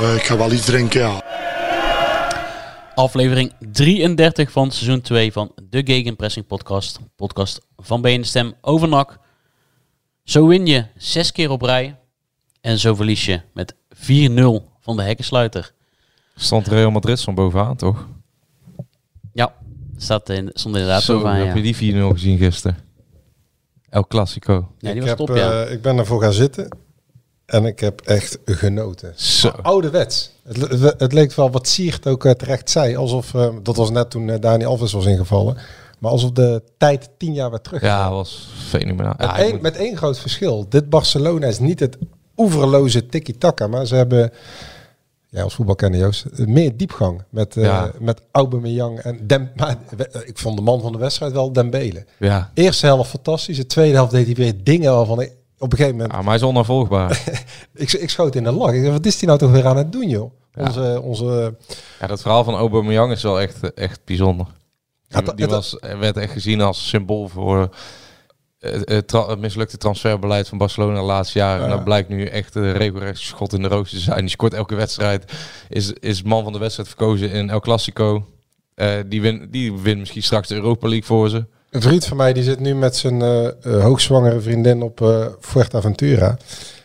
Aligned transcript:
Eh, 0.00 0.14
ik 0.14 0.22
ga 0.22 0.36
wel 0.36 0.52
iets 0.52 0.64
drinken, 0.64 1.00
ja. 1.00 1.22
Aflevering 2.94 3.52
33 3.72 4.50
van 4.50 4.70
seizoen 4.70 5.00
2 5.00 5.32
van 5.32 5.52
de 5.68 5.82
Gegenpressing 5.84 6.46
podcast. 6.46 6.98
Podcast 7.16 7.60
van 7.76 8.00
BN 8.00 8.22
Stem 8.22 8.54
over 8.60 8.88
NAC. 8.88 9.18
Zo 10.24 10.46
win 10.46 10.66
je 10.66 10.86
zes 10.96 11.32
keer 11.32 11.50
op 11.50 11.62
rij. 11.62 11.96
En 12.60 12.78
zo 12.78 12.94
verlies 12.94 13.24
je 13.24 13.40
met 13.54 13.74
4-0 13.94 14.68
van 14.80 14.96
de 14.96 15.02
hekkensluiter. 15.02 15.72
Stond 16.36 16.66
Real 16.66 16.90
Madrid 16.90 17.20
van 17.20 17.34
bovenaan, 17.34 17.76
toch? 17.76 18.06
Ja, 19.32 19.54
staat 19.96 20.28
in, 20.28 20.50
stond 20.52 20.74
inderdaad 20.74 21.02
Zo, 21.02 21.14
bovenaan, 21.14 21.36
heb 21.36 21.56
ja. 21.56 21.62
je 21.62 21.72
die 21.72 21.94
4-0 21.94 22.06
gezien 22.12 22.38
gisteren? 22.38 22.76
El 23.88 24.06
Clasico. 24.06 24.52
Ja, 24.52 24.66
die 24.78 24.90
ik, 24.90 25.00
was 25.00 25.08
heb, 25.08 25.18
top, 25.18 25.28
ja. 25.36 25.64
eh, 25.64 25.72
ik 25.72 25.82
ben 25.82 25.98
ervoor 25.98 26.22
gaan 26.22 26.32
zitten 26.32 26.68
en 27.50 27.64
ik 27.64 27.80
heb 27.80 28.00
echt 28.00 28.38
genoten. 28.44 29.12
Zo. 29.16 29.48
Ouderwets. 29.48 30.30
Het, 30.42 30.56
het, 30.80 30.94
het 30.98 31.12
leek 31.12 31.32
wel 31.32 31.50
wat 31.50 31.68
Siert 31.68 32.06
ook 32.06 32.24
eh, 32.24 32.32
terecht 32.32 32.70
zei. 32.70 32.96
Alsof, 32.96 33.34
eh, 33.34 33.48
dat 33.62 33.76
was 33.76 33.90
net 33.90 34.10
toen 34.10 34.30
eh, 34.30 34.40
Dani 34.40 34.64
Alves 34.64 34.92
was 34.92 35.04
ingevallen. 35.06 35.56
Maar 35.98 36.10
alsof 36.10 36.30
de 36.32 36.62
tijd 36.78 37.10
tien 37.18 37.32
jaar 37.34 37.50
weer 37.50 37.60
terug 37.60 37.80
Ja, 37.82 38.10
was 38.10 38.48
fenomenaal. 38.68 39.14
Met, 39.18 39.26
Ja, 39.26 39.38
één, 39.38 39.50
moet- 39.52 39.60
met 39.62 39.76
één 39.76 39.96
groot 39.96 40.18
verschil. 40.18 40.66
Dit 40.68 40.88
Barcelona 40.90 41.46
is 41.46 41.58
niet 41.58 41.80
het 41.80 41.96
oeverloze 42.36 43.06
tiki-taka, 43.06 43.66
maar 43.66 43.86
ze 43.86 43.94
hebben, 43.94 44.32
ja, 45.28 45.42
als 45.42 45.54
voetbalkenner 45.54 46.00
Joost, 46.00 46.24
meer 46.36 46.76
diepgang. 46.76 47.22
Met, 47.30 47.54
Ja. 47.54 47.90
met 47.98 48.20
Aubameyang 48.32 48.98
en 48.98 49.26
Dem 49.26 49.50
maar, 49.56 49.76
ik 50.24 50.38
vond 50.38 50.56
de 50.56 50.62
man 50.62 50.80
van 50.80 50.92
de 50.92 50.98
wedstrijd 50.98 51.32
wel 51.32 51.52
Dembele. 51.52 52.04
ja. 52.18 52.50
Eerste 52.54 52.86
helft 52.86 53.10
fantastisch, 53.10 53.56
de 53.56 53.66
tweede 53.66 53.94
helft 53.94 54.12
deed 54.12 54.26
hij 54.26 54.34
weer 54.34 54.54
dingen 54.64 54.92
waarvan 54.92 55.20
ik 55.20 55.32
op 55.60 55.70
een 55.72 55.76
gegeven 55.78 55.96
moment, 55.96 56.12
ja, 56.12 56.18
maar 56.18 56.26
hij 56.26 56.36
is 56.36 56.42
onafvolgbaar. 56.42 57.22
ik, 57.74 57.92
ik 57.92 58.10
schoot 58.10 58.34
in 58.34 58.44
de 58.44 58.52
lach. 58.52 58.72
Ik 58.72 58.82
dacht, 58.82 58.92
wat 58.96 59.06
is 59.06 59.18
hij 59.18 59.26
nou 59.26 59.38
toch 59.38 59.50
weer 59.50 59.66
aan 59.66 59.76
het 59.76 59.92
doen, 59.92 60.08
joh? 60.08 60.32
Ja. 60.52 60.62
Onze, 60.64 61.00
onze, 61.02 61.54
ja, 62.00 62.06
dat 62.06 62.20
verhaal 62.20 62.44
van 62.44 62.54
Aubameyang 62.54 63.12
is 63.12 63.22
wel 63.22 63.40
echt, 63.40 63.74
echt 63.74 64.00
bijzonder. 64.04 64.46
Die, 65.08 65.22
Ja, 65.24 65.32
die 65.32 65.46
was, 65.46 65.76
werd 65.80 66.16
echt 66.16 66.32
gezien 66.32 66.60
als 66.60 66.88
symbool 66.88 67.28
voor 67.28 67.68
eh, 68.58 68.80
het, 68.84 69.08
tra- 69.08 69.34
mislukte 69.34 69.76
transferbeleid 69.76 70.48
van 70.48 70.58
Barcelona 70.58 70.98
de 70.98 71.04
laatste 71.04 71.38
jaren. 71.38 71.64
En 71.64 71.70
dat 71.70 71.84
blijkt 71.84 72.08
nu 72.08 72.24
echt 72.24 72.54
een 72.54 72.72
regelrecht 72.72 73.18
schot 73.18 73.52
in 73.52 73.62
de 73.62 73.68
roos 73.68 73.90
te 73.90 73.98
zijn. 73.98 74.20
Die 74.20 74.28
scoort 74.28 74.54
elke 74.54 74.74
wedstrijd. 74.74 75.32
Is, 75.68 75.92
is 75.92 76.22
man 76.22 76.42
van 76.42 76.52
de 76.52 76.58
wedstrijd 76.58 76.88
verkozen 76.88 77.30
in 77.30 77.50
El 77.50 77.60
Clasico. 77.60 78.26
Eh, 78.74 78.94
die 79.06 79.20
wint 79.20 79.52
die 79.52 79.78
win 79.78 79.98
misschien 79.98 80.22
straks 80.22 80.48
de 80.48 80.54
Europa 80.54 80.88
League 80.88 81.06
voor 81.06 81.28
ze. 81.28 81.46
Een 81.70 81.82
vriend 81.82 82.04
van 82.04 82.16
mij 82.16 82.32
die 82.32 82.42
zit 82.42 82.60
nu 82.60 82.74
met 82.74 82.96
zijn 82.96 83.22
eh, 83.22 83.46
eh, 83.46 83.82
hoogzwangere 83.82 84.40
vriendin 84.40 84.82
op 84.82 85.00
eh 85.00 85.26
Fuerteventura. 85.40 86.36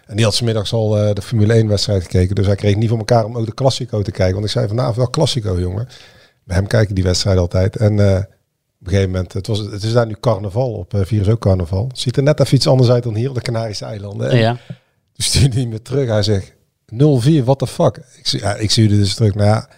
En 0.05 0.15
die 0.15 0.25
had 0.25 0.33
smiddags 0.35 0.73
al 0.73 0.89
de 0.89 1.21
Formule 1.21 1.53
1 1.53 1.67
wedstrijd 1.67 2.01
gekeken. 2.01 2.35
Dus 2.35 2.45
hij 2.45 2.55
kreeg 2.55 2.75
niet 2.75 2.89
voor 2.89 2.97
elkaar 2.97 3.25
om 3.25 3.37
ook 3.37 3.45
de 3.45 3.53
Classico 3.53 4.01
te 4.01 4.11
kijken. 4.11 4.33
Want 4.33 4.45
ik 4.45 4.51
zei 4.51 4.67
vanavond 4.67 4.95
wel 4.95 5.09
Classico, 5.09 5.59
jongen. 5.59 5.87
Bij 6.43 6.55
hem 6.55 6.67
kijken 6.67 6.95
die 6.95 7.03
wedstrijd 7.03 7.37
altijd. 7.37 7.75
En 7.75 7.99
eh, 7.99 8.15
op 8.15 8.21
een 8.81 8.87
gegeven 8.87 9.11
moment, 9.11 9.33
het, 9.33 9.47
was, 9.47 9.59
het 9.59 9.83
is 9.83 9.93
daar 9.93 10.05
nu 10.07 10.15
carnaval 10.19 10.71
op. 10.73 10.93
eh 10.93 11.01
virus 11.03 11.27
ook 11.29 11.39
carnaval. 11.39 11.89
Ziet 11.93 12.17
er 12.17 12.23
net 12.23 12.39
even 12.39 12.55
iets 12.55 12.67
anders 12.67 12.89
uit 12.89 13.03
dan 13.03 13.15
hier 13.15 13.29
op 13.29 13.35
de 13.35 13.41
Canarische 13.41 13.85
eilanden. 13.85 14.29
En 14.29 14.37
ja. 14.37 14.51
Toen 15.13 15.25
stuurde 15.25 15.55
hij 15.55 15.65
me 15.65 15.81
terug. 15.81 16.07
Hij 16.09 16.23
zegt 16.23 16.51
0-4, 16.93 17.43
what 17.43 17.59
the 17.59 17.67
fuck? 17.67 17.97
Ik, 18.17 18.27
zie- 18.27 18.39
ja, 18.39 18.55
ik 18.55 18.71
stuurde 18.71 18.97
dus 18.97 19.15
terug. 19.15 19.35
Nou 19.35 19.47
ja, 19.47 19.69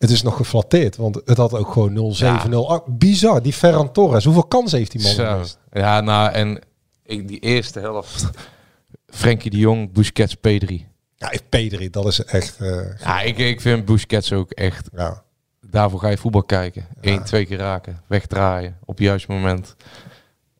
het 0.00 0.10
is 0.10 0.22
nog 0.22 0.36
geflatteerd. 0.36 0.96
Want 0.96 1.20
het 1.24 1.36
had 1.36 1.54
ook 1.54 1.72
gewoon 1.72 2.14
0-7, 2.16 2.86
0-8. 2.88 2.92
Bizar, 2.98 3.42
die 3.42 3.52
Ferran 3.52 3.92
Torres. 3.92 4.24
Hoeveel 4.24 4.44
kansen 4.44 4.78
heeft 4.78 4.90
die 4.92 5.02
man 5.02 5.12
geweest? 5.12 5.58
Ja, 5.72 6.00
nou, 6.00 6.32
en 6.32 6.60
ik, 7.02 7.28
die 7.28 7.38
eerste 7.38 7.80
helft. 7.80 8.30
Frenkie 9.06 9.50
de 9.50 9.56
Jong, 9.56 9.92
Busquets, 9.92 10.36
P3. 10.36 10.74
Ja, 11.16 11.32
Pedri, 11.48 11.90
dat 11.90 12.06
is 12.06 12.24
echt... 12.24 12.56
eh, 12.60 12.98
Ja, 13.00 13.20
ik, 13.20 13.38
ik 13.38 13.60
vind 13.60 13.84
Busquets 13.84 14.32
ook 14.32 14.50
echt... 14.50 14.88
ja. 14.96 15.22
Daarvoor 15.66 16.00
ga 16.00 16.08
je 16.08 16.16
voetbal 16.18 16.42
kijken. 16.42 16.86
Eén, 17.00 17.22
twee 17.24 17.46
keer 17.46 17.58
raken. 17.58 18.00
Wegdraaien. 18.06 18.76
Op 18.84 18.96
het 18.96 19.04
juiste 19.06 19.32
moment. 19.32 19.76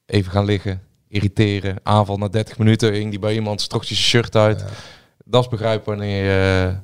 Even 0.07 0.33
gaan 0.33 0.45
liggen. 0.45 0.83
Irriteren. 1.09 1.77
Aanval 1.83 2.17
na 2.17 2.29
30 2.29 2.59
minuten. 2.59 2.93
Ging 2.95 3.11
die 3.11 3.19
bij 3.19 3.35
iemand. 3.35 3.61
Strok 3.61 3.85
zijn 3.85 3.99
shirt 3.99 4.37
uit. 4.37 4.61
Ja. 4.61 4.67
Dat 5.25 5.43
is 5.43 5.49
begrijpen 5.49 5.87
wanneer 5.89 6.25
je... 6.25 6.75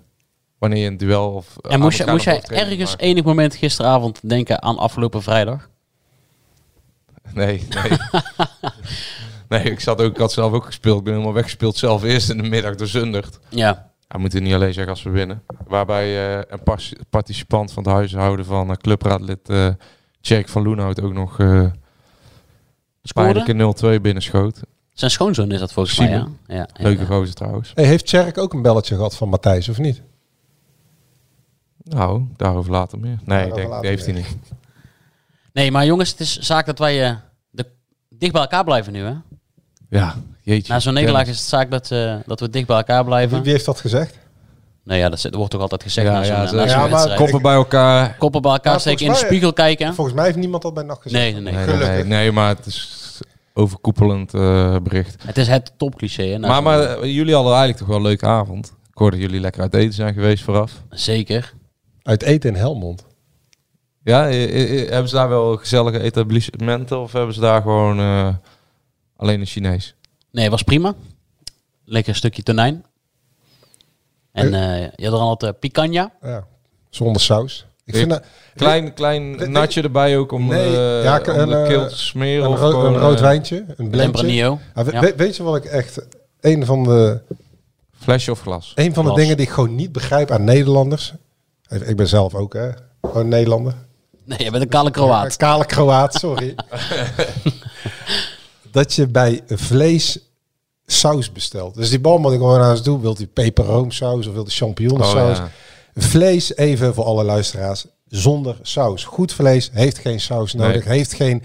Wanneer 0.58 0.82
je 0.82 0.86
een 0.86 0.96
duel 0.96 1.32
of... 1.32 1.56
En 1.56 1.80
moest, 1.80 1.98
je, 1.98 2.04
moest 2.06 2.24
jij 2.24 2.42
ergens 2.42 2.94
enig 2.96 3.24
moment 3.24 3.54
gisteravond 3.54 4.28
denken 4.28 4.62
aan 4.62 4.78
afgelopen 4.78 5.22
vrijdag? 5.22 5.68
Nee, 7.32 7.66
nee. 7.68 7.98
nee, 9.60 9.70
ik 9.70 9.80
zat 9.80 10.00
ook, 10.00 10.12
ik 10.12 10.18
had 10.18 10.32
zelf 10.32 10.52
ook 10.52 10.64
gespeeld. 10.64 10.98
Ik 10.98 11.04
ben 11.04 11.12
helemaal 11.12 11.34
weggespeeld 11.34 11.76
zelf 11.76 12.02
eerst 12.12 12.30
in 12.30 12.36
de 12.36 12.48
middag 12.48 12.74
door 12.74 12.86
Zundert. 12.86 13.38
Ja. 13.48 13.90
Hij 14.08 14.20
moet 14.20 14.32
het 14.32 14.42
niet 14.42 14.54
alleen 14.54 14.72
zeggen 14.72 14.92
als 14.92 15.02
we 15.02 15.10
winnen. 15.10 15.42
Waarbij 15.66 16.36
eh, 16.36 16.42
een 16.48 16.62
pas- 16.62 16.92
participant 17.10 17.72
van 17.72 17.82
het 17.82 17.92
huishouden 17.92 18.44
van 18.44 18.70
uh, 18.70 18.76
clubraadlid 18.76 19.48
eh 19.48 19.68
Tjerk 20.20 20.48
van 20.48 20.62
Loenhout 20.62 21.00
ook 21.00 21.12
nog 21.12 21.38
uh, 21.38 21.66
een 23.02 23.74
0-2 23.98 24.00
binnenschoot. 24.00 24.60
Zijn 24.92 25.10
schoonzoon 25.10 25.52
is 25.52 25.60
dat 25.60 25.72
volgens 25.72 25.98
mij, 25.98 26.08
ja. 26.08 26.18
Simon. 26.18 26.38
ja, 26.46 26.54
ja, 26.54 26.68
Leuke 26.74 27.00
ja. 27.00 27.06
gozer 27.06 27.34
trouwens. 27.34 27.72
Hey, 27.74 27.84
heeft 27.84 28.06
Tjerk 28.06 28.38
ook 28.38 28.52
een 28.52 28.62
belletje 28.62 28.94
gehad 28.94 29.16
van 29.16 29.28
Matthijs, 29.28 29.68
of 29.68 29.78
niet? 29.78 30.02
Nou, 31.88 32.22
daarover 32.36 32.70
later 32.70 32.98
meer. 32.98 33.08
Nee, 33.08 33.18
ik 33.18 33.28
Daarover 33.28 33.56
denk, 33.56 33.68
later 33.68 33.80
die 33.80 33.90
heeft 33.90 34.04
hij 34.04 34.14
niet. 34.14 34.36
Nee, 35.52 35.70
maar 35.70 35.86
jongens, 35.86 36.10
het 36.10 36.20
is 36.20 36.38
zaak 36.38 36.66
dat 36.66 36.78
wij 36.78 37.04
eh, 37.04 37.16
de, 37.50 37.66
dicht 38.08 38.32
bij 38.32 38.40
elkaar 38.40 38.64
blijven 38.64 38.92
nu, 38.92 39.04
hè? 39.04 39.14
Ja, 39.88 40.14
jeetje. 40.42 40.72
Na 40.72 40.80
zo'n 40.80 40.94
nederlaag 40.94 41.26
is 41.26 41.38
het 41.38 41.48
zaak 41.48 41.70
dat, 41.70 41.90
eh, 41.90 42.14
dat 42.26 42.40
we 42.40 42.50
dicht 42.50 42.66
bij 42.66 42.76
elkaar 42.76 43.04
blijven. 43.04 43.42
wie 43.42 43.52
heeft 43.52 43.64
dat 43.64 43.80
gezegd? 43.80 44.18
Nee, 44.84 44.98
ja, 44.98 45.08
dat, 45.08 45.22
dat 45.22 45.34
wordt 45.34 45.50
toch 45.50 45.60
altijd 45.60 45.82
gezegd 45.82 46.06
Ja, 46.06 46.12
na 46.12 46.24
zo'n 46.24 46.36
ja, 46.36 46.46
zo'n 46.46 46.58
ja, 46.58 46.78
maar 46.78 46.90
wedstrijd. 46.90 47.18
Koppen 47.18 47.42
bij 47.42 47.54
elkaar. 47.54 48.16
Koppen 48.16 48.42
bij 48.42 48.50
elkaar 48.50 48.80
steken, 48.80 49.06
in 49.06 49.12
de 49.12 49.18
spiegel 49.18 49.52
kijken. 49.52 49.94
Volgens 49.94 50.16
mij 50.16 50.24
heeft 50.24 50.36
niemand 50.36 50.62
dat 50.62 50.74
bij 50.74 50.82
nacht 50.82 51.02
gezegd. 51.02 51.22
Nee, 51.22 51.32
nee, 51.32 51.42
nee. 51.42 51.52
Nee, 51.52 51.64
nee, 51.66 51.74
Gelukkig. 51.74 51.96
nee, 51.96 52.04
nee, 52.04 52.32
maar 52.32 52.48
het 52.56 52.66
is 52.66 53.20
overkoepelend 53.54 54.34
eh, 54.34 54.76
bericht. 54.82 55.22
Het 55.26 55.36
is 55.38 55.48
het 55.48 55.72
topcliché, 55.76 56.22
hè? 56.22 56.38
Maar, 56.38 56.62
maar 56.62 56.80
eh, 56.80 57.14
jullie 57.14 57.34
hadden 57.34 57.52
eigenlijk 57.52 57.78
toch 57.78 57.88
wel 57.88 57.96
een 57.96 58.02
leuke 58.02 58.26
avond. 58.26 58.66
Ik 58.66 58.98
hoorde 58.98 59.16
dat 59.16 59.26
jullie 59.26 59.40
lekker 59.40 59.62
uit 59.62 59.74
eten 59.74 59.94
zijn 59.94 60.14
geweest 60.14 60.44
vooraf. 60.44 60.72
Zeker. 60.90 61.54
Uit 62.06 62.22
eten 62.22 62.50
in 62.50 62.56
Helmond. 62.56 63.04
Ja, 64.02 64.28
eh, 64.28 64.44
eh, 64.44 64.82
eh, 64.82 64.90
hebben 64.90 65.08
ze 65.08 65.14
daar 65.14 65.28
wel 65.28 65.56
gezellige 65.56 66.00
etablissementen 66.00 67.00
of 67.00 67.12
hebben 67.12 67.34
ze 67.34 67.40
daar 67.40 67.62
gewoon 67.62 67.98
eh, 67.98 68.34
alleen 69.16 69.40
een 69.40 69.46
Chinees? 69.46 69.94
Nee, 70.30 70.50
was 70.50 70.62
prima. 70.62 70.94
Lekker 71.84 72.14
stukje 72.14 72.42
tonijn. 72.42 72.84
En 74.32 74.54
eh 74.54 74.80
je 74.96 75.04
had 75.04 75.12
er 75.14 75.18
al 75.20 75.28
wat 75.28 75.42
eh, 75.42 75.50
picanha. 75.60 76.12
Ja, 76.22 76.46
zonder 76.90 77.22
saus. 77.22 77.66
Ik 77.84 77.94
vind 77.96 78.10
dat, 78.10 78.24
Klein, 78.54 78.94
klein 78.94 79.52
natje 79.52 79.82
erbij 79.82 80.16
ook 80.16 80.32
om, 80.32 80.46
Nee, 80.46 80.76
eh, 80.76 81.02
ja, 81.04 81.20
om 81.20 81.28
een, 81.38 81.48
de 81.48 81.56
eh, 81.56 81.66
keel 81.68 81.88
te 81.88 81.98
smeren. 81.98 82.44
een, 82.44 82.50
of 82.50 82.60
ro- 82.60 82.70
gewoon, 82.70 82.94
een 82.94 83.00
rood 83.00 83.16
eh, 83.16 83.20
wijntje, 83.22 83.64
een 83.76 83.90
blendje. 83.90 84.58
Ah, 84.74 84.84
we- 84.84 84.92
Ja. 84.92 85.00
we- 85.00 85.14
weet 85.16 85.36
je 85.36 85.42
wat 85.42 85.56
ik 85.56 85.64
echt... 85.64 86.06
Een 86.40 86.66
van 86.66 86.82
de, 86.84 87.20
Flesje 87.98 88.30
of 88.30 88.40
glas? 88.40 88.72
een 88.74 88.94
van 88.94 89.04
de 89.04 89.14
dingen 89.14 89.36
die 89.36 89.46
ik 89.46 89.52
gewoon 89.52 89.74
niet 89.74 89.92
begrijp 89.92 90.30
aan 90.30 90.44
Nederlanders. 90.44 91.14
Ik 91.68 91.96
ben 91.96 92.08
zelf 92.08 92.34
ook, 92.34 92.52
hè. 92.52 92.70
Gewoon 93.02 93.28
Nederlander. 93.28 93.74
Nee, 94.24 94.44
je 94.44 94.50
bent 94.50 94.62
een 94.62 94.68
kale 94.68 94.90
Kroaat. 94.90 95.24
Een 95.24 95.36
Kale 95.36 95.66
Kroaat, 95.66 96.14
sorry. 96.14 96.54
dat 98.72 98.94
je 98.94 99.06
bij 99.06 99.42
vlees 99.46 100.18
saus 100.86 101.32
bestelt. 101.32 101.74
Dus 101.74 101.90
die 101.90 102.00
balman 102.00 102.30
die 102.30 102.40
gewoon 102.40 102.60
aan 102.60 102.70
ons 102.70 102.82
doet, 102.82 103.00
wilt 103.00 103.18
hij 103.18 103.26
peperroomsaus 103.26 104.26
of 104.26 104.32
wil 104.32 104.44
hij 104.44 104.52
champignonsaus? 104.52 105.38
Oh, 105.38 105.44
ja. 105.44 106.02
Vlees, 106.02 106.56
even 106.56 106.94
voor 106.94 107.04
alle 107.04 107.24
luisteraars, 107.24 107.86
zonder 108.08 108.58
saus. 108.62 109.04
Goed 109.04 109.32
vlees 109.32 109.70
heeft 109.72 109.98
geen 109.98 110.20
saus 110.20 110.54
nodig, 110.54 110.84
heeft 110.84 111.12
geen 111.12 111.42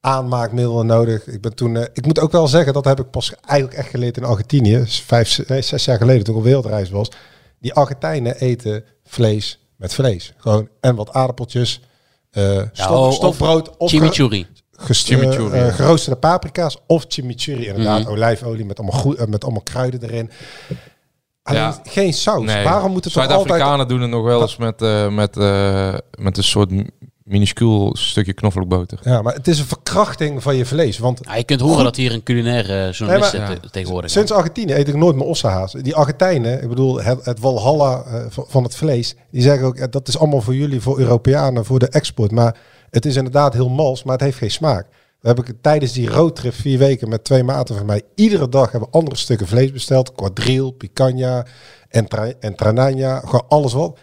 aanmaakmiddelen 0.00 0.86
nodig. 0.86 1.26
Ik 1.26 1.40
ben 1.40 1.54
toen, 1.54 1.76
eh, 1.76 1.86
ik 1.92 2.06
moet 2.06 2.20
ook 2.20 2.32
wel 2.32 2.48
zeggen, 2.48 2.72
dat 2.72 2.84
heb 2.84 3.00
ik 3.00 3.10
pas 3.10 3.34
eigenlijk 3.46 3.78
echt 3.78 3.90
geleerd 3.90 4.16
in 4.16 4.24
Argentinië, 4.24 4.84
vijf, 4.86 5.48
nee, 5.48 5.62
zes 5.62 5.84
jaar 5.84 5.98
geleden 5.98 6.24
toen 6.24 6.34
ik 6.34 6.40
op 6.40 6.46
wereldreis 6.46 6.90
was. 6.90 7.08
Die 7.58 7.74
Argentijnen 7.74 8.36
eten 8.36 8.84
vlees 9.10 9.58
met 9.76 9.94
vlees. 9.94 10.32
Gewoon 10.36 10.68
en 10.80 10.94
wat 10.94 11.12
aardappeltjes, 11.12 11.80
eh 12.30 12.60
stop, 12.72 12.90
oh, 12.90 13.06
of 13.06 13.14
stokbrood 13.14 13.76
of 13.76 13.90
Chimichurri. 13.90 14.46
Chimichurri, 14.88 15.58
eh, 15.58 15.66
ja. 15.66 15.70
geroosterde 15.72 16.18
paprika's 16.18 16.76
of 16.86 17.04
chimichurri 17.08 17.66
inderdaad, 17.66 18.00
Mhm. 18.00 18.10
olijfolie 18.10 18.64
met 18.64 18.78
allemaal, 18.78 19.00
goed, 19.00 19.16
eh, 19.16 19.26
met 19.26 19.44
allemaal 19.44 19.62
kruiden 19.62 20.02
erin. 20.02 20.30
Alleen 21.42 21.60
Ja. 21.60 21.80
geen 21.84 22.12
saus. 22.12 22.44
Nee. 22.44 22.64
Waarom 22.64 22.92
moet 22.92 23.04
het 23.04 23.12
toch 23.12 23.22
altijd... 23.22 23.40
Zuid-Afrikanen 23.40 23.88
doen 23.88 24.00
het 24.00 24.10
nog 24.10 24.24
wel 24.24 24.40
eens 24.42 24.56
met, 24.56 24.82
eh, 24.82 25.08
met, 25.08 25.36
eh, 25.36 25.94
met 26.18 26.36
een 26.36 26.44
soort 26.44 26.70
minuscuul 27.30 27.96
stukje 27.96 28.32
knoflookboter. 28.32 28.98
Ja, 29.02 29.22
maar 29.22 29.34
het 29.34 29.48
is 29.48 29.58
een 29.58 29.64
verkrachting 29.66 30.42
van 30.42 30.56
je 30.56 30.66
vlees. 30.66 30.98
Want 30.98 31.18
Ja, 31.22 31.34
je 31.36 31.44
kunt 31.44 31.60
horen 31.60 31.84
dat 31.84 31.96
hier 31.96 32.12
een 32.12 32.22
culinaire 32.22 32.86
eh, 32.86 32.92
journalist 32.92 33.32
Nee, 33.32 33.40
maar- 33.42 33.50
eh, 33.52 33.56
tegenwoordig. 33.70 34.10
sinds 34.10 34.32
Argentinië 34.32 34.72
eet 34.72 34.88
ik 34.88 34.96
nooit 34.96 35.16
meer 35.16 35.24
ossenhaas. 35.26 35.72
Die 35.72 35.94
Argentijnen, 35.94 36.62
ik 36.62 36.68
bedoel 36.68 37.02
het, 37.02 37.24
het 37.24 37.40
Walhalla 37.40 38.02
eh, 38.02 38.24
van- 38.28 38.62
het 38.62 38.76
vlees, 38.76 39.14
die 39.30 39.42
zeggen 39.42 39.66
ook, 39.66 39.92
dat 39.92 40.08
is 40.08 40.18
allemaal 40.18 40.40
voor 40.40 40.54
jullie, 40.54 40.80
voor 40.80 40.98
Europeanen, 40.98 41.64
voor 41.64 41.78
de 41.78 41.88
export. 41.88 42.30
Maar 42.30 42.56
het 42.90 43.06
is 43.06 43.16
inderdaad 43.16 43.52
heel 43.52 43.68
mals, 43.68 44.02
maar 44.02 44.12
het 44.12 44.22
heeft 44.24 44.38
geen 44.38 44.50
smaak. 44.50 44.86
We 45.20 45.26
hebben 45.26 45.60
tijdens 45.60 45.92
die 45.92 46.08
roadtrip 46.08 46.54
vier 46.54 46.78
weken 46.78 47.08
met 47.08 47.24
twee 47.24 47.42
maten 47.42 47.76
van 47.76 47.86
mij, 47.86 48.02
iedere 48.14 48.48
dag 48.48 48.70
hebben 48.70 48.88
we 48.90 48.96
andere 48.98 49.16
stukken 49.16 49.46
vlees 49.46 49.72
besteld. 49.72 50.12
Quadrille, 50.14 50.72
picanha, 50.72 51.46
entra, 51.88 52.32
entranagna, 52.40 53.18
gewoon 53.20 53.44
alles 53.48 53.72
wat. 53.72 53.98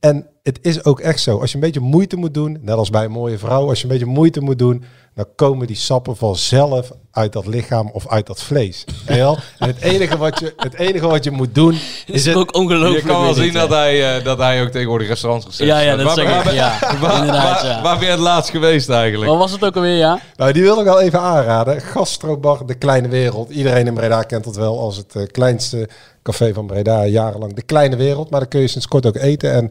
En 0.00 0.26
het 0.44 0.58
is 0.62 0.84
ook 0.84 1.00
echt 1.00 1.20
zo. 1.20 1.40
Als 1.40 1.50
je 1.50 1.54
een 1.56 1.62
beetje 1.62 1.80
moeite 1.80 2.16
moet 2.16 2.34
doen, 2.34 2.58
net 2.62 2.76
als 2.76 2.90
bij 2.90 3.04
een 3.04 3.10
mooie 3.10 3.38
vrouw, 3.38 3.68
als 3.68 3.78
je 3.78 3.84
een 3.84 3.90
beetje 3.90 4.06
moeite 4.06 4.40
moet 4.40 4.58
doen, 4.58 4.84
dan 5.14 5.26
komen 5.36 5.66
die 5.66 5.76
sappen 5.76 6.16
vanzelf 6.16 6.90
uit 7.10 7.32
dat 7.32 7.46
lichaam 7.46 7.90
of 7.92 8.08
uit 8.08 8.26
dat 8.26 8.42
vlees. 8.42 8.84
En 9.06 9.36
het 9.58 9.80
enige 9.80 10.16
wat 10.16 10.38
je, 10.38 10.52
het 10.56 10.74
enige 10.74 11.06
wat 11.06 11.24
je 11.24 11.30
moet 11.30 11.54
doen, 11.54 11.72
is 11.72 12.04
is 12.06 12.24
het 12.24 12.34
het, 12.34 12.42
ook 12.42 12.54
ongelooflijk. 12.54 13.02
Je 13.02 13.08
kan 13.08 13.22
wel 13.22 13.34
zien 13.34 13.52
dat 13.52 13.68
hij, 13.68 14.16
eh, 14.16 14.24
dat 14.24 14.38
hij 14.38 14.62
ook 14.62 14.68
tegenwoordig 14.68 15.08
restaurants 15.08 15.46
gezet 15.46 15.66
Ja, 15.66 15.78
ja, 15.78 15.96
dat 15.96 16.06
waar, 16.06 16.14
zeg 16.14 16.28
waar, 16.28 16.46
ik. 16.46 16.52
Ja, 16.52 16.78
waar, 17.00 17.16
inderdaad, 17.16 17.62
waar- 17.62 17.70
ja. 17.70 17.82
waar 17.82 17.96
ben 17.98 18.06
je 18.06 18.12
het 18.12 18.20
laatst 18.20 18.50
geweest 18.50 18.88
eigenlijk? 18.88 19.30
Wat 19.30 19.40
was 19.40 19.52
het 19.52 19.64
ook 19.64 19.76
alweer, 19.76 19.96
ja? 19.96 20.20
nou 20.36 20.52
die 20.52 20.62
wil 20.62 20.78
ik 20.78 20.84
wel 20.84 21.00
even 21.00 21.20
aanraden. 21.20 21.80
Gastrobar 21.80 22.66
De 22.66 22.74
Kleine 22.74 23.08
Wereld. 23.08 23.50
Iedereen 23.50 23.86
in 23.86 23.94
Breda 23.94 24.22
kent 24.22 24.44
het 24.44 24.56
wel 24.56 24.80
als 24.80 24.96
het 24.96 25.14
eh, 25.14 25.22
kleinste 25.26 25.88
café 26.22 26.52
van 26.52 26.66
Breda, 26.66 27.06
jarenlang 27.06 27.54
De 27.54 27.62
Kleine 27.62 27.96
Wereld. 27.96 28.30
Maar 28.30 28.40
daar 28.40 28.48
kun 28.48 28.60
je 28.60 28.68
sinds 28.68 28.88
kort 28.88 29.06
ook 29.06 29.16
eten. 29.16 29.52
En 29.52 29.70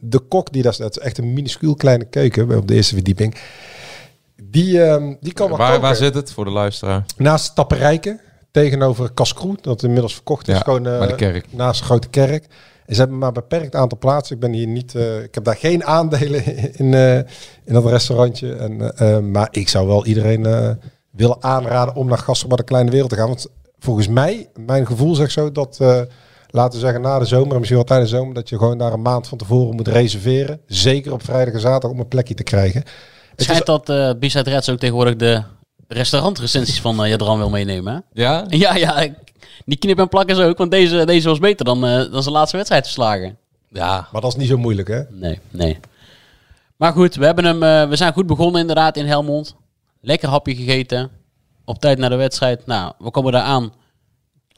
de 0.00 0.20
kok, 0.28 0.52
die 0.52 0.62
daar 0.62 0.74
staat, 0.74 0.86
het 0.86 0.96
is 0.96 1.02
echt 1.02 1.18
een 1.18 1.32
minuscuul 1.32 1.74
kleine 1.74 2.04
keuken 2.04 2.56
op 2.56 2.68
de 2.68 2.74
eerste 2.74 2.94
verdieping. 2.94 3.36
Die, 4.42 4.82
ehm, 4.82 5.14
die 5.20 5.32
kan 5.32 5.50
waar, 5.50 5.58
koken. 5.58 5.80
waar 5.80 5.96
zit 5.96 6.14
het 6.14 6.32
voor 6.32 6.44
de 6.44 6.50
luisteraar? 6.50 7.04
Naast 7.16 7.54
Tapperijken, 7.54 8.20
tegenover 8.50 9.10
Kaskroe, 9.10 9.56
dat 9.60 9.82
inmiddels 9.82 10.14
verkocht 10.14 10.48
is. 10.48 10.54
Ja, 10.54 10.60
gewoon, 10.60 10.86
eh, 10.86 10.98
bij 10.98 11.06
de 11.06 11.14
kerk. 11.14 11.46
Naast 11.50 11.80
de 11.80 11.84
grote 11.84 12.08
kerk. 12.08 12.46
En 12.86 12.94
ze 12.94 13.00
hebben 13.00 13.18
maar 13.18 13.28
een 13.28 13.34
beperkt 13.34 13.74
aantal 13.74 13.98
plaatsen. 13.98 14.34
Ik 14.34 14.40
ben 14.40 14.52
hier 14.52 14.66
niet, 14.66 14.94
eh, 14.94 15.22
ik 15.22 15.34
heb 15.34 15.44
daar 15.44 15.56
geen 15.56 15.84
aandelen 15.84 16.44
in, 16.80 16.94
eh, 16.94 17.16
in 17.64 17.72
dat 17.72 17.86
restaurantje. 17.86 18.54
En, 18.54 19.30
maar 19.30 19.48
ik 19.50 19.68
zou 19.68 19.86
wel 19.86 20.06
iedereen 20.06 20.76
willen 21.10 21.42
aanraden 21.42 21.94
om 21.94 22.08
naar 22.08 22.18
Gasten 22.18 22.48
bij 22.48 22.56
de 22.56 22.64
Kleine 22.64 22.90
Wereld 22.90 23.10
te 23.10 23.16
gaan. 23.16 23.28
Want 23.28 23.46
volgens 23.78 24.08
mij, 24.08 24.48
mijn 24.54 24.86
gevoel 24.86 25.14
zegt 25.14 25.32
zo 25.32 25.52
dat, 25.52 25.78
laten 26.50 26.78
we 26.78 26.84
zeggen 26.84 27.02
na 27.02 27.18
de 27.18 27.24
zomer, 27.24 27.52
en 27.52 27.56
misschien 27.56 27.76
wel 27.76 27.86
tijdens 27.86 28.10
de 28.10 28.16
zomer, 28.16 28.34
dat 28.34 28.48
je 28.48 28.58
gewoon 28.58 28.78
daar 28.78 28.92
een 28.92 29.02
maand 29.02 29.28
van 29.28 29.38
tevoren 29.38 29.76
moet 29.76 29.88
reserveren. 29.88 30.60
Zeker 30.66 31.12
op 31.12 31.24
vrijdag 31.24 31.54
en 31.54 31.60
zaterdag 31.60 31.90
om 31.90 32.00
een 32.00 32.08
plekje 32.08 32.34
te 32.34 32.42
krijgen. 32.42 32.80
Het 33.30 33.42
schijnt 33.42 33.60
is, 33.60 33.66
dat 33.66 33.88
eh 33.88 34.10
B-Side 34.18 34.50
Reds 34.50 34.70
ook 34.70 34.78
tegenwoordig 34.78 35.16
de 35.16 35.42
restaurantrecensies 35.88 36.80
van 36.80 37.04
uh, 37.04 37.08
Jadran 37.08 37.38
wil 37.38 37.50
meenemen. 37.50 37.94
Hè? 37.94 38.22
Ja? 38.22 38.44
Ja, 38.64 38.76
ja. 38.76 39.06
Die 39.64 39.78
knip 39.78 39.98
en 39.98 40.08
plakken 40.08 40.36
ze 40.36 40.42
ook, 40.42 40.58
want 40.58 40.70
deze, 40.70 41.04
deze 41.04 41.28
was 41.28 41.38
beter 41.38 41.64
dan, 41.64 41.86
eh, 41.86 42.12
dan 42.12 42.22
zijn 42.22 42.34
laatste 42.34 42.56
wedstrijd 42.56 42.84
verslagen. 42.84 43.36
Ja. 43.68 44.08
maar 44.12 44.20
dat 44.20 44.32
is 44.32 44.36
niet 44.36 44.48
zo 44.48 44.56
moeilijk, 44.56 44.88
hè? 44.88 45.02
Nee, 45.10 45.40
nee. 45.50 45.78
Maar 46.76 46.92
goed, 46.92 47.14
we, 47.14 47.24
hebben 47.24 47.44
hem, 47.44 47.62
eh, 47.62 47.88
we 47.88 47.96
zijn 47.96 48.12
goed 48.12 48.26
begonnen 48.26 48.60
inderdaad 48.60 48.96
in 48.96 49.06
Helmond. 49.06 49.56
Lekker 50.00 50.28
hapje 50.28 50.54
gegeten. 50.54 51.10
Op 51.64 51.78
tijd 51.78 51.98
naar 51.98 52.10
de 52.10 52.16
wedstrijd. 52.16 52.66
Nou, 52.66 52.92
we 52.98 53.10
komen 53.10 53.32
daar 53.32 53.42
aan. 53.42 53.72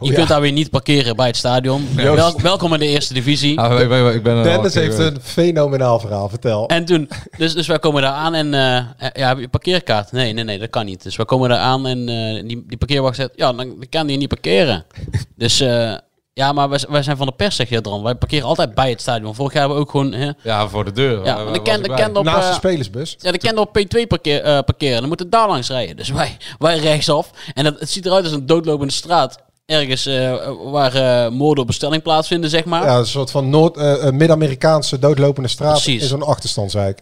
Je 0.00 0.10
ja. 0.10 0.14
kunt 0.14 0.28
daar 0.28 0.40
weer 0.40 0.52
niet 0.52 0.70
parkeren 0.70 1.16
bij 1.16 1.26
het 1.26 1.36
stadion. 1.36 1.88
Wel- 1.94 2.40
welkom 2.40 2.72
in 2.72 2.78
de 2.78 2.86
eerste 2.86 3.14
divisie. 3.14 3.60
Ah, 3.60 3.80
ik, 3.80 3.88
ben- 3.88 4.14
ik 4.14 4.22
ben 4.22 4.36
al 4.36 4.42
Dennis 4.42 4.74
heeft 4.74 4.98
een 4.98 5.18
fenomenaal 5.22 6.00
verhaal. 6.00 6.28
Vertel. 6.28 6.68
En 6.68 6.84
toen, 6.84 7.08
dus, 7.36 7.54
dus 7.54 7.66
wij 7.66 7.78
komen 7.78 8.02
daar 8.02 8.12
aan 8.12 8.34
en 8.34 8.54
eh, 8.54 9.10
ja, 9.12 9.28
heb 9.28 9.38
je 9.38 9.48
parkeerkaart? 9.48 10.12
Nee, 10.12 10.32
nee, 10.32 10.44
nee, 10.44 10.58
dat 10.58 10.70
kan 10.70 10.84
niet. 10.84 11.02
Dus 11.02 11.16
wij 11.16 11.26
komen 11.26 11.48
daar 11.48 11.58
aan 11.58 11.86
en 11.86 12.08
eh, 12.08 12.48
die, 12.48 12.64
die 12.66 12.78
parkeerwacht 12.78 13.16
zegt, 13.16 13.30
ja, 13.36 13.46
dan, 13.52 13.56
dan 13.56 13.86
kan 13.90 14.06
die 14.06 14.16
niet 14.16 14.28
parkeren. 14.28 14.84
dus 15.36 15.60
eh, 15.60 15.94
ja, 16.32 16.52
maar 16.52 16.68
wij, 16.68 16.78
wij 16.88 17.02
zijn 17.02 17.16
van 17.16 17.26
de 17.26 17.32
pers, 17.32 17.56
zeg 17.56 17.68
je 17.68 17.80
dan. 17.80 18.02
Wij 18.02 18.14
parkeren 18.14 18.46
altijd 18.46 18.74
bij 18.74 18.90
het 18.90 19.00
stadion. 19.00 19.34
Vorig 19.34 19.52
jaar 19.52 19.60
hebben 19.60 19.78
we 19.78 19.84
ook 19.84 19.90
gewoon, 19.90 20.12
hè, 20.12 20.30
Ja, 20.42 20.68
voor 20.68 20.84
de 20.84 20.92
deur. 20.92 21.24
ja, 21.24 21.52
de 21.52 21.62
ken, 21.62 21.82
de 21.82 22.18
op, 22.18 22.24
Naast 22.24 22.42
de 22.46 22.48
eh, 22.48 22.54
spelersbus. 22.54 23.16
ja, 23.18 23.32
de 23.32 23.38
kende 23.38 23.60
op 23.60 23.78
P2 23.78 24.06
parkeer, 24.08 24.42
eh, 24.42 24.58
parkeren. 24.58 24.98
Dan 24.98 25.08
moeten 25.08 25.30
daar 25.30 25.48
langs 25.48 25.68
rijden. 25.68 25.96
Dus 25.96 26.08
wij, 26.10 26.36
wij 26.58 26.78
rechtsaf. 26.78 27.30
En 27.54 27.64
het, 27.64 27.80
het 27.80 27.90
ziet 27.90 28.06
eruit 28.06 28.24
als 28.24 28.32
een 28.32 28.46
doodlopende 28.46 28.92
straat. 28.92 29.38
Ergens 29.70 30.06
eh, 30.06 30.50
waar 30.62 30.94
eh, 30.94 31.30
moorden 31.30 31.60
op 31.60 31.66
bestelling 31.66 32.02
plaatsvinden, 32.02 32.50
zeg 32.50 32.64
maar. 32.64 32.84
Ja, 32.84 32.98
een 32.98 33.06
soort 33.06 33.30
van 33.30 33.50
Noord, 33.50 33.76
eh, 33.76 34.10
Mid-Amerikaanse 34.10 34.98
doodlopende 34.98 35.48
straat 35.48 35.72
Precies. 35.72 36.02
in 36.02 36.08
zo'n 36.08 36.22
achterstandswijk. 36.22 36.98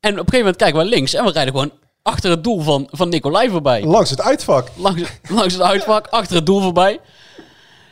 En 0.00 0.12
op 0.12 0.18
een 0.18 0.18
gegeven 0.18 0.38
moment 0.38 0.56
kijken 0.56 0.78
we 0.78 0.84
links 0.84 1.14
en 1.14 1.24
we 1.24 1.30
rijden 1.30 1.52
gewoon 1.52 1.72
achter 2.02 2.30
het 2.30 2.44
doel 2.44 2.60
van, 2.60 2.88
van 2.90 3.08
Nicolai 3.08 3.50
voorbij. 3.50 3.84
Langs 3.84 4.10
het 4.10 4.20
uitvak. 4.20 4.68
Langs, 4.76 5.02
langs 5.28 5.54
het 5.54 5.62
uitvak, 5.62 6.06
achter 6.06 6.36
het 6.36 6.46
doel 6.46 6.60
voorbij. 6.60 7.00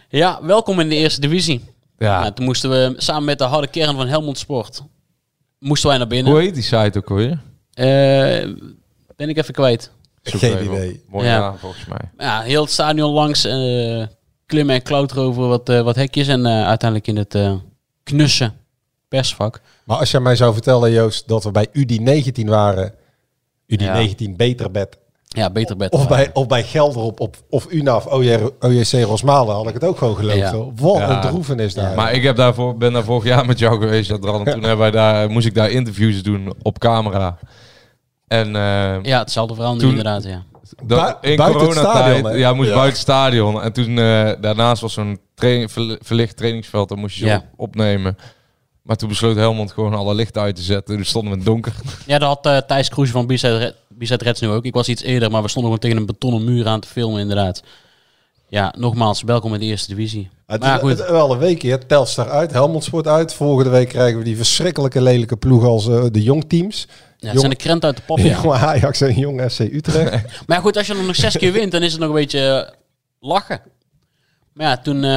Ja, 0.09 0.39
welkom 0.43 0.81
in 0.81 0.89
de 0.89 0.95
eerste 0.95 1.21
divisie. 1.21 1.65
Ja. 1.99 2.21
Nou, 2.21 2.33
toen 2.33 2.45
moesten 2.45 2.71
we 2.71 2.95
samen 2.97 3.25
met 3.25 3.39
de 3.39 3.45
harde 3.45 3.69
kern 3.69 3.97
van 3.97 4.07
Helmond 4.07 4.39
Sport... 4.39 4.83
moesten 5.59 5.89
wij 5.89 5.99
naar 5.99 6.07
binnen. 6.07 6.33
Hoe 6.33 6.41
heet 6.41 6.55
die 6.55 6.63
site 6.63 6.99
ook 6.99 7.11
alweer? 7.11 7.41
Eh, 7.73 8.49
ben 9.17 9.29
ik 9.29 9.37
even 9.37 9.55
kwijt. 9.55 9.91
Geen 10.33 10.65
idee. 10.65 11.05
Mooie 11.09 11.27
Ja. 11.27 11.39
naam 11.39 11.59
volgens 11.59 11.87
mij. 11.87 11.99
Ja, 12.27 12.41
heel 12.41 12.63
het 12.63 12.71
stadion 12.71 13.13
langs. 13.13 13.45
eh, 13.45 14.03
klimmen 14.47 14.75
en 14.75 14.83
klauteren 14.83 15.23
over 15.23 15.47
wat, 15.49 15.69
eh, 15.69 15.81
wat 15.83 15.97
hekjes. 15.97 16.29
En 16.29 16.47
eh, 16.47 16.67
uiteindelijk 16.67 17.09
in 17.09 17.17
het 17.17 17.35
eh 17.35 17.53
knusse 18.03 18.53
persvak. 19.09 19.61
Maar 19.85 19.97
als 19.99 20.11
jij 20.11 20.21
mij 20.21 20.37
zou 20.37 20.53
vertellen, 20.53 20.91
Joost, 20.93 21.29
dat 21.29 21.45
we 21.45 21.51
bij 21.51 21.67
UD19 21.73 22.45
waren, 22.49 22.95
UD19 23.67 24.37
beter 24.37 24.71
bed, 24.71 24.99
Ja, 25.27 25.51
beter 25.51 25.77
bed. 25.77 25.93
of 25.93 26.09
bij, 26.09 26.31
of 26.33 26.47
bij 26.47 26.63
Gelderop 26.63 27.21
op, 27.21 27.37
of 27.49 27.67
UNAF, 27.71 28.07
OJC 28.61 28.93
Rosmalen, 28.93 29.55
had 29.55 29.67
ik 29.69 29.75
het 29.75 29.85
ook 29.85 29.99
gewoon 29.99 30.17
geloofd. 30.17 30.37
Ja. 30.39 30.53
hoor. 30.53 30.73
Wat 30.77 30.97
Ja. 30.97 31.15
een 31.15 31.21
droevenis 31.31 31.75
daar. 31.75 31.95
Maar 31.97 32.13
ik 32.13 32.23
heb 32.23 32.37
daarvoor, 32.37 32.77
ben 32.77 32.93
daar 32.93 33.05
vorig 33.05 33.25
jaar 33.25 33.47
met 33.47 33.59
jou 33.59 33.81
geweest. 33.81 34.11
En 34.11 34.21
toen 34.21 34.45
hebben 34.45 34.79
wij 34.79 34.91
daar, 34.91 35.31
moest 35.31 35.47
ik 35.47 35.55
daar 35.55 35.71
interviews 35.71 36.23
doen 36.23 36.53
op 36.63 36.79
camera. 36.79 37.39
En 38.39 38.47
eh, 38.57 39.03
Ja, 39.03 39.19
hetzelfde 39.19 39.55
Toen- 39.81 39.89
inderdaad, 39.91 40.25
ja. 40.25 40.43
in 41.21 41.37
buiten 41.37 41.61
het 41.61 41.69
coronatijd, 41.69 42.05
stadion, 42.05 42.25
hè? 42.25 42.37
ja, 42.39 42.53
moest 42.53 42.69
Ja. 42.69 42.75
buiten 42.75 42.93
het 42.93 43.03
stadion. 43.09 43.63
En 43.63 43.73
toen 43.73 43.99
eh, 43.99 44.31
daarnaast 44.41 44.83
was 44.83 44.93
zo'n 44.93 45.19
training, 45.35 45.73
ver- 45.73 45.99
verlicht 46.01 46.37
trainingsveld. 46.37 46.89
Dan 46.89 46.99
moest 46.99 47.17
je 47.17 47.25
Ja. 47.27 47.37
op- 47.37 47.45
opnemen. 47.57 48.17
Maar 48.83 48.97
toen 48.97 49.09
besloot 49.09 49.37
Helmond 49.37 49.73
gewoon 49.73 49.95
alle 49.95 50.15
lichten 50.15 50.43
uit 50.43 50.57
te 50.57 50.63
zetten. 50.63 50.97
Dus 50.97 51.09
stonden 51.09 51.31
we 51.33 51.37
in 51.39 51.43
het 51.45 51.53
donker. 51.53 51.75
Ja, 52.07 52.19
dat 52.19 52.29
had 52.29 52.47
eh, 52.47 52.57
Thijs 52.67 52.89
Kroes 52.89 53.11
van 53.11 53.27
Red- 53.29 53.75
B-Side 53.99 54.25
Reds 54.25 54.41
nu 54.41 54.49
ook. 54.49 54.65
Ik 54.65 54.75
was 54.75 54.89
iets 54.89 55.03
eerder, 55.03 55.31
maar 55.31 55.43
we 55.43 55.49
stonden 55.49 55.73
gewoon 55.73 55.85
tegen 55.91 55.97
een 55.97 56.19
betonnen 56.19 56.45
muur 56.45 56.67
aan 56.67 56.81
te 56.81 56.89
filmen 56.89 57.21
inderdaad. 57.21 57.63
Ja, 58.49 58.75
nogmaals, 58.79 59.23
welkom 59.23 59.55
in 59.55 59.61
de 59.61 59.67
eerste 59.67 59.95
divisie. 59.95 60.31
het 60.47 60.61
maar 60.61 60.75
is 60.75 60.81
goed, 60.81 60.99
het 60.99 61.11
wel 61.11 61.33
een 61.33 61.39
week 61.39 61.63
hier. 61.63 61.87
Telstar 61.87 62.31
uit, 62.31 62.51
Helmond 62.53 62.85
Sport 62.85 63.07
uit. 63.09 63.35
Volgende 63.35 63.71
week 63.71 63.89
krijgen 63.89 64.19
we 64.19 64.25
die 64.25 64.37
verschrikkelijke 64.37 65.03
lelijke 65.03 65.37
ploeg 65.37 65.65
als 65.65 65.85
de 65.85 66.23
jongteams. 66.23 66.89
Ja, 67.25 67.31
het 67.31 67.39
zijn 67.39 67.51
de 67.51 67.57
krenten 67.57 67.89
uit 67.89 67.97
de 67.97 68.03
pop. 68.07 68.19
Ja. 68.19 68.41
Jong 68.43 68.53
Ajax 68.71 69.01
en 69.01 69.15
Jong 69.19 69.51
FC 69.53 69.59
Utrecht. 69.61 70.11
Maar 70.47 70.57
ja, 70.57 70.63
goed, 70.63 70.77
als 70.77 70.87
je 70.87 70.95
dan 70.95 71.07
nog 71.07 71.17
zes 71.17 71.37
keer 71.37 71.53
wint, 71.53 71.73
dan 71.73 71.83
is 71.83 71.91
het 71.93 72.01
nog 72.01 72.09
een 72.11 72.15
beetje 72.15 72.41
eh, 72.69 72.75
lachen. 73.21 73.61
Maar 74.53 74.67
ja, 74.67 74.77
toen 74.77 74.97
eh, 75.05 75.11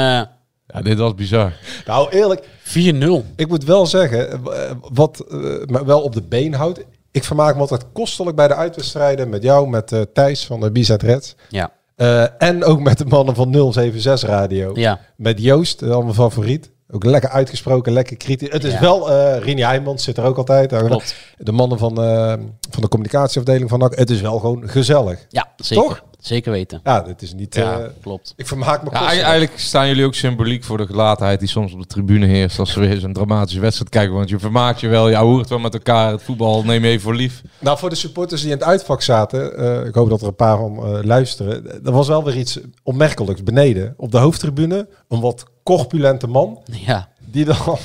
Ja, 0.67 0.81
dit 0.81 0.97
was 0.97 1.15
bizar. 1.15 1.53
nou, 1.85 2.09
eerlijk, 2.09 2.43
4-0. 2.63 3.35
Ik 3.35 3.47
moet 3.47 3.63
wel 3.63 3.85
zeggen, 3.85 4.31
eh, 4.31 4.71
wat 4.81 5.19
eh, 5.19 5.37
me 5.65 5.85
wel 5.85 6.01
op 6.01 6.13
de 6.13 6.21
been 6.21 6.53
houdt. 6.53 6.79
Ik 7.11 7.23
vermaak 7.23 7.55
me 7.55 7.61
altijd 7.61 7.85
kostelijk 7.93 8.35
bij 8.35 8.47
de 8.47 8.55
uitwedstrijden 8.55 9.29
met 9.29 9.43
jou, 9.43 9.69
met 9.69 9.91
eh, 9.91 10.01
Thijs 10.13 10.45
van 10.45 10.59
de 10.59 10.71
Bizet 10.71 11.01
Reds. 11.03 11.35
Ja, 11.49 11.71
Eh, 11.95 12.25
en 12.37 12.63
ook 12.63 12.79
met 12.79 12.97
de 12.97 13.05
mannen 13.05 13.35
van 13.35 13.71
076 13.73 14.29
Radio. 14.29 14.71
ja. 14.75 14.99
Met 15.15 15.41
Joost, 15.41 15.83
al 15.83 16.01
mijn 16.01 16.13
favoriet. 16.13 16.69
Ook 16.91 17.06
lekker 17.06 17.29
uitgesproken, 17.29 17.94
lekker 17.94 18.17
kritisch. 18.17 18.51
Het 18.51 18.63
is 18.63 18.74
Ja. 18.74 18.79
wel, 18.79 19.12
eh 19.12 19.41
Rini 19.44 19.62
Heijmans 19.62 20.03
zit 20.03 20.17
er 20.17 20.24
ook 20.24 20.38
altijd. 20.38 20.77
Klopt. 20.77 21.15
De 21.38 21.51
mannen 21.51 21.77
van, 21.77 22.01
eh, 22.03 22.34
van 22.70 22.82
de 22.82 22.88
communicatieafdeling 22.88 23.70
van 23.70 23.79
NAC. 23.79 23.96
Het 23.98 24.10
is 24.10 24.22
wel 24.22 24.39
gewoon 24.39 24.70
gezellig. 24.70 25.25
Ja, 25.29 25.48
zeker. 25.58 25.84
Toch? 25.86 26.06
zeker 26.20 26.51
weten. 26.51 26.79
Ja, 26.84 27.01
dit 27.01 27.22
is 27.22 27.34
niet... 27.34 27.56
Ja, 27.56 27.79
eh, 27.79 27.86
Klopt. 28.01 28.34
ik 28.36 28.48
vermaak 28.48 28.84
me 28.84 28.89
Ja, 28.91 29.06
eigenlijk 29.06 29.51
staan 29.56 29.88
jullie 29.88 30.06
ook 30.06 30.13
symboliek 30.13 30.63
voor 30.63 30.77
de 30.77 30.86
gelatenheid 30.86 31.39
die 31.39 31.48
soms 31.50 31.74
op 31.74 31.79
de 31.79 31.86
tribune 31.86 32.25
heerst 32.25 32.60
als 32.60 32.74
we 32.74 32.88
weer 32.88 33.00
zo'n 33.00 33.13
dramatische 33.13 33.60
wedstrijd 33.60 33.89
kijken. 33.89 34.13
Want 34.15 34.29
je 34.29 34.39
vermaakt 34.39 34.79
je 34.79 34.88
wel, 34.88 35.10
je 35.10 35.15
hoort 35.15 35.50
wel 35.50 35.60
met 35.60 35.74
elkaar. 35.74 36.12
Het 36.12 36.24
voetbal 36.24 36.63
neem 36.63 36.84
je 36.84 36.89
even 36.89 37.01
voor 37.01 37.15
lief. 37.15 37.41
Nou, 37.60 37.77
voor 37.77 37.89
de 37.89 37.96
supporters 37.96 38.41
die 38.41 38.51
in 38.51 38.58
het 38.58 38.65
uitvak 38.67 39.01
zaten, 39.01 39.58
eh, 39.58 39.86
ik 39.88 39.96
hoop 39.96 40.10
dat 40.10 40.22
er 40.22 40.27
een 40.27 40.36
paar 40.36 40.58
van 40.58 40.77
eh, 40.77 41.03
luisteren. 41.03 41.86
Er 41.86 41.91
was 41.91 42.08
wel 42.08 42.24
weer 42.24 42.38
iets 42.38 42.60
opmerkelijks 42.84 43.44
beneden. 43.44 43.94
Op 43.98 44.12
de 44.12 44.17
hoofdtribune, 44.17 44.88
een 45.10 45.20
wat 45.22 45.46
corpulente 45.67 46.27
man. 46.27 46.59
Ja. 46.65 47.09
Die 47.19 47.45
dan, 47.45 47.57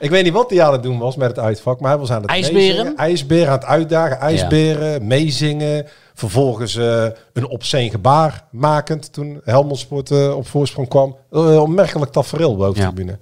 ik 0.00 0.10
weet 0.10 0.24
niet 0.24 0.32
wat 0.32 0.50
hij 0.50 0.62
aan 0.62 0.72
het 0.72 0.82
doen 0.82 0.98
was 0.98 1.16
met 1.16 1.28
het 1.28 1.38
uitvak, 1.38 1.80
maar 1.80 1.90
hij 1.90 1.98
was 1.98 2.10
aan 2.10 2.22
het 2.22 2.30
IJsberen? 2.30 2.96
IJsberen 2.96 3.48
aan 3.48 3.58
het 3.58 3.64
uitdagen, 3.64 4.18
ijsberen, 4.18 5.06
meezingen. 5.06 5.86
Vervolgens 6.14 6.76
eh, 6.76 7.06
een 7.32 7.48
obscene 7.48 7.90
gebaar 7.90 8.44
makend 8.50 9.12
toen 9.12 9.40
Helmond 9.44 9.78
Sport 9.78 10.10
eh, 10.10 10.36
op 10.36 10.46
voorsprong 10.46 10.88
kwam. 10.88 11.16
Uh, 11.30 11.60
opmerkelijk 11.60 12.12
tafereel 12.12 12.50
op 12.50 12.58
de 12.58 12.64
hoofdtribune. 12.64 13.18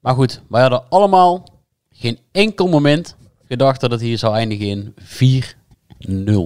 Maar 0.00 0.14
goed, 0.14 0.42
wij 0.48 0.60
hadden 0.60 0.82
allemaal 0.88 1.48
geen 1.90 2.18
enkel 2.32 2.68
moment 2.68 3.16
gedacht 3.48 3.80
dat 3.80 3.90
het 3.90 4.00
hier 4.00 4.18
zou 4.18 4.34
eindigen 4.34 4.66
in 4.66 4.94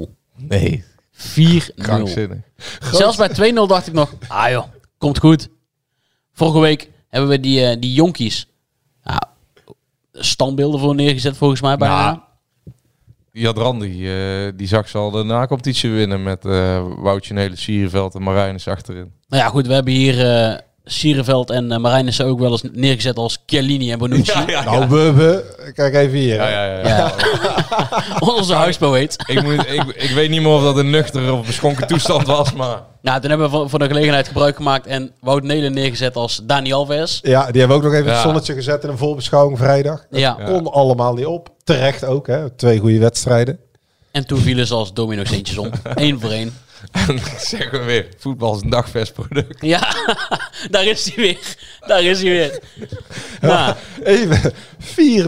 4-0. 0.09 0.14
Nee, 0.37 0.85
4-0. 1.12 1.75
krankzinnig. 1.75 2.38
Zelfs 2.92 3.16
bij 3.16 3.52
2-0 3.52 3.54
dacht 3.54 3.87
ik 3.87 3.92
nog, 3.92 4.14
ah 4.28 4.50
joh, 4.50 4.64
komt 4.99 5.19
goed. 5.19 5.49
Vorige 6.40 6.61
week 6.61 6.90
hebben 7.09 7.30
we 7.30 7.40
die, 7.40 7.64
eh, 7.64 7.76
die 7.80 7.92
jonkies 7.92 8.47
nou, 9.02 9.18
standbeelden 10.12 10.80
voor 10.80 10.94
neergezet 10.94 11.37
volgens 11.37 11.61
mij 11.61 11.76
bijna. 11.76 12.04
Nou, 12.04 12.18
Jad 13.32 13.56
Randy, 13.56 14.06
eh, 14.06 14.52
die 14.54 14.66
zag 14.66 14.88
ze 14.88 14.99
al 14.99 15.11
de 15.11 15.23
na-competitie 15.23 15.90
winnen 15.90 16.23
met 16.23 16.44
eh 16.44 16.85
Woutje 16.97 17.35
Nelen, 17.35 17.59
Sierenveld 17.59 18.14
en 18.14 18.23
Marijnus 18.23 18.68
achterin. 18.68 19.12
Nou 19.28 19.42
ja, 19.42 19.49
goed, 19.49 19.66
we 19.66 19.73
hebben 19.73 19.92
hier 19.92 20.26
eh 20.26 20.59
Sierenveld 20.85 21.51
en 21.51 21.71
uh, 21.73 21.77
Marijnissen 21.79 22.27
ook 22.27 22.39
wel 22.39 22.51
eens 22.51 22.63
neergezet 22.73 23.17
als 23.17 23.39
Chiellini 23.47 23.93
en 23.93 23.99
Bonucci. 23.99 24.45
Nou, 24.65 24.89
we, 24.89 25.13
we, 25.13 25.73
kijk 25.75 25.95
even 25.95 26.19
hier. 26.19 26.35
Ja, 26.35 26.45
hè. 26.45 26.65
ja, 26.65 26.79
ja. 26.79 26.89
Ja. 26.89 27.13
Onze 28.37 28.55
huispoëet. 28.55 29.17
Ik, 29.27 29.43
moet, 29.43 29.67
ik, 29.71 29.83
ik 29.95 30.11
weet 30.11 30.31
niet 30.31 30.41
meer 30.43 30.51
of 30.53 30.63
dat 30.63 30.77
een 30.77 30.91
nuchter 30.91 31.33
of 31.33 31.47
beschonken 31.47 31.87
toestand 31.87 32.27
was, 32.27 32.53
maar... 32.53 32.83
Nou, 33.03 33.21
toen 33.21 33.31
hebben 33.31 33.51
we 33.51 33.69
van- 33.69 33.79
de 33.81 33.87
gelegenheid 33.87 34.27
gebruik 34.29 34.57
gemaakt 34.57 34.87
en 34.87 35.13
Wout 35.21 35.43
Nelen 35.43 35.73
neergezet 35.73 36.17
als 36.17 36.41
Dani 36.45 36.73
Alves. 36.73 37.19
Ja, 37.23 37.51
die 37.51 37.61
hebben 37.61 37.81
we 37.81 37.85
ook 37.87 37.91
nog 37.91 38.01
even 38.01 38.07
Ja. 38.11 38.13
het 38.13 38.23
zonnetje 38.23 38.55
gezet 38.55 38.85
in 38.85 38.91
een 38.91 38.99
voorbeschouwing 38.99 39.59
vrijdag. 39.59 40.05
Dat 40.11 40.21
Ja. 40.21 40.33
kon 40.45 40.73
allemaal 40.73 41.15
niet 41.15 41.27
op. 41.27 41.49
Terecht 41.65 42.05
ook, 42.05 42.27
hè. 42.27 42.51
Twee 42.51 42.79
goede 42.79 42.99
wedstrijden. 42.99 43.59
En 44.11 44.27
toen 44.27 44.39
vielen 44.39 44.67
ze 44.67 44.75
als 44.75 44.93
domino 44.93 45.25
steentjes 45.25 45.59
om. 45.59 45.71
Eén 45.95 46.21
voor 46.21 46.31
één. 46.31 46.53
En 46.93 47.19
zeggen 47.39 47.79
we 47.79 47.85
weer, 47.85 48.09
voetbal 48.19 48.55
is 48.57 48.63
een 48.63 48.71
dagvers 48.71 49.11
product. 49.11 49.63
Ja, 49.63 49.95
daar 50.71 50.85
is 50.85 51.05
hij 51.05 51.15
weer. 51.17 51.57
Daar 51.87 52.03
is 52.03 52.23
hij 52.23 52.31
weer. 52.31 52.59
Nou, 53.41 53.75
Even 54.05 54.53
4-0, 54.53 54.53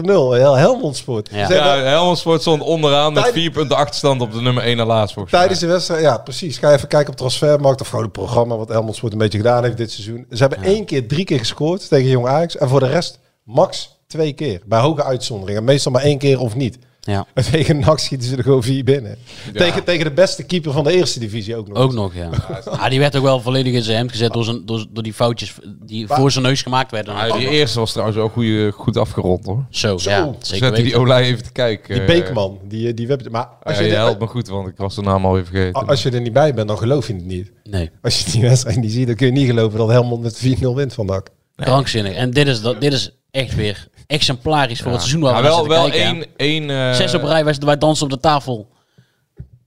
heel 0.05 0.55
Helmond 0.55 0.95
Sport. 0.97 1.29
Ja. 1.31 1.49
Ja, 1.53 1.77
Helmond 1.77 2.17
Sport 2.17 2.41
stond 2.41 2.61
onderaan 2.61 3.13
met 3.13 3.23
Tijd- 3.23 3.35
vier 3.35 3.51
punten 3.51 3.77
achterstand 3.77 4.21
op 4.21 4.31
de 4.33 4.41
nummer 4.41 4.63
1 4.63 4.77
na 4.77 4.85
laatst 4.85 5.13
volgens 5.13 5.33
Tijdens 5.35 5.59
de 5.59 5.67
wedstrijd, 5.67 6.01
ja 6.01 6.17
precies. 6.17 6.57
Ga 6.57 6.73
even 6.73 6.87
kijken 6.87 7.11
op 7.11 7.17
transfermarkt 7.17 7.81
of 7.81 7.87
gewoon 7.87 8.03
het 8.03 8.13
programma 8.13 8.55
wat 8.55 8.67
Helmond 8.69 8.95
Sport 8.95 9.11
een 9.13 9.17
beetje 9.19 9.37
gedaan 9.37 9.63
heeft 9.63 9.77
dit 9.77 9.91
seizoen. 9.91 10.25
Ze 10.31 10.37
hebben 10.37 10.63
één 10.63 10.85
keer, 10.85 11.07
drie 11.07 11.25
keer 11.25 11.39
gescoord 11.39 11.87
tegen 11.89 12.09
Jong 12.09 12.27
Ajax. 12.27 12.57
En 12.57 12.69
voor 12.69 12.79
de 12.79 12.87
rest 12.89 13.19
max 13.43 13.99
twee 14.07 14.33
keer. 14.33 14.61
Bij 14.65 14.79
hoge 14.79 15.03
uitzonderingen. 15.03 15.63
Meestal 15.63 15.91
maar 15.91 16.01
één 16.03 16.17
keer 16.17 16.39
of 16.39 16.55
niet. 16.55 16.77
Ja, 17.05 17.25
En 17.33 17.43
tegen 17.51 17.79
NAC 17.79 17.99
schieten 17.99 18.27
ze 18.27 18.35
er 18.37 18.43
gewoon 18.43 18.63
vier 18.63 18.83
binnen. 18.83 19.17
Tegen, 19.53 19.83
tegen 19.83 20.03
de 20.05 20.11
beste 20.11 20.43
keeper 20.43 20.71
van 20.71 20.83
de 20.83 20.91
eerste 20.93 21.19
divisie 21.19 21.55
ook 21.55 21.67
nog. 21.67 21.77
ook 21.77 21.93
nog, 21.93 22.13
ja. 22.15 22.29
Ah, 22.65 22.89
die 22.89 22.99
werd 22.99 23.15
ook 23.15 23.23
wel 23.23 23.39
volledig 23.41 23.73
in 23.73 23.83
zijn 23.83 23.97
hemd 23.97 24.11
gezet 24.11 24.33
door, 24.33 24.43
zijn, 24.43 24.65
door, 24.65 24.85
door 24.91 25.03
die 25.03 25.13
foutjes 25.13 25.53
die 25.85 26.07
voor 26.07 26.31
zijn 26.31 26.43
neus 26.45 26.61
gemaakt 26.61 26.91
werden. 26.91 27.13
Ja, 27.15 27.37
die 27.37 27.49
eerste 27.49 27.79
was 27.79 27.91
trouwens 27.91 28.17
ook 28.17 28.31
goeie, 28.33 28.71
goed 28.71 28.97
afgerond 28.97 29.45
hoor. 29.45 29.65
Zo, 29.69 29.97
Zo. 29.97 30.09
ja, 30.09 30.31
Zeker 30.39 30.65
Zette 30.67 30.81
die. 30.81 30.97
Olij 30.97 31.23
even 31.23 31.43
te 31.43 31.51
kijken. 31.51 31.95
Die 31.95 32.05
Beekman, 32.05 32.59
die, 32.67 32.93
die 32.93 33.07
web. 33.07 33.29
Maar 33.29 33.47
als 33.63 33.77
je, 33.77 33.83
je 33.83 33.89
er- 33.89 33.95
helpt 33.97 34.19
me 34.19 34.27
goed, 34.27 34.47
want 34.47 34.67
ik 34.67 34.77
was 34.77 34.95
de 34.95 35.01
naam 35.01 35.25
alweer 35.25 35.45
vergeten. 35.45 35.87
als 35.87 36.03
je 36.03 36.09
er 36.09 36.21
niet 36.21 36.33
bij 36.33 36.53
bent, 36.53 36.67
dan 36.67 36.77
geloof 36.77 37.07
je 37.07 37.13
het 37.13 37.25
niet. 37.25 37.51
Nee, 37.63 37.89
Als 38.01 38.23
je 38.23 38.31
die 38.31 38.41
wedstrijd 38.41 38.77
niet 38.77 38.91
ziet, 38.91 39.07
dan 39.07 39.15
kun 39.15 39.25
je 39.25 39.31
niet 39.33 39.47
geloven 39.47 39.77
dat 39.77 39.89
Helmond 39.89 40.21
met 40.21 40.41
4-0 40.59 40.59
wint 40.75 40.93
van 40.93 41.05
NAC. 41.05 41.27
krankzinnig. 41.55 42.13
En 42.13 42.31
dit 42.31 42.47
is, 42.47 42.61
dat, 42.61 42.81
dit 42.81 42.93
is 42.93 43.11
echt 43.31 43.55
weer 43.55 43.87
exemplarisch 44.07 44.81
voor 44.81 44.91
het 44.91 44.99
seizoen 45.01 45.21
waar 45.21 45.35
we 45.35 45.41
wel, 45.41 45.67
wel 45.67 45.89
kijken. 45.89 46.05
één... 46.05 46.25
één 46.35 46.69
eh, 46.69 46.93
Zes 46.93 47.13
op 47.13 47.23
rij, 47.23 47.45
wij, 47.45 47.55
wij 47.59 47.77
dansen 47.77 48.05
op 48.05 48.11
de 48.11 48.19
tafel. 48.19 48.71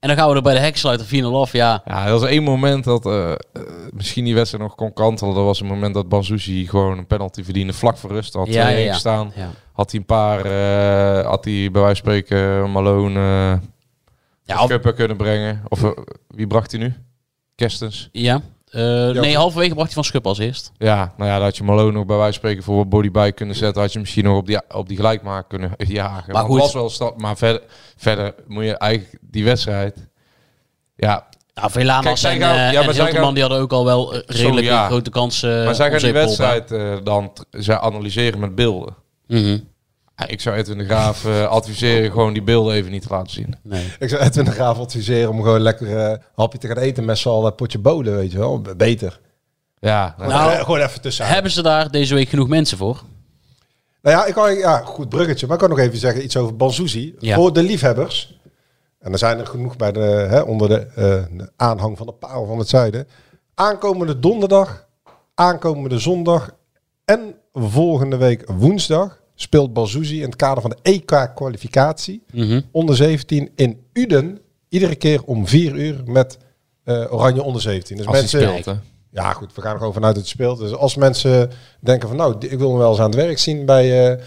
En 0.00 0.08
dan 0.08 0.16
gaan 0.16 0.28
we 0.30 0.36
er 0.36 0.42
bij 0.42 0.54
de 0.54 0.60
heksluiter 0.60 1.06
4-0 1.06 1.10
af. 1.24 1.52
Ja, 1.52 1.82
Ja, 1.84 2.06
er 2.06 2.12
was 2.12 2.22
één 2.24 2.42
moment 2.42 2.84
dat 2.84 3.06
eh, 3.06 3.30
eh, 3.32 3.36
misschien 3.90 4.24
die 4.24 4.34
wedstrijd 4.34 4.64
nog 4.64 4.74
kon 4.74 4.92
kantelen. 4.92 5.34
Dat 5.34 5.44
was 5.44 5.60
een 5.60 5.66
moment 5.66 5.94
dat 5.94 6.08
Banzuzi 6.08 6.66
gewoon 6.66 6.98
een 6.98 7.06
penalty 7.06 7.42
verdiende 7.44 7.72
vlak 7.72 7.96
voor 7.96 8.10
rust. 8.10 8.32
Had 8.34 8.46
Ja, 8.46 8.64
twee 8.64 8.78
ja, 8.78 8.84
ja. 8.84 8.92
gestaan. 8.92 9.32
ja. 9.36 9.50
Had 9.72 9.90
hij 9.90 10.00
een 10.00 10.06
paar, 10.06 10.38
eh, 10.44 11.26
had 11.26 11.44
hij 11.44 11.68
bij 11.72 11.82
wijze 11.82 12.02
van 12.02 12.12
spreken 12.14 12.70
Malone 12.72 13.18
uh, 13.20 13.58
Ja, 14.44 14.62
of- 14.62 14.94
kunnen 14.94 15.16
brengen. 15.16 15.62
Of 15.68 15.92
wie 16.28 16.46
bracht 16.46 16.70
hij 16.70 16.80
nu? 16.80 16.94
Kerstens. 17.54 18.08
ja. 18.12 18.40
Eh, 18.76 19.20
nee, 19.20 19.36
halverwege 19.36 19.70
bracht 19.74 19.86
hij 19.86 19.94
van 19.94 20.04
Schupp 20.04 20.26
als 20.26 20.38
eerst. 20.38 20.72
Ja, 20.78 21.12
nou 21.16 21.30
ja, 21.30 21.34
dat 21.36 21.44
had 21.44 21.56
je 21.56 21.64
Malone 21.64 21.92
nog 21.92 22.06
bij 22.06 22.16
wijze 22.16 22.30
van 22.32 22.40
spreken 22.40 22.62
voor 22.62 22.76
wat 22.76 22.88
body 22.88 23.10
bij 23.10 23.32
kunnen 23.32 23.56
zetten. 23.56 23.82
Had 23.82 23.92
je 23.92 23.98
misschien 23.98 24.24
nog 24.24 24.36
op 24.38 24.46
die, 24.46 24.60
op 24.74 24.88
die 24.88 24.96
gelijkmaak 24.96 25.48
kunnen 25.48 25.70
jagen. 25.78 26.32
Maar 26.32 26.44
goed. 26.44 26.54
het 26.54 26.62
was 26.62 26.72
wel 26.74 26.90
stap. 26.90 27.20
Maar 27.20 27.36
verder, 27.36 27.62
verder 27.96 28.34
moet 28.46 28.64
je 28.64 28.76
eigenlijk 28.78 29.18
die 29.20 29.44
wedstrijd... 29.44 30.08
Ja, 30.96 31.26
Nou, 31.54 31.70
Velanas 31.70 32.20
zij 32.20 32.32
en, 32.34 32.40
gaan- 32.40 32.50
eh 32.56 32.72
ja, 32.72 32.80
maar 32.80 32.88
en 32.88 32.94
Hilterman 32.94 33.24
gaan- 33.24 33.32
die 33.34 33.42
hadden 33.42 33.60
ook 33.60 33.72
al 33.72 33.84
wel 33.84 34.14
eh, 34.14 34.20
redelijk 34.26 34.66
ja. 34.66 34.86
grote 34.86 35.10
kansen. 35.10 35.64
maar 35.64 35.74
zij 35.74 35.90
gaan 35.90 35.98
die 35.98 36.12
wedstrijd 36.12 36.72
eh, 36.72 36.96
dan 37.04 37.32
zij 37.50 37.78
analyseren 37.78 38.38
met 38.40 38.54
beelden. 38.54 38.94
Mhm. 39.26 39.58
Ik 40.26 40.40
zou 40.40 40.56
Edwin 40.56 40.78
de 40.78 40.84
Graaf 40.84 41.24
eh, 41.24 41.46
adviseren 41.46 42.10
gewoon 42.10 42.32
die 42.32 42.42
beelden 42.42 42.74
even 42.74 42.90
niet 42.90 43.02
te 43.02 43.08
laten 43.10 43.32
zien. 43.32 43.54
Nee. 43.62 43.92
Ik 43.98 44.08
zou 44.08 44.22
Edwin 44.22 44.44
de 44.44 44.50
Graaf 44.50 44.78
adviseren 44.78 45.30
om 45.30 45.42
gewoon 45.42 45.60
lekker 45.60 45.96
eh, 45.96 46.10
een 46.10 46.20
hapje 46.34 46.58
te 46.58 46.66
gaan 46.66 46.78
eten 46.78 47.04
met 47.04 47.18
z'n 47.18 47.28
allen 47.28 47.54
potje 47.54 47.78
bolen, 47.78 48.16
weet 48.16 48.32
je 48.32 48.38
wel. 48.38 48.60
Beter. 48.76 49.20
Ja, 49.78 50.14
nou, 50.18 50.50
gewoon 50.50 50.80
even 50.80 51.00
tussen. 51.00 51.26
Hebben 51.26 51.50
ze 51.50 51.62
daar 51.62 51.90
deze 51.90 52.14
week 52.14 52.28
genoeg 52.28 52.48
mensen 52.48 52.78
voor? 52.78 53.02
Nou 54.02 54.16
ja, 54.16 54.24
ik 54.24 54.34
kan, 54.34 54.54
ja, 54.54 54.78
goed 54.78 55.08
bruggetje. 55.08 55.46
Maar 55.46 55.56
ik 55.56 55.60
kan 55.60 55.70
nog 55.70 55.78
even 55.78 55.98
zeggen 55.98 56.24
iets 56.24 56.36
over 56.36 56.56
Banzuzi. 56.56 57.14
Ja. 57.18 57.34
Voor 57.34 57.52
de 57.52 57.62
liefhebbers. 57.62 58.38
En 58.98 59.12
er 59.12 59.18
zijn 59.18 59.38
er 59.38 59.46
genoeg 59.46 59.76
bij 59.76 59.92
de, 59.92 60.00
hè, 60.00 60.40
onder 60.40 60.68
de, 60.68 60.86
eh, 60.94 61.36
de 61.38 61.50
aanhang 61.56 61.96
van 61.96 62.06
de 62.06 62.12
paal 62.12 62.46
van 62.46 62.58
het 62.58 62.68
zuiden. 62.68 63.08
Aankomende 63.54 64.18
donderdag, 64.18 64.86
aankomende 65.34 65.98
zondag 65.98 66.54
en 67.04 67.34
volgende 67.52 68.16
week 68.16 68.50
woensdag 68.50 69.20
speelt 69.38 69.72
Banzuzi 69.72 70.16
in 70.16 70.26
het 70.26 70.36
kader 70.36 70.60
van 70.62 70.70
de 70.70 70.76
EK-kwalificatie 70.90 72.22
Mhm. 72.32 72.60
onder 72.70 72.96
17 72.96 73.50
in 73.54 73.80
Uden. 73.92 74.38
Iedere 74.68 74.94
keer 74.94 75.22
om 75.24 75.46
4 75.46 75.74
uur 75.74 76.00
met 76.04 76.38
eh, 76.84 77.12
Oranje 77.12 77.42
onder 77.42 77.62
17. 77.62 77.96
Dus 77.96 78.06
als 78.06 78.14
hij 78.14 78.22
mensen, 78.24 78.40
speelt, 78.60 78.64
hè. 78.64 78.82
ja, 79.22 79.32
goed, 79.32 79.54
we 79.54 79.60
gaan 79.62 79.72
er 79.72 79.78
gewoon 79.78 79.92
vanuit 79.92 80.14
dat 80.14 80.22
het 80.22 80.32
speelt. 80.32 80.58
Dus 80.58 80.72
als 80.74 80.96
mensen 80.96 81.50
denken 81.80 82.08
van, 82.08 82.16
nou, 82.16 82.34
ik 82.38 82.58
wil 82.58 82.72
me 82.72 82.78
wel 82.78 82.90
eens 82.90 82.98
aan 82.98 83.06
het 83.10 83.14
werk 83.14 83.38
zien 83.38 83.64
bij 83.66 84.10
eh, 84.12 84.22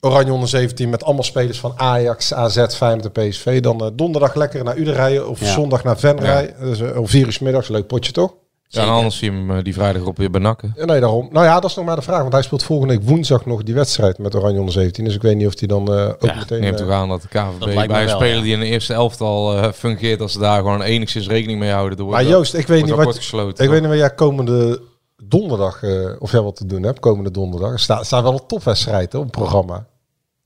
Oranje 0.00 0.32
onder 0.32 0.48
17 0.48 0.88
met 0.90 1.04
allemaal 1.04 1.22
spelers 1.22 1.60
van 1.60 1.72
Ajax, 1.76 2.34
AZ, 2.34 2.66
Feyenoord 2.66 3.16
en 3.18 3.28
PSV, 3.28 3.60
dan 3.60 3.80
eh, 3.84 3.90
donderdag 3.94 4.34
lekker 4.34 4.64
naar 4.64 4.76
Uden 4.76 4.94
rijden 4.94 5.28
of 5.28 5.40
Ja. 5.40 5.52
zondag 5.52 5.84
naar 5.84 5.98
Ven 5.98 6.18
rijden. 6.20 6.54
Dus 6.60 6.80
om 6.80 7.06
vier 7.08 7.26
uur 7.26 7.38
middags, 7.40 7.68
leuk 7.68 7.86
potje 7.86 8.12
toch? 8.12 8.34
Ja, 8.70 8.82
en 8.82 8.88
anders 8.88 9.18
zie 9.18 9.30
je 9.30 9.36
hem 9.36 9.50
eh, 9.50 9.64
die 9.64 9.72
vrijdag 9.74 10.02
op 10.04 10.16
weer 10.16 10.30
benakken. 10.30 10.72
Ja, 10.76 10.84
nee, 10.84 11.00
daarom. 11.00 11.28
Nou 11.32 11.46
ja, 11.46 11.60
dat 11.60 11.70
is 11.70 11.76
nog 11.76 11.84
maar 11.84 11.96
de 11.96 12.02
vraag, 12.02 12.20
want 12.20 12.32
hij 12.32 12.42
speelt 12.42 12.62
volgende 12.62 12.94
week 12.96 13.08
woensdag 13.08 13.46
nog 13.46 13.62
die 13.62 13.74
wedstrijd 13.74 14.18
met 14.18 14.34
Oranje 14.34 14.58
onder 14.58 14.72
17. 14.74 15.04
Dus 15.04 15.14
ik 15.14 15.22
weet 15.22 15.36
niet 15.36 15.46
of 15.46 15.58
hij 15.58 15.68
dan 15.68 15.94
eh, 15.94 16.04
ook 16.08 16.20
Ja, 16.20 16.34
meteen... 16.34 16.60
neem 16.60 16.72
eh, 16.74 16.78
toch 16.78 16.90
aan 16.90 17.08
dat 17.08 17.22
de 17.22 17.28
KVB 17.28 17.58
Dat 17.74 17.86
bij 17.86 18.02
een 18.02 18.08
speler 18.08 18.36
ja. 18.36 18.42
die 18.42 18.52
in 18.52 18.60
de 18.60 18.66
eerste 18.66 18.92
elftal 18.94 19.56
eh 19.56 19.72
fungeert, 19.72 20.20
als 20.20 20.32
ze 20.32 20.38
daar 20.38 20.56
gewoon 20.56 20.82
enigszins 20.82 21.28
rekening 21.28 21.58
mee 21.58 21.70
houden. 21.70 22.06
Maar 22.06 22.22
dat- 22.22 22.30
Joost, 22.32 22.54
ik 22.54 22.66
weet 22.66 22.84
niet 22.84 22.94
wat... 22.94 23.16
gesloten. 23.16 23.64
Ik 23.64 23.70
weet 23.70 23.80
niet 23.80 23.88
waar 23.88 23.98
jij 23.98 24.14
komende 24.14 24.80
donderdag, 25.22 25.82
eh, 25.82 26.10
of 26.18 26.32
jij 26.32 26.40
wat 26.40 26.56
te 26.56 26.66
doen 26.66 26.82
hebt, 26.82 27.00
komende 27.00 27.30
donderdag. 27.30 27.72
Er 27.72 27.78
staat, 27.80 28.06
staat 28.06 28.22
wel 28.22 28.32
een 28.32 28.46
topwedstrijd 28.46 29.12
hè, 29.12 29.18
op 29.18 29.24
het 29.24 29.32
programma. 29.32 29.86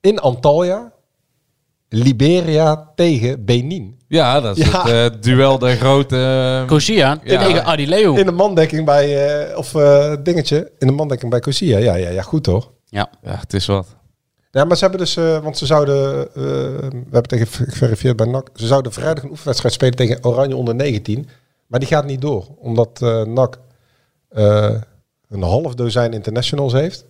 In 0.01 0.19
Antalya, 0.19 0.92
Liberia 1.95 2.91
tegen 2.95 3.45
Benin. 3.45 4.01
Ja, 4.09 4.41
dat 4.41 4.57
is 4.59 4.71
Ja. 4.71 4.83
het 4.89 5.13
eh, 5.15 5.21
duel 5.21 5.59
der 5.59 5.77
grote... 5.77 6.17
eh, 6.63 6.67
Kosia 6.69 7.19
Ja. 7.25 7.45
tegen 7.45 7.65
Adi 7.65 7.89
Leo. 7.89 8.15
In 8.15 8.27
de 8.27 8.33
mandekking 8.33 8.85
bij, 8.85 9.27
eh, 9.51 9.59
of 9.59 9.75
eh, 9.75 10.15
dingetje, 10.23 10.71
in 10.79 10.87
de 10.87 10.93
mandekking 10.93 11.31
bij 11.31 11.41
Cosia. 11.41 11.79
Ja, 11.79 11.95
ja, 11.95 12.09
ja, 12.09 12.23
goed 12.23 12.45
toch? 12.45 12.71
Ja. 12.87 13.11
ja, 13.23 13.37
het 13.37 13.53
is 13.55 13.67
wat. 13.67 13.87
Ja, 14.51 14.65
maar 14.65 14.77
ze 14.77 14.83
hebben 14.83 15.01
dus, 15.01 15.17
eh, 15.17 15.39
want 15.43 15.59
ze 15.59 15.67
zouden, 15.67 16.29
eh, 16.29 16.43
we 16.83 17.03
hebben 17.11 17.29
tegen 17.29 17.47
geverifieerd 17.47 18.17
bij 18.17 18.27
NAC, 18.27 18.49
ze 18.55 18.67
zouden 18.67 18.93
vrijdag 18.93 19.25
een 19.25 19.31
oefenwedstrijd 19.31 19.75
spelen 19.75 19.95
tegen 19.97 20.25
Oranje 20.25 20.57
onder 20.57 20.75
19. 20.75 21.29
Maar 21.67 21.81
die 21.81 21.89
gaat 21.89 22.05
niet 22.07 22.21
door, 22.21 22.47
omdat 22.59 23.03
eh 23.03 23.23
NAC 23.23 23.59
eh, 24.29 24.75
een 25.29 25.43
half 25.43 25.75
dozijn 25.75 26.13
internationals 26.13 26.73
heeft. 26.73 27.05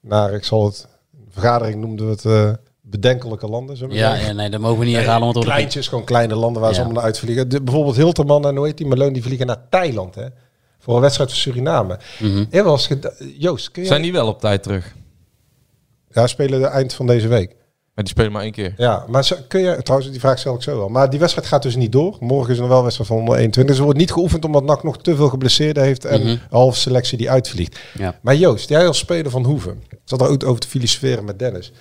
Naar, 0.00 0.32
ik 0.32 0.44
zal 0.44 0.64
het, 0.64 0.88
vergadering 1.30 1.80
noemden 1.80 2.06
we 2.06 2.12
het 2.12 2.24
eh 2.24 2.50
bedenkelijke 2.90 3.46
landen. 3.48 3.76
Zullen 3.76 3.92
we 3.94 3.98
Ja, 4.00 4.32
nee, 4.32 4.50
dat 4.50 4.60
mogen 4.60 4.78
we 4.78 4.84
niet 4.84 4.96
herhalen. 4.96 5.32
Want 5.32 5.44
Kleintjes, 5.44 5.88
gewoon 5.88 6.04
kleine 6.04 6.34
landen 6.34 6.62
waar 6.62 6.70
ze 6.74 6.78
allemaal 6.80 6.96
naar 6.96 7.04
uitvliegen. 7.04 7.48
De, 7.48 7.62
bijvoorbeeld 7.62 7.96
Hilterman 7.96 8.46
en 8.46 8.56
hoe 8.56 8.66
heet 8.66 8.76
die 8.76 8.86
Malone, 8.86 9.12
die 9.12 9.22
vliegen 9.22 9.46
naar 9.46 9.68
Thailand, 9.70 10.14
hè? 10.14 10.26
Voor 10.78 10.94
een 10.94 11.00
wedstrijd 11.00 11.30
van 11.30 11.38
Suriname. 11.38 11.98
Er 12.50 12.64
was 12.64 12.88
Joost, 13.38 13.70
kun 13.70 13.82
je... 13.82 13.88
Zijn 13.88 14.02
die 14.02 14.12
wel 14.12 14.26
op 14.28 14.40
tijd 14.40 14.62
terug? 14.62 14.94
Ja, 16.10 16.26
spelen 16.26 16.60
de 16.60 16.66
eind 16.66 16.92
van 16.92 17.06
deze 17.06 17.28
week. 17.28 17.48
Maar 17.94 18.04
die 18.04 18.14
spelen 18.14 18.32
maar 18.32 18.42
één 18.42 18.52
keer. 18.52 18.74
Ja, 18.76 19.04
maar 19.08 19.24
zo- 19.24 19.36
kun 19.48 19.60
je... 19.60 19.82
Trouwens, 19.82 20.10
die 20.10 20.20
vraag 20.20 20.38
stel 20.38 20.54
ik 20.54 20.62
zo 20.62 20.76
wel. 20.76 20.88
Maar 20.88 21.10
die 21.10 21.18
wedstrijd 21.18 21.46
gaat 21.48 21.62
dus 21.62 21.76
niet 21.76 21.92
door. 21.92 22.16
Morgen 22.20 22.50
is 22.50 22.54
er 22.54 22.60
nog 22.60 22.68
wel 22.68 22.76
een 22.78 22.82
wedstrijd 22.84 23.10
van 23.10 23.18
121. 23.18 23.64
Dus 23.66 23.76
er 23.78 23.84
wordt 23.84 23.98
niet 23.98 24.12
geoefend 24.12 24.44
omdat 24.44 24.64
NAC 24.64 24.82
nog 24.82 24.98
te 24.98 25.16
veel 25.16 25.28
geblesseerden 25.28 25.82
heeft 25.82 26.04
en 26.04 26.20
Mhm. 26.22 26.36
halve 26.50 26.78
selectie 26.78 27.18
die 27.18 27.30
uitvliegt. 27.30 27.78
Ja. 27.98 28.18
Maar 28.22 28.36
Joost, 28.36 28.68
jij 28.68 28.86
als 28.86 28.98
speler 28.98 29.30
van 29.30 29.44
Hoeven, 29.44 29.82
ik 29.88 29.98
zat 30.04 30.20
er 30.20 30.28
ook 30.28 30.44
over 30.44 30.60
te 30.60 30.68
filosoferen 30.68 31.24
met 31.24 31.38
Dennis. 31.38 31.72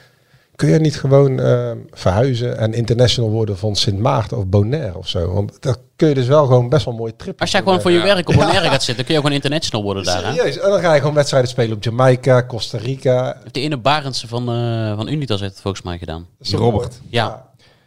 Kun 0.60 0.70
je 0.70 0.80
niet 0.80 1.00
gewoon 1.00 1.39
eh, 1.39 1.72
verhuizen 1.92 2.58
en 2.58 2.74
international 2.74 3.30
worden 3.30 3.58
van 3.58 3.75
Sint 3.75 4.00
Maarten 4.00 4.38
of 4.38 4.48
Bonaire 4.48 4.98
of 4.98 5.08
zo? 5.08 5.34
Want 5.34 5.62
daar 5.62 5.75
kun 5.96 6.08
je 6.08 6.13
dus 6.13 6.28
wel 6.28 6.46
gewoon 6.46 6.70
best 6.70 6.86
wel 6.86 6.94
mooi 6.94 7.16
trip. 7.16 7.39
Als 7.42 7.51
jij 7.51 7.62
gewoon 7.62 7.82
voor 7.82 7.92
je 7.92 8.01
werk 8.01 8.30
op 8.30 8.36
Bonaire 8.36 8.70
gaat 8.74 8.84
zitten, 8.84 9.06
kun 9.06 9.13
je 9.13 9.20
ook 9.20 9.25
gewoon 9.25 9.42
international 9.42 9.86
worden 9.86 10.04
daar. 10.04 10.34
Serieus, 10.34 10.60
en 10.60 10.70
dan 10.70 10.80
ga 10.80 10.94
je 10.94 11.00
gewoon 11.00 11.16
wedstrijden 11.16 11.50
spelen 11.50 11.75
op 11.75 11.84
Jamaica, 11.84 12.46
Costa 12.46 12.78
Rica. 12.78 13.38
Heeft 13.42 13.54
De 13.54 13.60
ene 13.62 13.78
Barendse 13.78 14.28
van, 14.28 14.50
eh 14.50 14.96
van 14.96 15.10
Unitas 15.10 15.39
heeft 15.39 15.51
het 15.54 15.62
volgens 15.62 15.84
mij 15.84 15.98
gedaan. 15.98 16.28
Dat 16.39 16.60
Robert. 16.60 16.89
mooi? 17.00 17.08
Ja. 17.10 17.46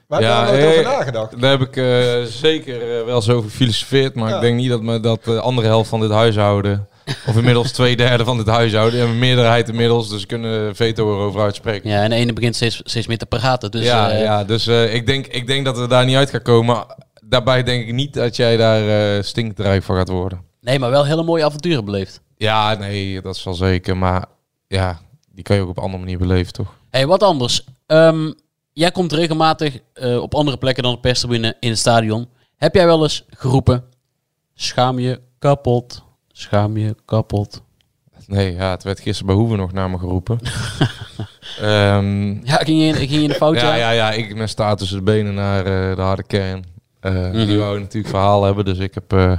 Maar 0.09 0.21
heb 0.21 0.31
je 0.31 0.35
daar 0.37 0.47
nooit 0.47 0.62
eh, 0.62 0.69
over 0.69 0.83
nagedacht? 0.83 1.41
Daar 1.41 1.50
heb 1.50 1.61
ik 1.61 1.76
eh, 1.76 2.23
zeker 2.23 3.07
wel 3.07 3.23
zo 3.23 3.37
over 3.37 3.50
gefilosofeerd. 3.50 4.14
Maar 4.14 4.29
Ja. 4.29 4.35
ik 4.35 4.41
denk 4.41 4.57
niet 4.57 4.71
dat 4.71 4.83
me 4.83 5.00
dat 5.00 5.25
de 5.25 5.41
andere 5.41 5.67
helft 5.67 5.88
van 5.88 6.00
dit 6.00 6.11
huishouden... 6.11 6.88
of 7.26 7.37
inmiddels 7.37 7.73
twee 7.73 7.97
derde 7.97 8.25
van 8.25 8.37
dit 8.37 8.47
huishouden... 8.47 9.00
en 9.00 9.09
een 9.09 9.18
meerderheid 9.18 9.68
inmiddels, 9.68 10.09
dus 10.09 10.26
kunnen 10.26 10.76
veto 10.76 11.14
erover 11.14 11.40
uitspreken. 11.40 11.90
ja, 11.90 12.02
en 12.02 12.11
de 12.11 12.16
ene 12.16 12.32
begint 12.32 12.56
steeds, 12.56 12.80
steeds 12.85 13.06
meer 13.06 13.18
te 13.18 13.26
praten. 13.26 13.71
Dus, 13.71 13.85
ja, 13.85 14.11
eh, 14.11 14.23
ja, 14.23 14.44
dus 14.44 14.66
eh, 14.66 14.94
ik, 14.94 15.06
denk, 15.06 15.26
ik 15.26 15.47
denk 15.47 15.64
dat 15.64 15.78
we 15.78 15.87
daar 15.87 16.04
niet 16.04 16.16
uit 16.16 16.30
gaan 16.30 16.42
komen. 16.42 16.87
Daarbij 17.25 17.62
denk 17.62 17.87
ik 17.87 17.92
niet 17.92 18.14
dat 18.14 18.37
jij 18.37 18.56
daar 18.56 19.16
eh 19.16 19.23
stinkdrijf 19.23 19.85
van 19.85 19.97
gaat 19.97 20.09
worden. 20.09 20.42
Nee, 20.61 20.78
maar 20.78 20.90
wel 20.90 21.06
hele 21.06 21.23
mooie 21.23 21.44
avonturen 21.44 21.85
beleefd. 21.85 22.21
Ja, 22.37 22.75
nee, 22.75 23.21
dat 23.21 23.37
is 23.37 23.44
wel 23.44 23.54
zeker. 23.54 23.97
Maar 23.97 24.25
ja, 24.66 25.00
die 25.32 25.44
kan 25.44 25.56
je 25.56 25.62
ook 25.62 25.68
op 25.68 25.76
een 25.76 25.82
andere 25.82 26.02
manier 26.02 26.18
beleven, 26.18 26.52
toch? 26.52 26.75
hey, 26.90 27.06
wat 27.06 27.23
anders. 27.23 27.64
Ehm, 27.87 28.32
jij 28.73 28.90
komt 28.90 29.12
regelmatig 29.12 29.78
op 30.21 30.35
andere 30.35 30.56
plekken 30.56 30.82
dan 30.82 30.92
de 30.92 31.00
perstribune 31.00 31.56
in 31.61 31.68
het 31.68 31.78
stadion. 31.78 32.28
Heb 32.56 32.75
jij 32.75 32.87
wel 32.87 33.02
eens 33.02 33.25
geroepen, 33.28 33.85
schaam 34.54 34.99
je 34.99 35.21
kapot, 35.38 36.02
schaam 36.33 36.77
je 36.77 36.97
kapot. 37.05 37.62
Nee, 38.27 38.55
ja, 38.55 38.71
het 38.71 38.83
werd 38.83 39.01
gisteren 39.01 39.27
bij 39.27 39.35
Hoeven 39.37 39.59
nog 39.59 39.73
naar 39.73 39.91
me 39.91 39.99
geroepen. 39.99 40.39
Ehm, 41.61 42.45
Ja, 42.47 42.57
ging 42.57 42.81
je, 42.81 42.87
in- 42.87 42.95
ging 42.95 43.11
je 43.11 43.23
in 43.23 43.29
de 43.29 43.35
fout? 43.35 43.55
ja, 43.61 43.75
ja, 43.75 43.91
ja, 43.91 44.11
ik 44.11 44.35
ben 44.37 44.49
sta 44.49 44.75
tussen 44.75 44.97
de 44.97 45.03
benen 45.03 45.35
naar 45.35 45.59
eh, 45.59 45.97
de 45.97 46.03
harde 46.03 46.23
kern. 46.23 46.65
Eh, 47.01 47.12
Mhm. 47.12 47.47
Die 47.47 47.59
wou 47.59 47.79
natuurlijk 47.81 48.09
verhaal 48.15 48.45
hebben, 48.45 48.65
dus 48.65 48.79
ik 48.79 48.95
heb 48.95 49.12
eh, 49.12 49.39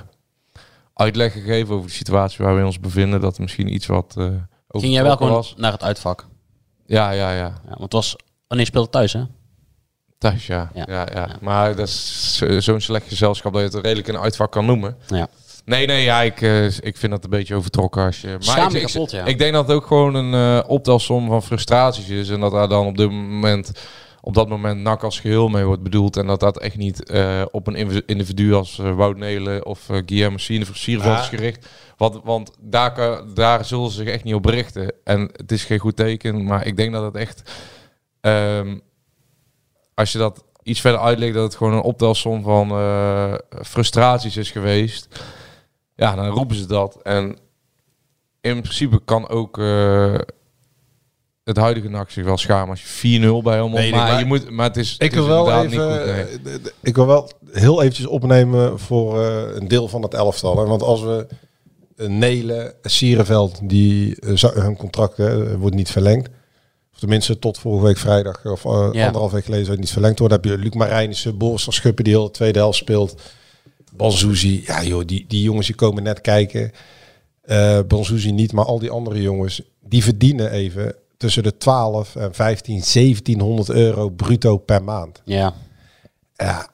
uitleg 0.94 1.34
gegeven 1.34 1.76
over 1.76 1.88
de 1.88 1.94
situatie 1.94 2.46
waar 2.46 2.56
we 2.58 2.66
ons 2.66 2.80
bevinden. 2.80 3.22
Dat 3.22 3.36
er 3.36 3.42
misschien 3.42 3.74
iets 3.74 3.86
wat 3.86 4.16
uh, 4.18 4.26
Ging 4.70 4.94
jij 4.94 5.04
wel 5.04 5.18
gewoon 5.18 5.46
naar 5.58 5.72
het 5.72 5.84
uitvak? 5.84 6.26
Ja, 6.86 7.12
ja, 7.12 7.32
ja. 7.32 7.36
ja 7.38 7.54
want 7.70 7.82
het 7.82 7.94
was... 7.94 8.16
Wanneer 8.48 8.66
speelde 8.68 8.88
het 8.88 8.96
thuis, 8.96 9.14
hè? 9.14 9.22
Thuis, 10.18 10.48
ja. 10.48 10.72
Ja. 10.74 10.84
Ja. 10.88 11.08
Ja, 11.14 11.28
Maar 11.42 11.76
dat 11.76 11.88
is 11.88 12.38
zo- 12.38 12.60
zo'n 12.60 12.80
slecht 12.82 13.08
gezelschap 13.08 13.54
dat 13.54 13.62
je 13.62 13.68
het 13.78 13.86
redelijk 13.86 14.08
een 14.08 14.18
uitvak 14.18 14.52
kan 14.52 14.66
noemen. 14.66 14.98
Ja. 15.08 15.28
Nee, 15.66 15.86
nee, 15.86 16.04
ja, 16.04 16.22
ik, 16.22 16.42
eh, 16.42 16.66
ik 16.66 16.98
vind 16.98 17.12
dat 17.12 17.24
een 17.24 17.30
beetje 17.30 17.56
overtrokken 17.56 18.06
als 18.06 18.22
je... 18.22 18.28
Maar 18.28 18.38
Schaam 18.44 18.76
ik, 18.76 18.82
ik, 18.82 18.88
kapot, 18.88 19.12
ja. 19.12 19.26
ik 19.26 19.38
denk 19.38 19.54
dat 19.54 19.68
het 19.68 19.76
ook 19.76 19.86
gewoon 19.86 20.16
een 20.16 20.34
eh, 20.64 20.70
optelsom 20.70 21.28
van 21.28 21.44
frustraties 21.44 22.10
is. 22.10 22.30
En 22.30 22.40
dat 22.40 22.52
daar 22.52 22.68
dan 22.68 22.86
op 22.86 22.98
dit 22.98 23.12
moment, 23.12 23.72
op 24.22 24.34
dat 24.34 24.50
moment 24.50 24.82
NAC 24.82 25.04
als 25.04 25.20
geheel 25.20 25.48
mee 25.48 25.66
wordt 25.66 25.84
bedoeld. 25.84 26.18
En 26.18 26.28
dat 26.28 26.40
dat 26.40 26.60
echt 26.60 26.78
niet 26.78 27.10
eh, 27.10 27.42
op 27.52 27.68
een 27.68 28.06
individu 28.06 28.54
als 28.54 28.80
eh, 28.80 28.96
Wout 28.96 29.18
Nelen 29.18 29.66
of 29.66 29.90
uh, 29.90 29.98
Guillermo 30.06 30.38
Sierveld 30.38 31.20
is 31.20 31.30
Ja. 31.30 31.38
gericht. 31.38 31.68
Want, 31.98 32.20
want 32.24 32.52
daar, 32.60 32.94
kan- 32.94 33.34
daar 33.34 33.66
zullen 33.66 33.90
ze 33.90 33.96
zich 34.04 34.08
echt 34.14 34.24
niet 34.24 34.34
op 34.34 34.44
berichten. 34.44 34.94
En 35.04 35.30
het 35.34 35.52
is 35.52 35.64
geen 35.64 35.80
goed 35.80 35.96
teken, 35.96 36.44
maar 36.44 36.66
ik 36.66 36.78
denk 36.78 36.94
dat 36.94 37.04
het 37.04 37.16
echt... 37.16 37.52
ehm, 38.22 38.78
als 39.94 40.12
je 40.12 40.18
dat 40.18 40.44
iets 40.64 40.82
verder 40.82 41.02
uitlegt, 41.02 41.34
dat 41.34 41.44
het 41.44 41.56
gewoon 41.56 41.74
een 41.74 41.82
optelsom 41.82 42.44
van 42.44 42.70
eh, 42.70 43.34
frustraties 43.64 44.38
is 44.38 44.52
geweest. 44.52 45.08
Ja, 46.04 46.16
dan 46.16 46.28
roepen 46.28 46.56
ze 46.56 46.66
dat. 46.66 47.00
En 47.04 47.38
in 48.42 48.62
principe 48.62 49.02
kan 49.06 49.30
ook 49.30 49.58
eh, 49.58 50.16
het 51.44 51.58
huidige 51.58 51.90
NAC 51.90 52.10
zich 52.10 52.24
wel 52.24 52.38
schamen 52.38 52.70
als 52.70 53.02
je 53.02 53.20
4-0 53.42 53.44
bij 53.44 53.56
hem 53.58 53.76
ik, 53.78 53.92
maar, 53.96 54.08
maar 54.12 54.20
je 54.20 54.26
moet, 54.26 54.50
maar 54.50 54.68
het 54.68 54.78
is, 54.78 54.94
Ik 54.98 55.12
het 55.12 55.20
is 55.20 55.26
wil 55.28 55.46
wel 55.46 55.64
inderdaad 55.64 55.96
even, 55.96 56.22
niet 56.22 56.26
goed. 56.36 56.46
nee. 56.46 56.56
eh, 56.56 56.72
ik 56.82 56.96
wil 56.96 57.06
wel 57.08 57.30
heel 57.52 57.82
eventjes 57.82 58.06
opnemen 58.06 58.80
voor 58.80 59.22
eh, 59.24 59.56
een 59.56 59.68
deel 59.68 59.88
van 59.88 60.02
het 60.02 60.14
elftal. 60.14 60.58
Hè. 60.58 60.66
Want 60.66 60.82
als 60.82 61.02
we 61.02 61.28
uh, 61.98 62.08
Nelen, 62.08 62.74
Sierenveld, 62.82 63.60
die 63.70 64.18
hun 64.54 64.78
contract 64.78 65.18
hè, 65.18 65.58
wordt 65.58 65.76
niet 65.76 65.92
verlengd. 65.92 66.30
Of 66.94 67.00
tenminste 67.00 67.40
tot 67.40 67.58
volgende 67.58 67.88
week 67.88 67.98
vrijdag 67.98 68.46
of 68.46 68.64
uh, 68.66 68.72
Ja. 68.92 69.06
anderhalf 69.06 69.32
week 69.32 69.44
geleden 69.44 69.66
zou 69.66 69.78
het 69.78 69.86
niet 69.86 69.94
verlengd 69.94 70.20
worden. 70.20 70.42
Dan 70.42 70.52
heb 70.52 70.60
je 70.60 70.66
Luc 70.66 70.76
Marijnissen, 70.76 71.38
Boris 71.38 71.64
van 71.64 71.74
Schuppen 71.74 72.04
die 72.04 72.14
heel 72.14 72.26
de 72.26 72.32
tweede 72.32 72.60
helft 72.60 72.78
speelt. 72.78 73.22
Banzuzi, 73.96 74.64
ja 74.66 74.84
joh, 74.84 75.06
die, 75.06 75.26
die 75.28 75.42
jongens 75.42 75.68
die 75.68 75.76
komen 75.76 76.04
net 76.04 76.22
kijken. 76.22 76.72
Banzuzi 77.88 78.32
niet, 78.32 78.52
maar 78.52 78.66
al 78.66 78.80
die 78.80 78.90
andere 78.90 79.22
jongens, 79.22 79.62
die 79.82 80.04
verdienen 80.04 80.52
even 80.52 80.96
tussen 81.18 81.44
de 81.44 81.58
12 81.58 82.16
en 82.16 82.34
15, 82.34 82.82
1700 82.82 83.70
euro 83.70 84.10
bruto 84.10 84.58
per 84.58 84.84
maand. 84.84 85.22
Ja. 85.26 85.54
Ja, 86.36 86.68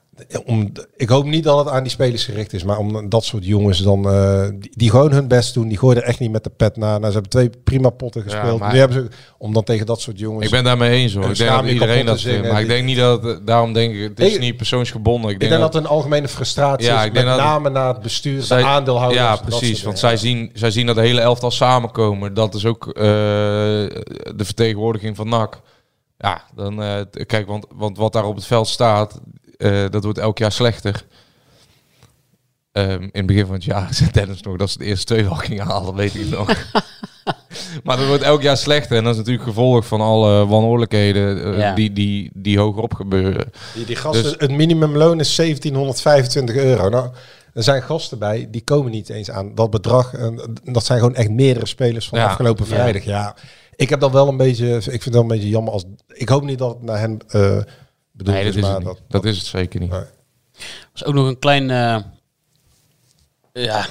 om, 0.44 0.72
ik 0.96 1.08
hoop 1.08 1.24
niet 1.24 1.44
dat 1.44 1.58
het 1.58 1.68
aan 1.68 1.82
die 1.82 1.92
spelers 1.92 2.24
gericht 2.24 2.52
is, 2.52 2.64
maar 2.64 2.78
om 2.78 3.08
dat 3.08 3.24
soort 3.24 3.44
jongens 3.44 3.78
dan, 3.78 4.08
eh, 4.08 4.48
die, 4.54 4.70
die 4.76 4.90
gewoon 4.90 5.12
hun 5.12 5.28
best 5.28 5.54
doen, 5.54 5.68
die 5.68 5.78
gooien 5.78 5.96
er 6.02 6.08
echt 6.08 6.18
niet 6.18 6.30
met 6.30 6.44
de 6.44 6.50
pet 6.50 6.76
na. 6.76 6.86
Nou, 6.90 7.06
ze 7.06 7.12
hebben 7.12 7.30
twee 7.30 7.50
prima 7.64 7.90
potten 7.90 8.22
gespeeld. 8.22 8.72
nu 8.72 8.78
hebben 8.78 8.96
ze, 9.10 9.16
om 9.38 9.52
dan 9.52 9.64
tegen 9.64 9.86
dat 9.86 10.00
soort 10.00 10.18
jongens... 10.18 10.44
Ik 10.44 10.50
ben 10.50 10.64
daarmee 10.64 10.90
eens 10.90 11.14
hoor. 11.14 11.30
Ik 11.30 11.36
denk 11.36 11.50
dat 11.50 11.64
iedereen 11.64 12.06
dat 12.06 12.18
zingen. 12.20 12.52
Maar 12.52 12.60
ik 12.60 12.66
denk 12.68 12.84
niet 12.84 12.96
dat 12.96 13.40
daarom 13.46 13.72
denk 13.72 13.94
ik, 13.94 14.00
het 14.08 14.20
is 14.20 14.34
Ik- 14.34 14.40
niet 14.40 14.56
persoonsgebonden. 14.56 15.28
Ik 15.28 15.34
ik 15.34 15.40
denk, 15.40 15.50
denk 15.52 15.62
dat 15.64 15.74
het 15.74 15.82
een 15.84 15.88
algemene 15.90 16.28
frustratie 16.28 16.86
Ja, 16.88 17.00
is, 17.00 17.06
ik 17.06 17.14
denk 17.14 17.26
met 17.26 17.36
dat- 17.36 17.44
name 17.44 17.70
naar 17.70 17.88
het 17.88 18.02
bestuur, 18.02 18.42
Zij- 18.42 18.58
de 18.58 18.64
aandeelhouders. 18.64 19.20
Ja, 19.22 19.30
dat 19.30 19.44
precies. 19.44 19.82
Want 19.82 19.98
zij 19.98 20.16
zien, 20.16 20.50
zij 20.54 20.70
zien 20.70 20.86
dat 20.86 20.94
de 20.94 21.00
hele 21.02 21.20
elftal 21.20 21.50
samenkomen. 21.50 22.34
Dat 22.34 22.54
is 22.54 22.64
ook 22.66 22.86
eh, 22.88 23.02
de 23.02 24.44
vertegenwoordiging 24.44 25.16
van 25.16 25.28
NAC. 25.28 25.60
Ja, 26.18 26.42
dan 26.54 26.82
eh, 26.82 27.00
kijk, 27.26 27.46
want, 27.46 27.66
want 27.74 27.96
wat 27.96 28.12
daar 28.12 28.24
op 28.24 28.34
het 28.34 28.46
veld 28.46 28.68
staat, 28.68 29.20
eh, 29.60 29.84
dat 29.90 30.04
wordt 30.04 30.18
elk 30.18 30.38
jaar 30.38 30.52
slechter. 30.52 31.04
Ehm, 32.72 33.02
in 33.02 33.10
het 33.12 33.26
begin 33.26 33.46
van 33.46 33.54
het 33.54 33.64
jaar 33.64 33.94
zei 33.94 34.10
Dennis 34.10 34.42
nog 34.42 34.56
dat 34.56 34.70
ze 34.70 34.78
de 34.78 34.84
eerste 34.84 35.04
twee 35.06 35.24
wel 35.24 35.34
gingen 35.34 35.66
halen, 35.66 35.94
weet 35.94 36.14
ik 36.14 36.28
nog. 36.30 36.46
maar 37.84 37.96
dat 37.96 38.06
wordt 38.06 38.22
elk 38.22 38.42
jaar 38.42 38.56
slechter. 38.56 38.96
En 38.96 39.02
dat 39.04 39.12
is 39.12 39.18
natuurlijk 39.18 39.46
gevolg 39.48 39.86
van 39.86 40.00
alle 40.00 40.46
wanhoorlijkheden 40.46 41.44
eh, 41.54 41.58
Ja. 41.58 41.74
die, 41.74 41.92
die, 41.92 42.30
die 42.34 42.58
hogerop 42.58 42.94
gebeuren. 42.94 43.52
Die, 43.74 43.84
die 43.84 43.96
gasten, 43.96 44.22
Dus- 44.22 44.34
het 44.38 44.50
minimumloon 44.50 45.20
is 45.20 45.36
1725 45.36 46.56
euro. 46.56 46.88
Nou, 46.88 47.08
er 47.54 47.62
zijn 47.62 47.82
gasten 47.82 48.18
bij, 48.18 48.48
die 48.50 48.62
komen 48.64 48.90
niet 48.90 49.08
eens 49.08 49.30
aan 49.30 49.54
dat 49.54 49.70
bedrag. 49.70 50.14
En 50.14 50.58
dat 50.64 50.84
zijn 50.84 50.98
gewoon 50.98 51.14
echt 51.14 51.30
meerdere 51.30 51.66
spelers 51.66 52.08
van 52.08 52.18
Ja. 52.18 52.24
afgelopen 52.26 52.66
vrijdag. 52.66 53.04
Ja, 53.04 53.34
ik 53.76 53.88
heb 53.88 54.00
dat 54.00 54.12
wel 54.12 54.28
een 54.28 54.36
beetje, 54.36 54.76
ik 54.76 54.82
vind 54.82 55.04
het 55.04 55.12
wel 55.14 55.22
een 55.22 55.28
beetje 55.28 55.48
jammer 55.48 55.72
als, 55.72 55.84
ik 56.08 56.28
hoop 56.28 56.42
niet 56.44 56.58
dat 56.58 56.70
het 56.74 56.82
naar 56.82 56.98
hen 56.98 57.18
eh 57.28 57.56
bedoeld 58.24 58.36
Nee, 58.36 58.44
dat 58.46 58.54
is, 58.54 58.60
is, 58.60 58.66
maar 58.66 58.74
het 58.74 58.84
niet. 58.86 58.96
dat, 59.08 59.22
dat 59.22 59.24
is 59.24 59.36
het 59.38 59.46
zeker 59.46 59.80
niet. 59.80 59.90
Nee. 59.90 60.00
was 60.92 61.04
ook 61.04 61.14
nog 61.14 61.26
een 61.26 61.38
klein... 61.38 61.70
eh, 61.70 61.96
ja, 63.52 63.86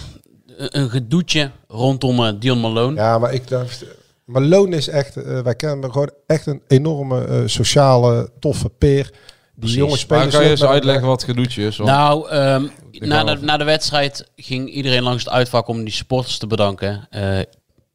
een 0.58 0.90
gedoetje 0.90 1.52
rondom 1.68 2.26
eh, 2.26 2.34
Dion 2.40 2.60
Malone. 2.60 2.96
Ja, 2.96 3.18
maar 3.18 3.34
ik 3.34 3.48
dacht, 3.48 3.86
Malone 4.26 4.76
is 4.76 4.88
echt, 4.88 5.18
eh, 5.18 5.40
wij 5.42 5.56
kennen 5.56 5.82
hem 5.82 5.92
gewoon 5.92 6.12
echt 6.28 6.46
een 6.46 6.62
enorme 6.68 7.26
eh, 7.26 7.42
sociale, 7.46 8.32
toffe 8.40 8.70
peer. 8.70 9.12
Die 9.56 9.70
jonge 9.76 9.90
Maar 9.90 9.98
spelers... 10.00 10.34
kan 10.36 10.44
je 10.44 10.50
eens 10.50 10.64
uitleggen 10.64 11.08
wat 11.08 11.24
gedoetje 11.24 11.66
is? 11.66 11.78
Want- 11.78 11.90
Nou, 11.90 12.30
ehm, 12.30 12.68
na, 12.92 13.24
de, 13.24 13.38
na 13.42 13.58
de 13.58 13.64
wedstrijd 13.64 14.32
ging 14.36 14.70
iedereen 14.70 15.04
langs 15.04 15.24
het 15.24 15.34
uitvak 15.34 15.68
om 15.68 15.84
die 15.84 15.94
supporters 15.94 16.38
te 16.38 16.48
bedanken. 16.48 17.08
Eh, 17.10 17.40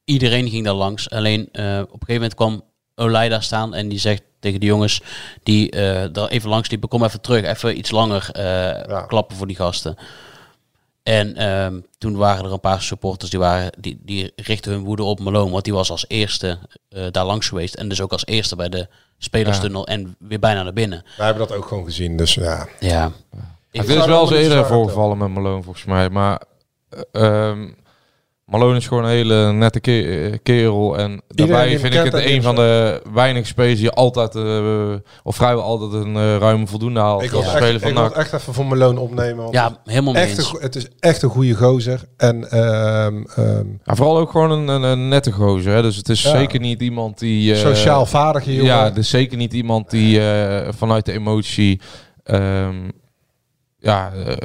iedereen 0.04 0.48
ging 0.50 0.64
daar 0.64 0.74
langs. 0.74 1.10
Alleen 1.10 1.48
eh, 1.52 1.78
op 1.80 1.92
een 2.00 2.06
gegeven 2.06 2.14
moment 2.14 2.34
kwam 2.34 2.62
Olij 2.94 3.28
daar 3.28 3.42
staan 3.42 3.74
en 3.74 3.88
die 3.88 3.98
zegt 3.98 4.22
tegen 4.40 4.60
de 4.60 4.66
jongens 4.66 5.02
die 5.42 5.70
eh 5.70 6.08
daar 6.12 6.28
even 6.28 6.48
langs 6.48 6.70
liepen, 6.70 6.88
kom 6.88 7.04
even 7.04 7.20
terug, 7.20 7.44
even 7.44 7.78
iets 7.78 7.90
langer 7.90 8.30
eh, 8.32 9.06
klappen 9.06 9.36
voor 9.36 9.46
die 9.46 9.56
gasten. 9.56 9.96
En 11.04 11.36
ehm, 11.36 11.80
toen 11.98 12.16
waren 12.16 12.44
er 12.44 12.52
een 12.52 12.60
paar 12.60 12.82
supporters 12.82 13.30
die, 13.30 13.38
waren, 13.38 13.72
die, 13.78 14.00
die 14.02 14.32
richtten 14.36 14.72
hun 14.72 14.84
woede 14.84 15.02
op 15.02 15.20
Malone, 15.20 15.50
want 15.50 15.64
die 15.64 15.72
was 15.72 15.90
als 15.90 16.04
eerste 16.08 16.58
eh, 16.88 17.06
daar 17.10 17.24
langs 17.24 17.48
geweest. 17.48 17.74
En 17.74 17.88
dus 17.88 18.00
ook 18.00 18.12
als 18.12 18.26
eerste 18.26 18.56
bij 18.56 18.68
de 18.68 18.88
spelerstunnel 19.18 19.86
en 19.86 20.16
weer 20.18 20.38
bijna 20.38 20.62
naar 20.62 20.72
binnen. 20.72 21.04
Wij 21.16 21.26
hebben 21.26 21.48
dat 21.48 21.56
ook 21.56 21.66
gewoon 21.66 21.84
gezien, 21.84 22.16
dus 22.16 22.34
ja. 22.34 22.68
Ja. 22.80 23.12
Het 23.70 23.86
zou 23.86 23.98
is 23.98 24.06
wel 24.06 24.24
niet 24.24 24.32
eerder 24.32 24.66
voorgevallen 24.66 25.18
met 25.18 25.28
Malone 25.28 25.62
volgens 25.62 25.84
mij. 25.84 26.10
Maar 26.10 26.42
eh, 26.88 27.48
ehm, 27.48 27.68
Malone 28.58 28.76
is 28.76 28.86
gewoon 28.86 29.04
een 29.04 29.10
hele 29.10 29.52
nette 29.52 29.80
ke- 29.80 30.28
eh, 30.30 30.38
kerel. 30.42 30.98
En 30.98 31.22
daarbij 31.28 31.78
vind 31.78 31.94
ik 31.94 32.02
het 32.04 32.14
een 32.14 32.42
van 32.42 32.54
de 32.54 33.02
weinige 33.12 33.46
spelers 33.46 33.80
die 33.80 33.90
altijd, 33.90 34.34
eh, 34.34 34.94
of 35.22 35.36
vrijwel 35.36 35.62
altijd 35.62 35.92
een 35.92 36.16
eh, 36.16 36.36
ruime 36.36 36.66
voldoende 36.66 37.00
haalt. 37.00 37.22
Ik 37.22 37.32
als 37.32 37.44
wil 37.44 37.50
speler 37.54 37.72
echt, 37.74 37.80
van 37.82 37.88
ik 37.90 37.94
wil 37.96 38.02
NAC. 38.04 38.14
het 38.14 38.22
echt 38.22 38.32
even 38.32 38.54
voor 38.54 38.66
mijn 38.66 38.78
loon 38.78 38.98
opnemen. 38.98 39.36
Want 39.42 39.54
Ja, 39.54 39.78
helemaal 39.84 40.12
mee 40.12 40.22
echt 40.22 40.38
een, 40.38 40.60
het 40.60 40.76
is 40.76 40.86
echt 41.00 41.22
een 41.22 41.30
goede 41.30 41.54
gozer. 41.54 42.00
En 42.16 42.50
ehm, 42.50 43.22
ehm, 43.36 43.66
Ja, 43.84 43.94
vooral 43.94 44.18
ook 44.18 44.30
gewoon 44.30 44.50
een, 44.50 44.68
een, 44.68 44.82
een 44.82 45.08
nette 45.08 45.32
gozer. 45.32 45.72
Hè? 45.74 45.82
Dus 45.82 45.96
het 45.96 46.08
is 46.08 46.22
Ja. 46.22 46.30
zeker 46.30 46.60
niet 46.60 46.82
iemand 46.82 47.18
die... 47.18 47.52
eh, 47.52 47.58
sociaal 47.58 48.06
vaardige 48.06 48.50
jongen. 48.52 48.66
Ja, 48.66 48.90
dus 48.90 49.08
zeker 49.08 49.36
niet 49.36 49.52
iemand 49.52 49.90
die 49.90 50.20
eh, 50.30 50.68
vanuit 50.76 51.04
de 51.04 51.12
emotie... 51.12 51.80
ehm, 52.24 52.74
ja, 53.84 54.12
eh, 54.12 54.36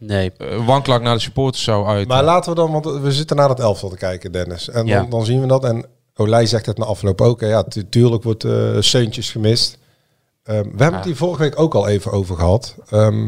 Nee. 0.00 0.32
eh, 0.38 0.66
wankelak 0.66 1.02
naar 1.02 1.14
de 1.14 1.20
supporters 1.20 1.64
zou 1.64 1.86
uit. 1.86 2.08
Maar 2.08 2.24
laten 2.24 2.50
we 2.50 2.56
dan, 2.56 2.72
want 2.72 2.84
we 2.84 3.12
zitten 3.12 3.36
naar 3.36 3.48
het 3.48 3.60
elftal 3.60 3.88
te 3.88 3.96
kijken, 3.96 4.32
Dennis. 4.32 4.68
En 4.68 4.86
Ja. 4.86 5.00
dan, 5.00 5.10
dan 5.10 5.24
zien 5.24 5.40
we 5.40 5.46
dat. 5.46 5.64
En 5.64 5.84
Olij 6.16 6.46
zegt 6.46 6.66
het 6.66 6.78
na 6.78 6.84
afloop 6.84 7.20
ook. 7.20 7.40
hè, 7.40 7.46
Ja, 7.46 7.62
tu- 7.62 7.88
tuurlijk 7.88 8.22
wordt 8.22 8.44
eh 8.44 8.76
Seuntjes 8.80 9.30
gemist. 9.30 9.78
Ehm, 10.42 10.62
we 10.62 10.68
hebben 10.82 10.94
het 10.94 11.04
hier 11.04 11.16
vorige 11.16 11.42
week 11.42 11.60
ook 11.60 11.74
al 11.74 11.88
even 11.88 12.12
over 12.12 12.36
gehad. 12.36 12.74
Ehm, 12.90 13.26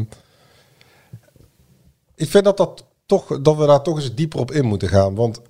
ik 2.15 2.29
vind 2.29 2.43
dat, 2.43 2.57
dat, 2.57 2.83
toch, 3.05 3.41
dat 3.41 3.55
we 3.57 3.65
daar 3.65 3.81
toch 3.81 3.95
eens 3.95 4.15
dieper 4.15 4.39
op 4.39 4.51
in 4.51 4.65
moeten 4.65 4.87
gaan. 4.89 5.15
Want 5.15 5.41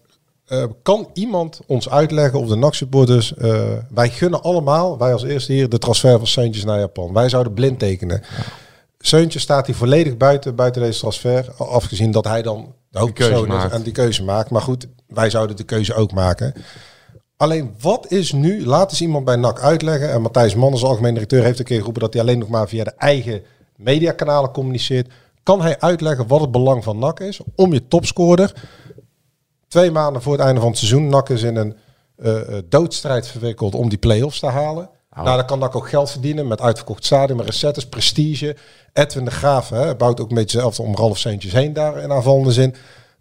eh, 0.46 0.64
kan 0.84 1.10
iemand 1.14 1.60
ons 1.68 1.90
uitleggen 1.90 2.40
of 2.40 2.48
de 2.48 2.56
NAC-supporters... 2.56 3.34
eh, 3.36 3.72
wij 3.90 4.10
gunnen 4.10 4.42
allemaal, 4.42 4.98
wij 4.98 5.14
als 5.14 5.24
eerste 5.24 5.54
hier, 5.54 5.70
de 5.70 5.78
transfer 5.78 6.18
van 6.18 6.28
Seuntjes 6.28 6.64
naar 6.66 6.80
Japan. 6.80 7.14
Wij 7.14 7.30
zouden 7.30 7.54
blind 7.54 7.80
tekenen. 7.80 8.22
Seuntje 9.00 9.40
staat 9.40 9.66
hier 9.66 9.76
volledig 9.76 10.18
buiten, 10.18 10.56
buiten 10.56 10.82
deze 10.82 11.00
transfer. 11.00 11.52
Afgezien 11.58 12.12
dat 12.12 12.26
hij 12.26 12.42
dan 12.42 12.76
de 12.90 13.00
hoofdpersoon 13.00 13.34
keuze 13.34 13.56
is 13.56 13.62
maakt. 13.62 13.74
en 13.74 13.82
die 13.82 13.94
keuze 13.94 14.24
maakt. 14.24 14.50
Maar 14.50 14.62
goed, 14.62 14.88
wij 15.08 15.30
zouden 15.30 15.56
de 15.56 15.64
keuze 15.64 15.94
ook 15.94 16.12
maken. 16.12 16.54
Alleen 17.38 17.76
wat 17.82 18.12
is 18.12 18.32
nu, 18.32 18.66
laat 18.66 18.92
eens 18.92 19.02
iemand 19.02 19.26
bij 19.26 19.36
NAC 19.36 19.60
uitleggen. 19.60 20.12
En 20.12 20.22
Matthijs 20.22 20.56
Man 20.56 20.72
als 20.72 20.84
algemeen 20.84 21.14
directeur 21.14 21.44
heeft 21.44 21.60
een 21.60 21.66
keer 21.66 21.78
geroepen 21.78 22.02
dat 22.02 22.14
hij 22.14 22.22
alleen 22.22 22.40
nog 22.40 22.50
maar 22.50 22.68
via 22.68 22.84
de 22.84 22.94
eigen 22.98 23.42
mediakanalen 23.76 24.52
communiceert. 24.52 25.12
Kan 25.44 25.62
hij 25.62 25.80
uitleggen 25.80 26.28
wat 26.28 26.42
het 26.42 26.52
belang 26.52 26.84
van 26.84 27.00
NAC 27.00 27.20
is 27.20 27.40
om 27.56 27.74
je 27.74 27.88
topscorer 27.88 28.54
twee 29.68 29.92
maanden 29.92 30.22
voor 30.22 30.34
het 30.34 30.42
einde 30.42 30.60
van 30.60 30.70
het 30.70 30.78
seizoen. 30.78 31.08
NAC 31.08 31.30
is 31.30 31.42
in 31.42 31.56
een 31.56 31.78
eh, 32.16 32.58
doodstrijd 32.70 33.28
verwikkeld 33.28 33.76
om 33.76 33.90
die 33.90 33.98
play-offs 33.98 34.40
te 34.40 34.48
halen. 34.48 34.90
Nou, 35.24 35.38
dan 35.38 35.46
kan 35.46 35.60
NAC 35.60 35.76
ook 35.76 35.90
geld 35.90 36.12
verdienen 36.12 36.48
met 36.48 36.62
uitverkocht 36.62 37.06
stadion, 37.06 37.38
met 37.38 37.46
recettes, 37.46 37.88
prestige. 37.88 38.56
Edwin 38.94 39.26
de 39.26 39.32
Graaf 39.32 39.70
hè, 39.70 39.96
bouwt 39.96 40.20
ook 40.22 40.30
een 40.30 40.36
beetje 40.36 40.60
zelf 40.60 40.80
om 40.80 40.96
Ralf 40.96 41.18
Seentjes 41.18 41.54
heen 41.54 41.74
daar 41.74 41.98
in 41.98 42.12
aanvallende 42.12 42.52
zin. 42.52 42.76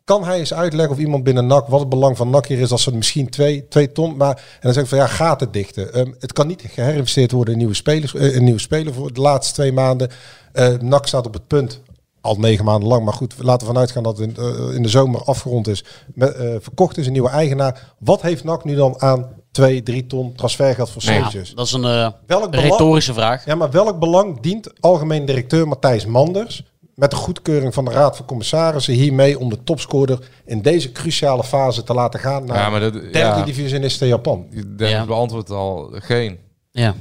Kan 0.05 0.25
hij 0.25 0.39
eens 0.39 0.55
uitleggen 0.55 0.95
of 0.95 1.01
iemand 1.01 1.25
binnen 1.25 1.47
NAC, 1.47 1.67
wat 1.67 1.81
het 1.81 1.89
belang 1.89 2.17
van 2.17 2.31
NAC 2.31 2.47
hier 2.47 2.59
is, 2.59 2.71
als 2.71 2.83
ze 2.83 2.95
misschien 2.95 3.31
twee, 3.31 3.69
twee 3.69 3.93
ton, 3.93 4.17
maar 4.17 4.37
en 4.37 4.61
dan 4.61 4.73
zeg 4.73 4.83
ik 4.83 4.89
van 4.89 4.99
ja, 4.99 5.07
gaat 5.07 5.41
het 5.41 5.53
dichten. 5.53 5.93
Ehm, 5.93 6.13
het 6.19 6.33
kan 6.33 6.47
niet 6.47 6.63
geherinvesteerd 6.67 7.33
worden 7.33 7.53
in 7.53 7.59
nieuwe 7.59 7.75
spelers, 7.75 8.15
eh, 8.15 8.35
in 8.35 8.45
nieuwe 8.45 8.61
spelers 8.61 8.97
voor 8.97 9.13
de 9.13 9.21
laatste 9.21 9.55
twee 9.55 9.73
maanden. 9.73 10.11
Eh 10.53 10.79
NAC 10.81 11.07
staat 11.07 11.27
op 11.27 11.33
het 11.33 11.47
punt, 11.47 11.81
al 12.21 12.37
negen 12.37 12.65
maanden 12.65 12.89
lang, 12.89 13.05
maar 13.05 13.15
goed, 13.15 13.35
laten 13.39 13.67
we 13.67 13.73
vanuit 13.73 13.91
gaan 13.91 14.03
dat 14.03 14.19
het 14.19 14.29
in, 14.29 14.45
eh, 14.45 14.75
in 14.75 14.83
de 14.83 14.89
zomer 14.89 15.23
afgerond 15.23 15.69
is, 15.69 15.85
met, 16.15 16.37
verkocht 16.61 16.99
is, 16.99 17.07
een 17.07 17.13
nieuwe 17.13 17.29
eigenaar. 17.29 17.95
Wat 17.99 18.23
heeft 18.23 18.45
NAC 18.45 18.65
nu 18.65 18.75
dan 18.75 19.01
aan 19.01 19.38
twee, 19.51 19.83
drie 19.83 20.07
ton 20.07 20.35
transfergeld 20.35 20.91
voor 20.91 21.03
Ja, 21.05 21.13
Seentjes? 21.13 21.55
dat 21.55 21.67
is 21.67 21.73
een 21.73 21.85
eh, 21.85 22.11
Welk 22.27 22.51
belang- 22.51 22.69
retorische 22.71 23.13
vraag. 23.15 23.45
Ja, 23.45 23.55
maar 23.55 23.71
welk 23.71 23.99
belang 23.99 24.41
dient 24.41 24.81
algemeen 24.81 25.25
directeur 25.25 25.69
Matthijs 25.69 26.07
Manders 26.07 26.63
met 26.95 27.11
de 27.11 27.17
goedkeuring 27.17 27.75
van 27.75 27.85
de 27.85 27.91
Raad 27.91 28.17
van 28.17 28.27
Commissarissen 28.27 28.95
hiermee 28.95 29.39
om 29.39 29.49
de 29.49 29.63
topscorer 29.65 30.19
in 30.45 30.63
deze 30.63 30.93
cruciale 30.93 31.45
fase 31.45 31.83
te 31.83 31.95
laten 31.95 32.21
gaan 32.21 32.45
naar 32.45 32.57
Ja, 32.57 32.71
maar 32.71 32.81
dat- 32.81 32.93
derde 32.93 33.19
ja. 33.19 33.43
divisionist 33.45 34.03
in 34.03 34.09
Japan? 34.09 34.47
Dennis 34.51 34.91
Ja. 34.91 35.05
beantwoordt 35.05 35.51
al 35.51 35.91
geen. 35.93 36.39
Ja. 36.71 36.95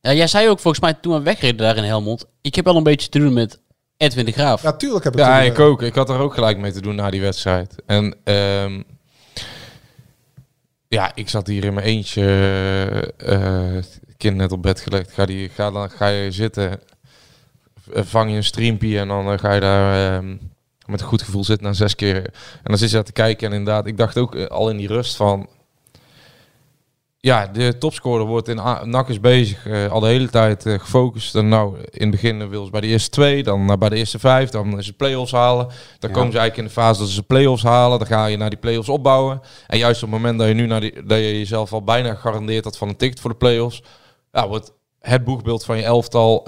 ja. 0.00 0.12
Jij 0.12 0.26
zei 0.26 0.48
ook 0.48 0.58
volgens 0.60 0.82
mij 0.82 0.94
toen 0.94 1.12
we 1.14 1.20
wegreden 1.22 1.56
daar 1.56 1.76
in 1.76 1.84
Helmond. 1.84 2.24
Ik 2.40 2.54
heb 2.54 2.64
wel 2.64 2.76
een 2.76 2.82
beetje 2.82 3.08
te 3.08 3.18
doen 3.18 3.32
met 3.32 3.60
Edwin 3.96 4.24
de 4.24 4.32
Graaf. 4.32 4.62
Natuurlijk 4.62 5.04
heb 5.04 5.12
ik 5.12 5.18
Ja, 5.18 5.36
toen, 5.38 5.46
ik 5.50 5.58
ook. 5.58 5.82
Ik 5.82 5.94
had 5.94 6.08
er 6.10 6.18
ook 6.18 6.34
gelijk 6.34 6.58
mee 6.58 6.72
te 6.72 6.80
doen 6.80 6.94
na 6.94 7.10
die 7.10 7.20
wedstrijd. 7.20 7.74
En 7.86 8.16
ehm, 8.24 8.82
ja, 10.92 11.12
ik 11.14 11.28
zat 11.28 11.46
hier 11.46 11.64
in 11.64 11.74
mijn 11.74 11.86
eentje, 11.86 12.24
eh 13.16 13.76
kind 14.16 14.36
net 14.36 14.52
op 14.52 14.62
bed 14.62 14.80
gelegd. 14.80 15.12
Ga, 15.12 15.26
die, 15.26 15.48
ga, 15.48 15.70
dan, 15.70 15.90
ga 15.90 16.06
je 16.08 16.30
zitten, 16.30 16.80
v- 17.80 18.08
vang 18.10 18.30
je 18.30 18.36
een 18.36 18.44
streampje 18.44 18.98
en 18.98 19.08
dan 19.08 19.32
eh, 19.32 19.38
ga 19.38 19.52
je 19.54 19.60
daar 19.60 20.14
ehm, 20.16 20.36
met 20.86 21.00
een 21.00 21.06
goed 21.06 21.22
gevoel 21.22 21.44
zitten 21.44 21.66
na 21.66 21.72
zes 21.72 21.94
keer. 21.94 22.16
En 22.16 22.30
dan 22.62 22.78
zit 22.78 22.88
je 22.88 22.94
daar 22.94 23.04
te 23.04 23.12
kijken 23.12 23.48
en 23.50 23.54
inderdaad, 23.58 23.86
ik 23.86 23.96
dacht 23.96 24.18
ook 24.18 24.34
eh, 24.34 24.46
al 24.46 24.70
in 24.70 24.76
die 24.76 24.86
rust 24.88 25.16
van... 25.16 25.48
Ja, 27.24 27.46
de 27.46 27.78
topscorer 27.78 28.26
wordt 28.26 28.48
in 28.48 28.56
NAC 28.84 29.08
is 29.08 29.20
bezig, 29.20 29.66
eh, 29.66 29.90
al 29.90 30.00
de 30.00 30.06
hele 30.06 30.28
tijd 30.28 30.66
eh, 30.66 30.78
gefocust. 30.78 31.34
En 31.34 31.48
nou, 31.48 31.76
in 31.78 32.00
het 32.00 32.10
begin 32.10 32.48
wil 32.48 32.64
ze 32.64 32.70
bij 32.70 32.80
de 32.80 32.86
eerste 32.86 33.10
twee, 33.10 33.42
dan 33.42 33.70
eh, 33.70 33.76
bij 33.76 33.88
de 33.88 33.96
eerste 33.96 34.18
vijf, 34.18 34.50
dan 34.50 34.78
is 34.78 34.86
het 34.86 34.96
play-offs 34.96 35.32
halen. 35.32 35.66
Dan 35.98 36.10
komen 36.10 36.32
ze 36.32 36.38
eigenlijk 36.38 36.56
in 36.56 36.64
de 36.64 36.80
fase 36.80 37.00
dat 37.00 37.08
ze 37.08 37.22
play-offs 37.22 37.62
halen. 37.62 37.98
Dan 37.98 38.08
ga 38.08 38.26
je 38.26 38.36
naar 38.36 38.50
die 38.50 38.58
play-offs 38.58 38.88
opbouwen. 38.88 39.40
En 39.66 39.78
juist 39.78 40.02
op 40.02 40.10
het 40.10 40.20
moment 40.20 40.38
dat 40.38 40.48
je 40.48 40.54
nu 40.54 40.66
naar 40.66 40.80
die, 40.80 41.02
dat 41.04 41.18
je 41.18 41.38
jezelf 41.38 41.72
al 41.72 41.82
bijna 41.82 42.14
gegarandeerd 42.14 42.64
had 42.64 42.76
van 42.76 42.88
een 42.88 42.96
ticket 42.96 43.20
voor 43.20 43.30
de 43.30 43.36
play-offs, 43.36 43.82
ja, 44.32 44.48
wordt 44.48 44.72
het 45.00 45.24
boegbeeld 45.24 45.64
van 45.64 45.76
je 45.76 45.82
elftal 45.82 46.44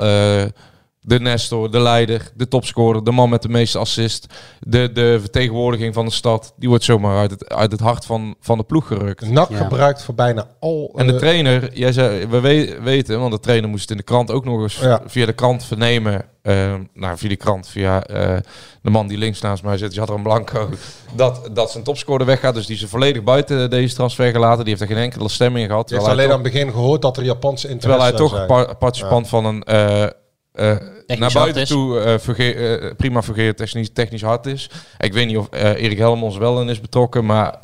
de 1.07 1.21
Nestor, 1.21 1.71
de 1.71 1.81
leider, 1.81 2.31
de 2.35 2.49
topscorer, 2.49 3.05
de 3.05 3.11
man 3.11 3.29
met 3.29 3.43
de 3.43 3.49
meeste 3.49 3.79
assist, 3.79 4.27
de, 4.61 4.93
de 4.93 5.17
vertegenwoordiging 5.21 5.95
van 5.95 6.05
de 6.05 6.11
stad, 6.11 6.53
die 6.57 6.69
wordt 6.69 6.85
zomaar 6.85 7.19
uit 7.19 7.31
het, 7.31 7.49
uit 7.49 7.73
het 7.73 7.81
hart 7.81 8.05
van, 8.05 8.35
van 8.41 8.59
de 8.59 8.65
ploeg 8.65 8.87
gerukt. 8.87 9.31
NAC 9.31 9.49
Ja. 9.51 9.57
gebruikt 9.57 10.03
voor 10.03 10.15
bijna 10.15 10.47
al... 10.61 10.93
En 10.97 11.07
de 11.07 11.13
eh, 11.13 11.19
trainer, 11.19 11.71
jij 11.79 11.93
zei, 11.93 12.27
we 12.27 12.41
we- 12.41 12.79
weten, 12.83 13.21
want 13.21 13.33
de 13.33 13.41
trainer 13.41 13.69
moest 13.71 13.83
het 13.83 13.91
in 13.91 13.97
de 13.97 14.03
krant 14.03 14.31
ook 14.31 14.45
nog 14.45 14.63
eens 14.63 14.79
Ja. 14.81 15.03
via 15.07 15.27
de 15.27 15.33
krant 15.33 15.65
vernemen. 15.65 16.25
eh, 16.43 16.75
nou, 16.95 17.19
via 17.19 17.29
de 17.29 17.37
krant, 17.37 17.69
via 17.69 18.03
eh, 18.07 18.37
de 18.83 18.91
man 18.91 19.07
die 19.07 19.19
links 19.19 19.41
naast 19.41 19.63
mij 19.63 19.77
zit, 19.79 19.95
Jadran 19.95 20.23
Blanco, 20.23 20.69
dat, 21.17 21.49
dat 21.53 21.71
zijn 21.71 21.85
topscorer 21.85 22.27
weggaat. 22.27 22.55
Dus 22.55 22.67
die 22.67 22.77
is 22.77 22.85
volledig 22.85 23.23
buiten 23.23 23.71
deze 23.71 23.95
transfer 23.95 24.31
gelaten. 24.31 24.65
Die 24.65 24.75
heeft 24.75 24.81
er 24.91 24.97
geen 24.97 25.05
enkele 25.05 25.29
stem 25.29 25.57
in 25.57 25.67
gehad. 25.67 25.89
je 25.89 25.95
heeft 25.95 26.07
alleen 26.07 26.27
toch- 26.29 26.37
aan 26.37 26.43
het 26.45 26.53
begin 26.53 26.71
gehoord 26.71 27.03
dat 27.03 27.17
er 27.17 27.25
Japanse 27.25 27.69
interesse 27.69 28.11
Terwijl 28.11 28.31
hij 28.31 28.39
toch 28.39 28.47
par- 28.47 28.77
participant 28.77 29.29
van 29.29 29.45
een 29.45 29.63
eh, 29.63 30.03
eh, 30.53 30.77
naar 31.07 31.19
hard 31.19 31.35
buiten 31.35 31.63
is. 31.63 31.69
toe 31.69 32.01
eh, 32.01 32.75
eh, 32.89 32.97
prima 32.97 33.23
fungerend 33.23 33.57
technisch, 33.57 33.91
technisch 33.93 34.23
hard 34.23 34.47
is. 34.47 34.71
Ik 34.99 35.13
weet 35.13 35.27
niet 35.27 35.37
of 35.37 35.49
eh, 35.49 35.83
Erik 35.83 35.99
Helmons 35.99 36.37
wel 36.37 36.61
in 36.61 36.69
is 36.69 36.81
betrokken, 36.81 37.25
maar 37.25 37.59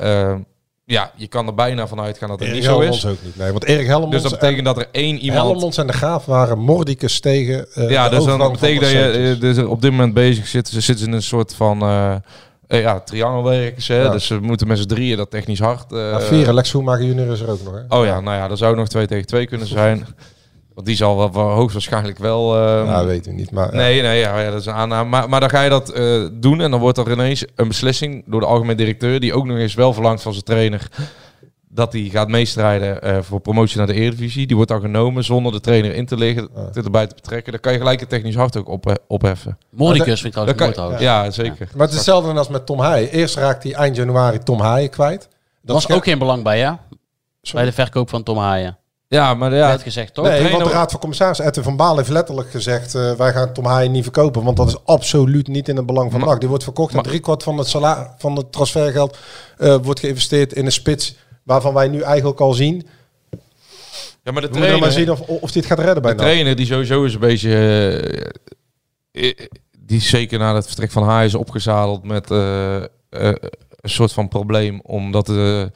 ja, 0.85 1.11
je 1.15 1.27
kan 1.27 1.47
er 1.47 1.53
bijna 1.53 1.87
van 1.87 1.99
uitgaan 1.99 2.29
dat 2.29 2.39
het 2.39 2.47
Erik 2.47 2.59
niet 2.59 2.69
zo 2.69 2.79
Helmons 2.79 2.97
is. 2.97 3.11
ook 3.11 3.17
niet. 3.23 3.37
Nee, 3.37 3.51
want 3.51 3.63
Erik 3.63 3.85
Helmons, 3.85 4.11
Dus 4.11 4.21
dat 4.21 4.31
betekent 4.31 4.65
dat 4.65 4.77
er 4.77 4.87
één 4.91 5.17
iemand... 5.17 5.47
Helmons 5.51 5.77
en 5.77 5.87
de 5.87 5.93
Graaf 5.93 6.25
waren 6.25 6.59
mordicus 6.59 7.19
tegen 7.19 7.67
eh 7.73 7.89
ja, 7.89 8.09
de 8.09 8.15
dus 8.15 8.25
dan 8.25 8.51
betekent 8.51 8.81
dat 8.81 8.91
je 8.91 9.35
dus 9.39 9.57
er 9.57 9.69
op 9.69 9.81
dit 9.81 9.91
moment 9.91 10.13
bezig 10.13 10.47
zit. 10.47 10.67
Ze 10.67 10.81
zitten 10.81 11.05
in 11.07 11.13
een 11.13 11.21
soort 11.23 11.55
van 11.55 11.79
ja, 12.79 12.99
triangelwerk. 12.99 13.83
Hè? 13.83 14.01
Ja. 14.01 14.09
Dus 14.09 14.25
ze 14.25 14.39
moeten 14.39 14.67
met 14.67 14.77
z'n 14.77 14.85
drieën 14.87 15.17
dat 15.17 15.29
technisch 15.29 15.59
hard. 15.59 15.91
eh, 15.91 15.99
Ja, 15.99 16.21
vier, 16.21 16.53
Lex 16.53 16.69
Schoenmaker 16.69 17.05
junior 17.05 17.31
is 17.31 17.39
er 17.39 17.49
ook 17.49 17.63
nog. 17.63 17.73
Hè? 17.73 17.97
Oh 17.97 18.05
ja, 18.05 18.19
nou 18.19 18.37
ja, 18.37 18.47
dat 18.47 18.57
zou 18.57 18.75
nog 18.75 18.87
twee 18.87 19.07
tegen 19.07 19.25
twee 19.25 19.47
kunnen 19.47 19.67
zijn. 19.67 20.05
Want 20.73 20.87
die 20.87 20.95
zal 20.95 21.17
wel, 21.17 21.31
wel 21.31 21.49
hoogstwaarschijnlijk 21.49 22.17
wel. 22.17 22.55
eh, 22.55 22.85
Ja, 22.85 23.05
weet 23.05 23.27
u 23.27 23.31
niet. 23.33 23.51
Maar, 23.51 23.71
ja. 23.71 23.77
Nee, 23.77 24.01
nee, 24.01 24.19
ja, 24.19 24.39
ja, 24.39 24.49
dat 24.51 24.59
is 24.59 24.65
een 24.65 24.73
aanname. 24.73 25.09
Maar, 25.09 25.29
maar 25.29 25.39
dan 25.39 25.49
ga 25.49 25.61
je 25.61 25.69
dat 25.69 25.89
eh, 25.89 26.25
doen 26.33 26.61
en 26.61 26.71
dan 26.71 26.79
wordt 26.79 26.97
er 26.97 27.11
ineens 27.11 27.45
een 27.55 27.67
beslissing 27.67 28.23
door 28.25 28.39
de 28.39 28.45
algemeen 28.45 28.77
directeur, 28.77 29.19
die 29.19 29.33
ook 29.33 29.45
nog 29.45 29.57
eens 29.57 29.73
wel 29.73 29.93
verlangt 29.93 30.21
van 30.21 30.31
zijn 30.31 30.43
trainer, 30.45 30.87
dat 31.69 31.93
hij 31.93 32.01
gaat 32.01 32.27
meestrijden 32.27 33.01
eh, 33.01 33.17
voor 33.21 33.39
promotie 33.39 33.77
naar 33.77 33.87
de 33.87 33.93
Eredivisie. 33.93 34.47
Die 34.47 34.55
wordt 34.55 34.71
dan 34.71 34.81
genomen 34.81 35.23
zonder 35.23 35.51
de 35.51 35.59
trainer 35.59 35.93
in 35.95 36.05
te 36.05 36.17
liggen, 36.17 36.49
dit 36.71 36.85
erbij 36.85 37.07
te 37.07 37.15
betrekken. 37.15 37.51
Dan 37.51 37.61
kan 37.61 37.71
je 37.71 37.77
gelijk 37.77 37.99
het 37.99 38.09
technisch 38.09 38.35
hard 38.35 38.57
ook 38.57 38.67
op, 38.69 38.99
opheffen. 39.07 39.57
Mordicus 39.69 40.21
vind 40.21 40.25
ik 40.25 40.31
trouwens 40.31 40.57
kan, 40.57 40.65
mooi 40.65 40.73
trouwens. 40.77 41.01
ja, 41.03 41.31
zeker. 41.31 41.67
Maar 41.73 41.81
het 41.81 41.89
is 41.89 41.95
hetzelfde 41.95 42.33
als 42.33 42.49
met 42.49 42.65
Tom 42.65 42.79
Haaien. 42.79 43.09
Eerst 43.11 43.35
raakt 43.35 43.63
hij 43.63 43.73
eind 43.73 43.95
januari 43.95 44.37
Tom 44.39 44.59
Haaien 44.59 44.89
kwijt. 44.89 45.27
Dat 45.61 45.75
was 45.75 45.89
ook 45.89 46.03
geen 46.03 46.19
belang 46.19 46.43
bij, 46.43 46.57
ja? 46.57 46.79
Bij 47.53 47.65
de 47.65 47.71
verkoop 47.71 48.09
van 48.09 48.23
Tom 48.23 48.37
Haaien. 48.37 48.77
Ja, 49.11 49.33
maar 49.33 49.53
ja, 49.55 49.67
Werd 49.67 49.81
gezegd, 49.81 50.13
toch? 50.13 50.25
Nee, 50.25 50.33
trainer- 50.37 50.57
want 50.59 50.71
de 50.71 50.75
Raad 50.77 50.91
van 50.91 50.99
Commissarissen, 50.99 51.45
Edwin 51.45 51.63
van 51.63 51.75
Baal 51.75 51.97
heeft 51.97 52.09
letterlijk 52.09 52.49
gezegd... 52.51 52.95
eh, 52.95 53.11
wij 53.13 53.31
gaan 53.33 53.53
Tom 53.53 53.65
Haaien 53.65 53.91
niet 53.91 54.03
verkopen, 54.03 54.43
want 54.43 54.57
dat 54.57 54.67
is 54.67 54.77
absoluut 54.85 55.47
niet 55.47 55.67
in 55.69 55.75
het 55.75 55.85
belang 55.85 56.11
van 56.11 56.19
Maar- 56.19 56.29
NAC. 56.29 56.39
Die 56.39 56.49
wordt 56.49 56.63
verkocht 56.63 56.93
en 56.95 57.01
driekwart 57.01 57.43
van 57.43 57.57
het, 57.57 57.67
sala 57.67 58.15
van 58.17 58.35
het 58.35 58.51
transfergeld 58.51 59.17
eh, 59.57 59.75
wordt 59.83 59.99
geïnvesteerd 59.99 60.53
in 60.53 60.65
een 60.65 60.71
spits... 60.71 61.15
waarvan 61.43 61.73
wij 61.73 61.87
nu 61.87 62.01
eigenlijk 62.01 62.39
al 62.39 62.53
zien... 62.53 62.87
ja, 64.23 64.31
maar 64.31 64.41
de 64.41 64.47
We 64.47 64.57
moeten 64.57 64.59
nog 64.59 64.79
maar 64.79 64.89
trainer, 64.89 64.91
zien 64.91 65.11
of, 65.11 65.41
of 65.41 65.51
dit 65.51 65.65
gaat 65.65 65.79
redden 65.79 66.01
bij 66.01 66.11
de 66.11 66.17
NAC. 66.17 66.25
trainer 66.27 66.55
die 66.55 66.65
sowieso 66.65 67.03
is 67.03 67.13
een 67.13 67.19
beetje... 67.19 67.53
eh, 69.11 69.31
die 69.79 69.97
is 69.97 70.09
zeker 70.09 70.39
na 70.39 70.55
het 70.55 70.65
vertrek 70.67 70.91
van 70.91 71.03
Haai 71.03 71.25
is 71.25 71.35
opgezadeld 71.35 72.03
met 72.03 72.29
een 72.29 73.39
soort 73.81 74.11
van 74.13 74.27
probleem. 74.27 74.79
Omdat 74.83 75.25
de, 75.25 75.71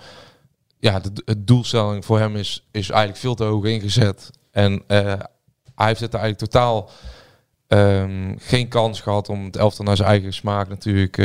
ja, 0.85 0.99
de, 0.99 1.21
het 1.25 1.47
doelstelling 1.47 2.05
voor 2.05 2.19
hem 2.19 2.35
is, 2.35 2.67
is 2.71 2.89
eigenlijk 2.89 3.19
veel 3.19 3.35
te 3.35 3.43
hoog 3.43 3.65
ingezet. 3.65 4.31
En 4.51 4.83
eh, 4.87 4.97
hij 5.75 5.87
heeft 5.87 5.99
het 5.99 6.13
eigenlijk 6.13 6.51
totaal 6.51 6.89
ehm, 7.67 8.35
geen 8.37 8.67
kans 8.67 9.01
gehad 9.01 9.29
om 9.29 9.45
het 9.45 9.55
elftal 9.55 9.85
naar 9.85 9.95
zijn 9.95 10.09
eigen 10.09 10.33
smaak 10.33 10.69
natuurlijk 10.69 11.17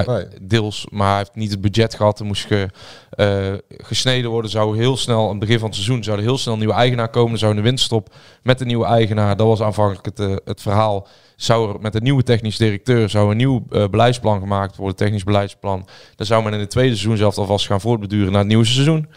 Nee. 0.00 0.26
Deels, 0.42 0.86
maar 0.90 1.08
hij 1.08 1.18
heeft 1.18 1.34
niet 1.34 1.50
het 1.50 1.60
budget 1.60 1.94
gehad. 1.94 2.20
Er 2.20 2.26
moest 2.26 2.46
ge, 2.46 2.68
eh, 3.10 3.52
gesneden 3.68 4.30
worden. 4.30 4.50
Zou 4.50 4.76
heel 4.76 4.96
snel, 4.96 5.22
aan 5.24 5.30
het 5.30 5.38
begin 5.38 5.58
van 5.58 5.66
het 5.66 5.76
seizoen, 5.76 6.04
zou 6.04 6.16
er 6.16 6.22
heel 6.22 6.38
snel 6.38 6.52
een 6.52 6.58
nieuwe 6.58 6.74
eigenaar 6.74 7.08
komen. 7.08 7.32
Er 7.32 7.38
zou 7.38 7.56
een 7.56 7.62
winststop 7.62 8.14
met 8.42 8.60
een 8.60 8.66
nieuwe 8.66 8.84
eigenaar. 8.84 9.36
Dat 9.36 9.46
was 9.46 9.62
aanvankelijk 9.62 10.18
het, 10.18 10.40
het 10.44 10.62
verhaal. 10.62 11.06
Zou 11.42 11.74
er 11.74 11.80
met 11.80 11.94
een 11.94 12.02
nieuwe 12.02 12.22
technisch 12.22 12.56
directeur 12.56 13.08
zou 13.08 13.30
een 13.30 13.36
nieuw 13.36 13.64
eh, 13.70 13.88
beleidsplan 13.88 14.40
gemaakt 14.40 14.76
worden, 14.76 14.96
technisch 14.96 15.24
beleidsplan. 15.24 15.88
Dan 16.16 16.26
zou 16.26 16.42
men 16.42 16.52
in 16.52 16.60
het 16.60 16.70
tweede 16.70 16.94
seizoen 16.94 17.16
zelf 17.16 17.38
alvast 17.38 17.66
gaan 17.66 17.80
voortbeduren 17.80 18.30
naar 18.30 18.40
het 18.40 18.48
nieuwe 18.48 18.64
seizoen. 18.64 19.08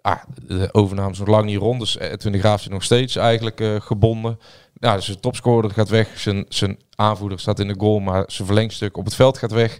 Ah, 0.00 0.22
de 0.46 0.68
overname 0.72 1.10
is 1.10 1.18
nog 1.18 1.28
lang 1.28 1.44
niet 1.44 1.58
rond, 1.58 1.80
dus 1.80 1.98
Edwin 1.98 2.32
de 2.32 2.38
Graaf 2.38 2.60
zit 2.60 2.72
nog 2.72 2.82
steeds 2.82 3.16
eigenlijk 3.16 3.60
eh, 3.60 3.80
gebonden. 3.80 4.38
Ja, 4.74 4.94
dus 4.94 5.04
zijn 5.04 5.20
topscorer 5.20 5.70
gaat 5.70 5.88
weg, 5.88 6.18
zijn, 6.18 6.44
zijn 6.48 6.78
aanvoerder 6.94 7.40
staat 7.40 7.58
in 7.58 7.68
de 7.68 7.74
goal, 7.78 7.98
maar 7.98 8.24
zijn 8.26 8.46
verlengstuk 8.46 8.96
op 8.96 9.04
het 9.04 9.14
veld 9.14 9.38
gaat 9.38 9.52
weg. 9.52 9.76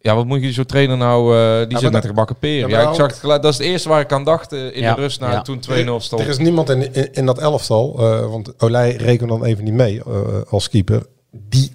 Ja, 0.00 0.14
wat 0.14 0.26
moet 0.26 0.42
je 0.42 0.52
zo'n 0.52 0.64
trainer 0.66 0.96
nou, 0.96 1.36
eh, 1.36 1.58
die 1.58 1.72
maar 1.72 1.80
zit 1.80 1.92
met 1.92 2.06
gebakken 2.06 2.36
peren. 2.36 2.70
Ja, 2.70 2.80
Ja, 2.80 2.88
ik 2.88 2.94
zag 2.94 3.06
het 3.06 3.18
gelijk, 3.18 3.42
dat 3.42 3.52
is 3.52 3.58
het 3.58 3.66
eerste 3.66 3.88
waar 3.88 4.00
ik 4.00 4.12
aan 4.12 4.24
dacht 4.24 4.52
eh, 4.52 4.64
in 4.76 4.80
Ja, 4.82 4.94
de 4.94 5.00
rust, 5.00 5.20
na 5.20 5.30
ja. 5.30 5.42
toen 5.42 5.60
2-0 5.60 6.00
stond. 6.00 6.22
Er 6.22 6.28
is 6.28 6.38
niemand 6.38 6.70
in, 6.70 6.94
in, 6.94 7.12
in 7.12 7.26
dat 7.26 7.38
elftal, 7.38 7.94
eh, 7.98 8.30
want 8.30 8.62
Olij 8.62 8.94
rekent 8.96 9.28
dan 9.28 9.44
even 9.44 9.64
niet 9.64 9.72
mee 9.74 10.02
eh, 10.06 10.12
als 10.48 10.68
keeper, 10.68 11.06
die 11.30 11.72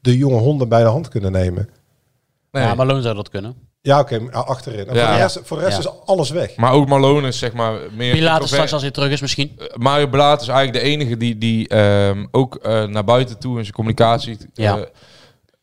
de 0.00 0.16
jonge 0.16 0.38
honden 0.38 0.68
bij 0.68 0.82
de 0.82 0.88
hand 0.88 1.08
kunnen 1.08 1.32
nemen. 1.32 1.68
Nee. 2.52 2.62
Ja, 2.64 2.74
Malone 2.74 3.02
zou 3.02 3.14
dat 3.14 3.28
kunnen. 3.28 3.54
Ja, 3.82 4.00
oké, 4.00 4.18
maar 4.18 4.32
achterin. 4.32 4.88
En 4.88 4.94
Ja. 4.94 5.06
Voor 5.06 5.14
de 5.14 5.20
rest, 5.22 5.40
voor 5.42 5.56
de 5.56 5.64
rest 5.64 5.82
Ja. 5.82 5.90
is 5.90 5.96
alles 6.06 6.30
weg. 6.30 6.56
Maar 6.56 6.72
ook 6.72 6.88
Malone 6.88 7.28
is 7.28 7.38
zeg 7.38 7.52
maar 7.52 7.78
meer... 7.96 8.12
Pilatus 8.12 8.48
straks 8.50 8.72
als 8.72 8.82
hij 8.82 8.90
terug 8.90 9.10
is 9.10 9.20
misschien. 9.20 9.58
Mario 9.74 10.08
Belaat 10.08 10.40
is 10.42 10.48
eigenlijk 10.48 10.84
de 10.84 10.90
enige 10.90 11.16
die, 11.16 11.38
die 11.38 11.68
ehm, 11.68 12.26
ook 12.30 12.54
eh, 12.54 12.84
naar 12.84 13.04
buiten 13.04 13.38
toe 13.38 13.56
in 13.56 13.62
zijn 13.62 13.74
communicatie 13.74 14.36
Ja. 14.54 14.86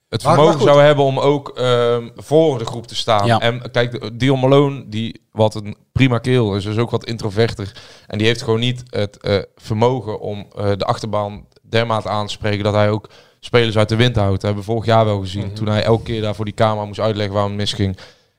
Het 0.09 0.23
Maar- 0.23 0.33
vermogen 0.35 0.61
zou 0.61 0.81
hebben 0.81 1.05
om 1.05 1.19
ook 1.19 1.49
ehm, 1.49 2.09
voor 2.15 2.57
de 2.57 2.65
groep 2.65 2.87
te 2.87 2.95
staan. 2.95 3.25
Ja. 3.25 3.39
En 3.39 3.71
kijk, 3.71 3.91
de- 3.91 4.15
Dion 4.17 4.39
Malone, 4.39 4.83
die 4.87 5.21
wat 5.31 5.55
een 5.55 5.75
prima 5.91 6.17
keel 6.17 6.55
is, 6.55 6.65
is 6.65 6.77
ook 6.77 6.89
wat 6.89 7.05
introverter. 7.05 7.71
En 8.07 8.17
die 8.17 8.27
heeft 8.27 8.41
gewoon 8.41 8.59
niet 8.59 8.83
het 8.89 9.17
eh, 9.17 9.37
vermogen 9.55 10.19
om 10.19 10.47
eh, 10.57 10.71
de 10.77 10.85
achterban 10.85 11.45
dermate 11.61 12.09
aan 12.09 12.25
te 12.25 12.31
spreken 12.31 12.63
dat 12.63 12.73
hij 12.73 12.89
ook 12.89 13.09
spelers 13.39 13.77
uit 13.77 13.89
de 13.89 13.95
wind 13.95 14.15
houdt. 14.15 14.31
Dat 14.33 14.41
hebben 14.41 14.59
we 14.63 14.71
vorig 14.71 14.85
jaar 14.85 15.05
wel 15.05 15.19
gezien. 15.19 15.45
Mhm. 15.45 15.53
Toen 15.55 15.67
hij 15.67 15.83
elke 15.83 16.03
keer 16.03 16.21
daar 16.21 16.35
voor 16.35 16.45
die 16.45 16.53
camera 16.53 16.85
moest 16.85 16.99
uitleggen 16.99 17.33
waarom 17.33 17.51
het 17.51 17.59
misging. 17.61 17.97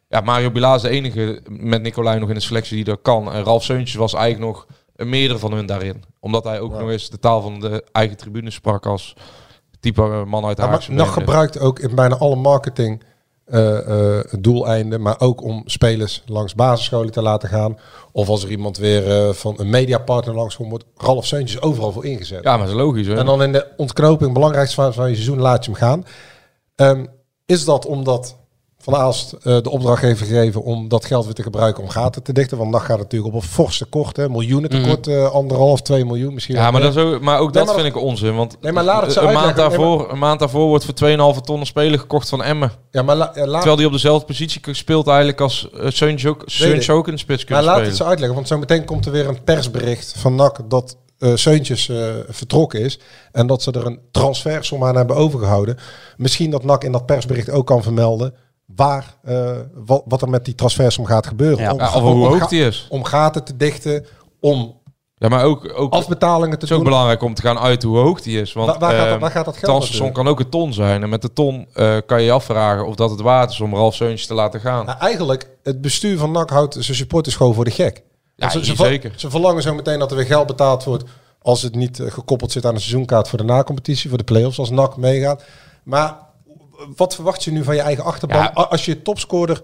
Ja, 0.08 0.20
Mario 0.20 0.50
Bilaat 0.50 0.76
is 0.76 0.82
de 0.82 0.88
enige 0.88 1.40
met 1.48 1.82
Nicolai 1.82 2.18
nog 2.18 2.28
in 2.28 2.34
de 2.34 2.40
selectie 2.40 2.76
die 2.76 2.84
dat 2.84 2.98
kan. 3.02 3.32
En 3.32 3.42
Ralf 3.44 3.64
Seuntjes 3.64 3.94
was 3.96 4.14
eigenlijk 4.14 4.52
nog 4.52 4.66
een 4.96 5.08
meerdere 5.08 5.38
van 5.38 5.52
hun 5.52 5.66
daarin. 5.66 6.04
Omdat 6.20 6.44
hij 6.44 6.60
ook 6.60 6.72
Ja. 6.72 6.78
nog 6.78 6.90
eens 6.90 7.10
de 7.10 7.18
taal 7.18 7.40
van 7.42 7.60
de 7.60 7.84
eigen 7.92 8.16
tribune 8.16 8.50
sprak 8.50 8.86
als 8.86 9.14
type 9.80 10.02
eh, 10.02 10.24
man 10.24 10.44
uit 10.44 10.56
de 10.56 10.62
Ja, 10.62 10.78
nog 10.88 11.12
gebruikt 11.12 11.60
ook 11.60 11.78
in 11.78 11.94
bijna 11.94 12.16
alle 12.16 12.36
marketing 12.36 13.02
eh, 13.44 14.18
eh, 14.18 14.24
doeleinden, 14.38 15.02
maar 15.02 15.20
ook 15.20 15.42
om 15.42 15.62
spelers 15.64 16.22
langs 16.26 16.54
basisscholen 16.54 17.12
te 17.12 17.22
laten 17.22 17.48
gaan. 17.48 17.78
Of 18.12 18.28
als 18.28 18.44
er 18.44 18.50
iemand 18.50 18.76
weer 18.76 19.34
van 19.34 19.54
een 19.58 19.70
mediapartner 19.70 20.34
langs 20.34 20.56
komt, 20.56 20.70
wordt 20.70 20.84
Ralf 20.96 21.26
Seuntjes 21.26 21.60
overal 21.60 21.92
voor 21.92 22.04
ingezet. 22.04 22.42
Ja, 22.42 22.56
maar 22.56 22.66
dat 22.66 22.76
is 22.76 22.82
logisch. 22.82 23.06
Hè? 23.06 23.16
En 23.16 23.26
dan 23.26 23.42
in 23.42 23.52
de 23.52 23.66
ontknoping, 23.76 24.32
belangrijkste 24.32 24.74
fase 24.74 24.92
van 24.92 25.08
je 25.08 25.14
seizoen, 25.14 25.40
laat 25.40 25.64
je 25.64 25.70
hem 25.70 25.80
gaan. 25.80 26.04
Ehm, 26.74 27.04
is 27.46 27.64
dat 27.64 27.86
omdat 27.86 28.37
Van 28.88 28.96
Aalst 28.98 29.32
eh, 29.32 29.38
de 29.62 29.70
opdracht 29.70 30.02
heeft 30.02 30.18
gegeven 30.20 30.62
om 30.62 30.88
dat 30.88 31.04
geld 31.04 31.24
weer 31.24 31.34
te 31.34 31.42
gebruiken 31.42 31.82
om 31.82 31.88
gaten 31.88 32.22
te 32.22 32.32
dichten? 32.32 32.58
Want 32.58 32.72
dan 32.72 32.80
gaat 32.80 32.90
het 32.90 32.98
natuurlijk 33.02 33.34
op 33.34 33.42
een 33.42 33.48
forse 33.48 33.84
tekort, 33.84 34.16
hè, 34.16 34.28
miljoenen 34.28 34.70
tekort, 34.70 35.06
eh, 35.06 35.30
anderhalf, 35.30 35.82
twee 35.82 36.04
miljoen 36.04 36.34
misschien. 36.34 36.54
Mhm. 36.54 36.64
Ja, 36.64 36.70
maar, 36.70 36.80
dat 36.80 36.96
is 36.96 37.02
ook, 37.02 37.20
maar 37.20 37.38
ook 37.38 37.52
Nee, 37.52 37.64
dat 37.64 37.66
maar 37.74 37.82
vind 37.82 37.96
ik 37.96 38.02
onzin. 38.02 38.34
Want 38.36 38.56
Nee, 38.60 38.72
maar 38.72 38.84
laat 38.84 39.02
het 39.02 39.12
zo 39.12 39.26
een, 39.26 39.32
maand. 39.32 39.44
Nee, 39.46 39.54
daarvoor, 39.54 40.10
een 40.12 40.18
maand 40.18 40.38
daarvoor 40.38 40.66
wordt 40.68 40.84
voor 40.84 40.94
2,5 40.94 41.40
ton 41.40 41.60
een 41.60 41.66
speler 41.66 41.98
gekocht 41.98 42.28
van 42.28 42.42
Emmen. 42.42 42.72
ja, 42.90 43.02
maar 43.02 43.16
la- 43.16 43.30
ja, 43.34 43.40
laat, 43.46 43.52
Terwijl 43.54 43.76
die 43.76 43.86
op 43.86 43.92
dezelfde 43.92 44.26
positie 44.26 44.74
speelt 44.74 45.06
eigenlijk 45.06 45.40
als 45.40 45.68
uh, 45.74 45.90
Seuntje 45.90 46.28
ook, 46.28 46.42
Seuntje 46.46 46.92
ook 46.92 47.06
in 47.08 47.12
de 47.14 47.18
spits 47.20 47.44
maar 47.44 47.62
laat 47.62 47.70
spelen. 47.70 47.88
het 47.88 47.96
zo 47.98 48.04
uitleggen, 48.04 48.34
want 48.34 48.48
zo 48.48 48.58
meteen 48.58 48.84
komt 48.84 49.06
er 49.06 49.12
weer 49.12 49.28
een 49.28 49.44
persbericht 49.44 50.14
van 50.16 50.34
NAC 50.34 50.58
dat 50.70 50.96
eh 51.18 51.30
Seuntjes 51.34 51.88
eh, 51.88 51.96
vertrokken 52.28 52.80
is 52.80 52.98
en 53.32 53.46
dat 53.46 53.62
ze 53.62 53.70
er 53.72 53.86
een 53.86 54.00
transfersom 54.10 54.84
aan 54.84 54.96
hebben 54.96 55.16
overgehouden. 55.16 55.76
Misschien 56.16 56.50
dat 56.50 56.64
NAC 56.64 56.84
in 56.84 56.92
dat 56.92 57.06
persbericht 57.06 57.50
ook 57.50 57.66
kan 57.66 57.82
vermelden 57.82 58.34
waar, 58.76 59.14
eh, 59.22 59.50
wat, 59.74 60.02
wat 60.06 60.22
er 60.22 60.28
met 60.28 60.44
die 60.44 60.54
transfersom 60.54 61.04
gaat 61.06 61.26
gebeuren. 61.26 61.58
Ja. 61.64 61.72
Om, 61.72 61.78
Ja, 61.78 61.86
of 61.88 61.94
om- 61.94 62.02
hoe 62.02 62.26
om 62.26 62.32
hoog 62.38 62.48
die 62.48 62.64
is. 62.66 62.86
om 62.90 63.04
gaten 63.04 63.44
te 63.44 63.56
dichten, 63.56 64.06
om 64.40 64.76
Ja, 65.14 65.28
maar 65.28 65.44
ook, 65.44 65.72
ook 65.78 65.92
afbetalingen 65.92 66.48
te 66.48 66.54
het 66.54 66.62
is 66.64 66.70
ook 66.72 66.76
doen. 66.76 66.88
belangrijk 66.88 67.22
om 67.22 67.34
te 67.34 67.42
gaan 67.42 67.58
uit 67.58 67.82
hoe 67.82 67.98
hoog 67.98 68.20
die 68.20 68.40
is. 68.40 68.52
Want 68.52 68.66
Waar, 68.70 68.78
waar, 68.78 68.90
gaat, 68.90 68.98
dat- 69.00 69.08
ehm, 69.08 69.18
waar 69.20 69.30
gaat 69.30 69.44
dat 69.44 69.56
geld 69.56 70.12
kan 70.12 70.28
ook 70.28 70.40
een 70.40 70.48
ton 70.48 70.72
zijn. 70.72 71.02
En 71.02 71.08
met 71.08 71.22
de 71.22 71.32
ton 71.32 71.66
eh, 71.72 71.96
kan 72.06 72.18
je 72.20 72.24
je 72.26 72.32
afvragen 72.32 72.86
of 72.86 72.94
dat 72.94 73.10
het 73.10 73.20
waard 73.20 73.50
is 73.50 73.60
om 73.60 73.74
Ralf 73.74 73.94
Seuntje 73.94 74.26
te 74.26 74.34
laten 74.34 74.60
gaan. 74.60 74.86
Nou, 74.86 74.98
eigenlijk, 74.98 75.48
het 75.62 75.80
bestuur 75.80 76.18
van 76.18 76.30
NAC 76.30 76.50
houdt 76.50 76.76
zijn 76.78 76.96
supporters 76.96 77.36
gewoon 77.36 77.54
voor 77.54 77.64
de 77.64 77.70
gek. 77.70 78.02
Ja, 78.36 78.48
ze, 78.50 78.64
zeker. 78.64 79.12
ze 79.16 79.30
verlangen 79.30 79.62
zo 79.62 79.74
meteen 79.74 79.98
dat 79.98 80.10
er 80.10 80.16
weer 80.16 80.26
geld 80.26 80.46
betaald 80.46 80.84
wordt 80.84 81.04
als 81.42 81.62
het 81.62 81.74
niet 81.74 82.00
eh, 82.00 82.10
gekoppeld 82.10 82.52
zit 82.52 82.66
aan 82.66 82.74
een 82.74 82.80
seizoenkaart 82.80 83.28
voor 83.28 83.38
de 83.38 83.44
nacompetitie, 83.44 84.08
voor 84.08 84.18
de 84.18 84.24
play-offs, 84.24 84.58
als 84.58 84.70
NAC 84.70 84.96
meegaat. 84.96 85.42
Maar 85.82 86.16
wat 86.96 87.14
verwacht 87.14 87.44
je 87.44 87.50
nu 87.52 87.64
van 87.64 87.74
je 87.74 87.80
eigen 87.80 88.04
achterban 88.04 88.38
Ja. 88.42 88.50
als 88.52 88.84
je 88.84 89.02
topscorer 89.02 89.62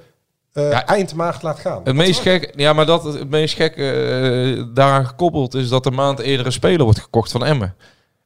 Ja. 0.52 0.86
eind 0.86 1.14
maart 1.14 1.42
laat 1.42 1.58
gaan? 1.58 1.80
Het 1.84 1.94
meest 1.94 2.20
gek, 2.20 2.52
ja, 2.56 2.72
maar 2.72 2.86
dat 2.86 3.04
het 3.04 3.30
meest 3.30 3.54
gek 3.54 3.76
eh, 3.76 4.62
daaraan 4.74 5.06
gekoppeld 5.06 5.54
is 5.54 5.68
dat 5.68 5.86
een 5.86 5.94
maand 5.94 6.18
eerder 6.18 6.46
een 6.46 6.52
speler 6.52 6.84
wordt 6.84 7.00
gekocht 7.00 7.32
van 7.32 7.44
Emmen. 7.44 7.74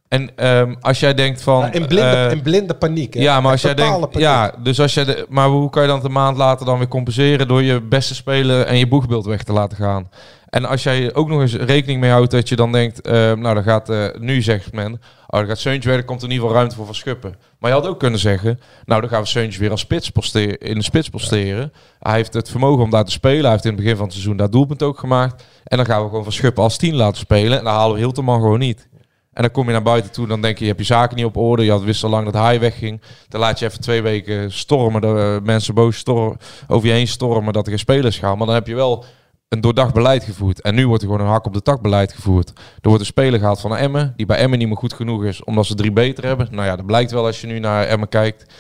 En 0.09 0.37
ehm, 0.37 0.74
als 0.81 1.01
jij 1.01 1.14
denkt 1.14 1.42
van. 1.42 1.61
Ja, 1.61 1.72
in, 1.72 1.87
blinde, 1.87 2.11
eh, 2.11 2.31
in 2.31 2.42
blinde 2.42 2.74
paniek. 2.74 3.14
Hè? 3.14 3.20
ja, 3.20 3.40
maar 3.40 3.53
als 3.53 3.62
jij 3.62 3.74
denkt, 3.74 4.01
paniek. 4.01 4.18
ja, 4.18 4.55
dus 4.62 4.81
als 4.81 4.94
jij, 4.94 5.05
de, 5.05 5.27
maar 5.29 5.48
hoe 5.48 5.70
kan 5.70 5.83
je 5.83 5.88
dan 5.88 6.05
een 6.05 6.12
maand 6.12 6.37
later 6.37 6.66
dan 6.66 6.79
weer 6.79 6.88
compenseren 6.88 7.48
door 7.48 7.62
je 7.62 7.81
beste 7.81 8.14
speler 8.14 8.64
en 8.66 8.77
je 8.79 8.88
boegbeeld 8.88 9.27
weg 9.27 9.42
te 9.42 9.53
laten 9.53 9.77
gaan? 9.77 10.11
En 10.49 10.65
als 10.65 10.83
jij 10.83 11.15
ook 11.15 11.29
nog 11.29 11.41
eens 11.41 11.55
rekening 11.55 12.01
mee 12.01 12.11
houdt 12.11 12.31
dat 12.31 12.49
je 12.49 12.57
dan 12.57 12.73
denkt, 12.73 13.01
eh, 13.01 13.13
nou 13.13 13.55
dan 13.55 13.63
gaat 13.63 13.89
eh, 13.89 14.07
nu 14.19 14.43
zegt 14.43 14.73
men, 14.73 14.93
oh 15.27 15.39
dan 15.39 15.47
gaat 15.47 15.59
Seuntje 15.59 15.89
weg, 15.89 15.99
er 15.99 16.05
komt 16.05 16.23
in 16.23 16.29
ieder 16.29 16.41
geval 16.41 16.57
ruimte 16.57 16.77
voor 16.77 16.85
Van 16.85 16.95
Schuppen. 16.95 17.37
Maar 17.59 17.71
je 17.71 17.77
had 17.77 17.87
ook 17.87 17.99
kunnen 17.99 18.21
zeggen, 18.21 18.61
nou 18.85 19.01
dan 19.01 19.11
gaan 19.11 19.21
we 19.21 19.27
Seuntje 19.27 19.61
weer 19.61 19.71
als 19.71 19.81
spits 19.81 20.11
posteren, 20.11 20.59
in 20.59 20.75
de 20.75 20.83
spits 20.83 21.09
posteren. 21.09 21.73
Hij 21.99 22.15
heeft 22.15 22.35
het 22.35 22.51
vermogen 22.51 22.85
om 22.85 22.91
daar 22.91 23.05
te 23.05 23.11
spelen, 23.11 23.43
hij 23.43 23.51
heeft 23.51 23.65
in 23.65 23.71
het 23.71 23.81
begin 23.81 23.97
van 23.97 24.05
het 24.05 24.15
seizoen 24.15 24.37
daar 24.37 24.51
doelpunt 24.51 24.83
ook 24.83 24.99
gemaakt. 24.99 25.45
En 25.65 25.77
dan 25.77 25.87
gaan 25.87 26.03
we 26.03 26.09
gewoon 26.09 26.25
Van 26.25 26.33
Schuppen 26.33 26.63
als 26.63 26.77
10 26.77 26.95
laten 26.95 27.19
spelen 27.19 27.59
en 27.59 27.65
dan 27.65 27.75
halen 27.75 27.95
we 27.95 28.01
Hilterman 28.01 28.41
gewoon 28.41 28.59
niet. 28.59 28.89
En 29.33 29.45
dan 29.45 29.53
kom 29.53 29.67
je 29.67 29.73
naar 29.73 29.83
buiten 29.83 30.13
toe, 30.13 30.27
dan 30.27 30.43
denk 30.43 30.59
je, 30.59 30.65
je 30.65 30.71
hebt 30.71 30.83
je 30.83 30.87
zaken 30.87 31.17
niet 31.17 31.25
op 31.25 31.37
orde. 31.37 31.65
Je 31.65 31.71
had 31.71 31.83
wist 31.83 32.05
al 32.05 32.11
lang 32.11 32.25
dat 32.25 32.43
hij 32.43 32.61
wegging. 32.61 33.01
Dan 33.29 33.41
laat 33.41 33.59
je 33.59 33.67
even 33.67 33.81
twee 33.81 34.03
weken 34.03 34.53
stormen, 34.53 35.01
de 35.01 35.39
eh, 35.41 35.47
mensen 35.47 35.75
boos 35.75 35.97
stormen, 35.97 36.39
over 36.69 36.89
je 36.89 36.95
heen 36.95 37.09
stormen 37.09 37.53
dat 37.53 37.65
er 37.65 37.71
geen 37.71 37.79
spelers 37.79 38.19
gaan. 38.19 38.39
Maar 38.39 38.47
dan 38.47 38.55
heb 38.55 38.67
je 38.67 38.75
wel 38.75 39.05
een 39.49 39.61
doordacht 39.61 39.95
beleid 39.95 40.25
gevoerd. 40.25 40.61
En 40.61 40.75
nu 40.75 40.87
wordt 40.87 41.03
er 41.03 41.09
gewoon 41.09 41.25
een 41.27 41.33
hak 41.33 41.47
op 41.47 41.53
de 41.53 41.63
tak 41.63 41.81
beleid 41.81 42.13
gevoerd. 42.13 42.49
Er 42.59 42.89
wordt 42.89 43.01
een 43.01 43.07
speler 43.07 43.39
gehaald 43.39 43.61
van 43.61 43.77
Emmen, 43.77 44.13
die 44.17 44.27
bij 44.27 44.37
Emmen 44.39 44.59
niet 44.59 44.69
meer 44.69 44.77
goed 44.77 44.93
genoeg 44.93 45.25
is, 45.25 45.45
omdat 45.45 45.67
ze 45.67 45.75
drie 45.75 45.93
beter 45.93 46.25
hebben. 46.25 46.49
Nou 46.51 46.67
ja, 46.67 46.77
dat 46.77 46.87
blijkt 46.87 47.11
wel 47.11 47.27
als 47.27 47.41
je 47.41 47.47
nu 47.47 47.59
naar 47.59 47.87
Emmen 47.87 48.09
kijkt. 48.09 48.55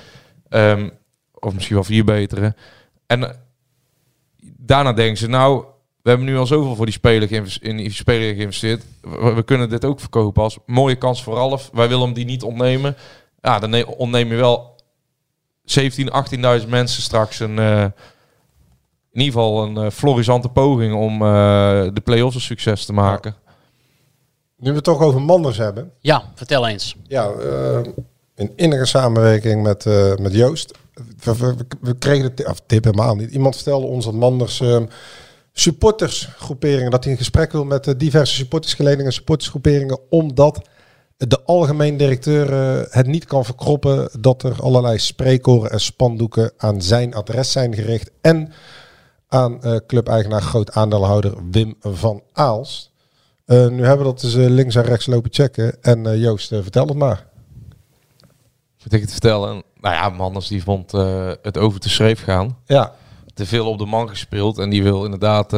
Ehm, 0.48 0.88
of 1.34 1.54
misschien 1.54 1.74
wel 1.74 1.84
vier 1.84 2.04
betere. 2.04 2.54
En 3.06 3.22
eh, 3.24 3.34
daarna 4.56 4.92
denken 4.92 5.16
ze, 5.16 5.28
nou, 5.28 5.64
we 6.02 6.08
hebben 6.08 6.26
nu 6.26 6.38
al 6.38 6.46
zoveel 6.46 6.74
voor 6.74 6.86
die 6.86 6.94
speler 6.94 7.32
in 7.62 7.76
die 7.76 7.92
speler 7.92 8.34
geïnvesteerd. 8.34 8.84
We, 9.00 9.42
kunnen 9.44 9.68
dit 9.68 9.84
ook 9.84 10.00
verkopen 10.00 10.42
als 10.42 10.58
mooie 10.66 10.96
kans 10.96 11.22
voor 11.22 11.34
Ralf. 11.34 11.70
Wij 11.72 11.88
willen 11.88 12.04
hem 12.04 12.14
die 12.14 12.24
niet 12.24 12.42
ontnemen. 12.42 12.96
Ja, 13.40 13.58
dan 13.58 13.70
ne- 13.70 13.86
ontneem 13.86 14.28
je 14.28 14.36
wel 14.36 14.76
17, 15.64 16.10
18.000 16.62 16.68
mensen 16.68 17.02
straks 17.02 17.40
een... 17.40 17.58
eh, 17.58 17.84
in 19.18 19.24
ieder 19.24 19.40
geval 19.40 19.62
een 19.62 19.76
eh, 19.76 19.90
florisante 19.90 20.48
poging 20.48 20.94
om 20.94 21.12
eh, 21.12 21.28
de 21.92 22.00
play-offs 22.04 22.34
een 22.34 22.40
succes 22.40 22.84
te 22.84 22.92
maken. 22.92 23.34
Nu 24.56 24.68
we 24.68 24.76
het 24.76 24.84
toch 24.84 25.00
over 25.00 25.22
Manders 25.22 25.56
hebben. 25.56 25.92
Ja, 26.00 26.22
vertel 26.34 26.68
eens. 26.68 26.96
Ja, 27.06 27.30
eh, 27.30 27.80
in 28.34 28.52
innige 28.56 28.86
samenwerking 28.86 29.62
met, 29.62 29.86
eh, 29.86 30.16
met 30.16 30.32
Joost. 30.34 30.78
We, 31.22 31.36
we, 31.36 31.54
we 31.80 31.98
kregen 31.98 32.24
de 32.24 32.34
tip, 32.34 32.48
of 32.48 32.60
tip 32.66 32.84
helemaal 32.84 33.14
niet. 33.14 33.30
Iemand 33.30 33.54
vertelde 33.54 33.86
ons 33.86 34.04
dat 34.04 34.14
Manders 34.14 34.62
supportersgroeperingen, 35.52 36.90
dat 36.90 37.04
hij 37.04 37.12
een 37.12 37.18
gesprek 37.18 37.52
wil 37.52 37.64
met 37.64 37.94
diverse 37.96 38.34
supportersgeledingen, 38.34 39.12
supportersgroeperingen, 39.12 39.98
omdat 40.10 40.68
de 41.16 41.42
algemeen 41.44 41.96
directeur 41.96 42.52
het 42.90 43.06
niet 43.06 43.24
kan 43.24 43.44
verkroppen 43.44 44.10
dat 44.20 44.42
er 44.42 44.62
allerlei 44.62 44.98
spreekkoren 44.98 45.70
en 45.70 45.80
spandoeken 45.80 46.52
aan 46.56 46.82
zijn 46.82 47.14
adres 47.14 47.52
zijn 47.52 47.74
gericht 47.74 48.10
en 48.20 48.52
aan 49.28 49.62
eh 49.62 49.76
clubeigenaar 49.86 50.42
groot 50.42 50.72
aandeelhouder 50.72 51.34
Wim 51.50 51.74
van 51.80 52.22
Aalst. 52.32 52.90
Eh, 53.44 53.68
nu 53.68 53.84
hebben 53.84 53.98
we 53.98 54.12
dat 54.12 54.20
dus 54.20 54.34
eh, 54.34 54.48
links 54.48 54.74
en 54.74 54.82
rechts 54.82 55.06
lopen 55.06 55.32
checken. 55.32 55.82
En 55.82 56.18
Joost, 56.18 56.48
vertel 56.48 56.86
het 56.86 56.96
maar. 56.96 57.26
Moet 58.84 58.92
ik 58.92 59.00
het 59.00 59.10
vertellen? 59.10 59.62
Nou 59.80 59.94
ja, 59.94 60.08
Manders 60.08 60.48
die 60.48 60.62
vond 60.62 60.92
het 61.42 61.58
over 61.58 61.80
te 61.80 61.88
schreef 61.88 62.22
gaan. 62.22 62.58
Ja, 62.66 62.92
Te 63.34 63.46
veel 63.46 63.66
op 63.68 63.78
de 63.78 63.86
man 63.86 64.08
gespeeld. 64.08 64.58
En 64.58 64.70
die 64.70 64.82
wil 64.82 65.04
inderdaad... 65.04 65.50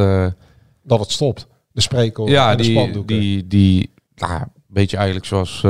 dat 0.83 0.99
het 0.99 1.11
stopt. 1.11 1.47
De 1.71 1.81
spreekkoren 1.81 2.31
ja, 2.31 2.51
en 2.51 2.57
de 2.57 2.63
die, 2.63 2.71
spandoeken. 2.71 3.19
die, 3.19 3.47
die 3.47 3.93
nou, 4.15 4.41
een 4.41 4.51
beetje 4.67 4.97
eigenlijk 4.97 5.25
zoals 5.25 5.61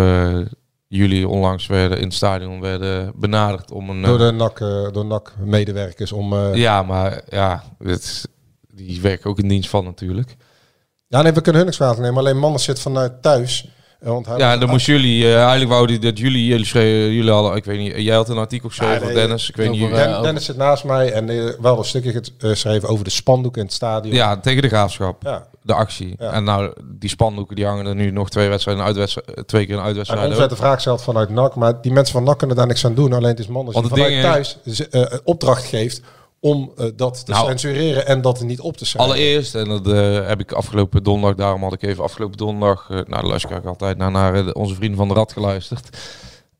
jullie 0.97 1.27
onlangs 1.27 1.67
werden 1.67 1.97
in 1.97 2.03
het 2.03 2.13
stadion 2.13 2.61
werden 2.61 3.13
benaderd 3.15 3.71
om 3.71 3.89
een... 3.89 4.01
Door 4.01 4.19
eh, 4.19 4.25
de 4.25 4.31
NAC, 4.31 4.59
eh, 4.59 4.91
door 4.91 5.05
NAC 5.05 5.33
medewerkers 5.39 6.11
om... 6.11 6.33
eh, 6.33 6.55
Ja, 6.55 6.83
maar 6.83 7.21
ja, 7.29 7.63
dit, 7.79 8.27
die 8.73 9.01
werken 9.01 9.29
ook 9.29 9.39
in 9.39 9.47
dienst 9.47 9.69
van 9.69 9.83
natuurlijk. 9.83 10.35
Ja, 11.07 11.21
nee, 11.21 11.31
we 11.31 11.41
kunnen 11.41 11.55
hun 11.55 11.65
niks 11.65 11.77
kwalijk 11.77 11.99
nemen. 12.01 12.17
Alleen 12.17 12.39
mannen 12.39 12.59
zit 12.59 12.79
vanuit 12.79 13.21
thuis. 13.21 13.67
Want 14.01 14.25
hij 14.25 14.37
Ja, 14.37 14.57
dan 14.57 14.69
moesten 14.69 14.93
jullie, 14.93 15.23
eh, 15.25 15.35
eigenlijk 15.39 15.69
wouden 15.69 16.01
dat 16.01 16.17
jullie, 16.17 16.45
jullie, 16.45 16.65
schreven, 16.65 17.11
jullie 17.13 17.31
hadden, 17.31 17.55
ik 17.55 17.65
weet 17.65 17.77
niet, 17.79 17.93
jij 17.95 18.15
had 18.15 18.29
een 18.29 18.37
artikel 18.37 18.69
geschreven, 18.69 18.93
Ja, 18.93 18.99
van 18.99 19.07
nee, 19.07 19.15
Dennis, 19.17 19.49
ik 19.49 19.55
weet 19.55 19.71
niet. 19.71 19.91
eh, 19.91 19.95
Den- 20.13 20.21
Dennis 20.21 20.45
zit 20.45 20.57
naast 20.57 20.83
mij 20.83 21.11
en 21.11 21.29
eh, 21.29 21.53
wel 21.59 21.77
een 21.77 21.83
stukje 21.85 22.11
eh, 22.11 22.49
geschreven 22.49 22.89
over 22.89 23.03
de 23.03 23.09
spandoek 23.09 23.57
in 23.57 23.63
het 23.63 23.73
stadion. 23.73 24.15
ja, 24.15 24.37
tegen 24.37 24.61
de 24.61 24.67
graafschap, 24.67 25.23
Ja. 25.23 25.45
de 25.61 25.73
actie. 25.73 26.15
Ja. 26.19 26.31
En 26.31 26.43
nou, 26.43 26.73
die 26.85 27.09
spandoeken 27.09 27.55
die 27.55 27.65
hangen 27.65 27.85
er 27.85 27.95
nu 27.95 28.11
nog 28.11 28.29
twee 28.29 28.49
wedstrijden, 28.49 28.83
een 28.83 28.89
uitwedstrijd, 28.89 29.47
twee 29.47 29.65
keer 29.65 29.73
een 29.73 29.79
En 29.79 29.85
uitwedstrijd. 29.85 30.37
werd 30.37 30.49
de 30.49 30.55
vraag 30.55 30.73
gesteld 30.73 31.01
vanuit 31.01 31.29
NAC, 31.29 31.55
maar 31.55 31.81
die 31.81 31.91
mensen 31.91 32.13
van 32.13 32.23
NAC 32.23 32.37
kunnen 32.37 32.55
daar 32.57 32.67
niks 32.67 32.85
aan 32.85 32.95
doen. 32.95 33.13
Alleen 33.13 33.29
het 33.29 33.39
is 33.39 33.47
mannen 33.47 33.73
die 33.73 33.83
vanuit 33.89 34.21
thuis 34.21 34.57
opdracht 35.23 35.65
geeft 35.65 36.01
om 36.41 36.71
eh, 36.77 36.85
dat 36.95 37.25
te 37.25 37.31
Nou, 37.31 37.47
censureren 37.47 38.07
en 38.07 38.21
dat 38.21 38.41
niet 38.43 38.59
op 38.59 38.77
te 38.77 38.85
schrijven. 38.85 39.13
Allereerst, 39.13 39.55
en 39.55 39.67
dat 39.67 39.87
eh, 39.87 40.27
heb 40.27 40.39
ik 40.39 40.51
afgelopen 40.51 41.03
donderdag, 41.03 41.37
daarom 41.37 41.63
had 41.63 41.73
ik 41.73 41.81
even 41.81 42.03
afgelopen 42.03 42.37
donderdag, 42.37 42.89
eh 42.89 42.99
nou 43.07 43.27
luister 43.27 43.57
ik 43.57 43.65
altijd 43.65 43.97
naar, 43.97 44.11
naar 44.11 44.51
onze 44.51 44.75
vrienden 44.75 44.97
van 44.97 45.07
de 45.07 45.13
Rad 45.13 45.31
geluisterd. 45.31 45.97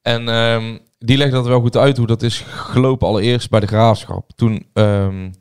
En 0.01 0.29
ehm, 0.29 0.77
die 0.99 1.17
legde 1.17 1.35
dat 1.35 1.47
wel 1.47 1.61
goed 1.61 1.77
uit 1.77 1.97
hoe 1.97 2.07
dat 2.07 2.21
is 2.21 2.43
gelopen 2.47 3.07
allereerst 3.07 3.49
bij 3.49 3.59
de 3.59 3.67
graafschap. 3.67 4.31
Toen 4.35 4.65
ehm, 4.73 5.31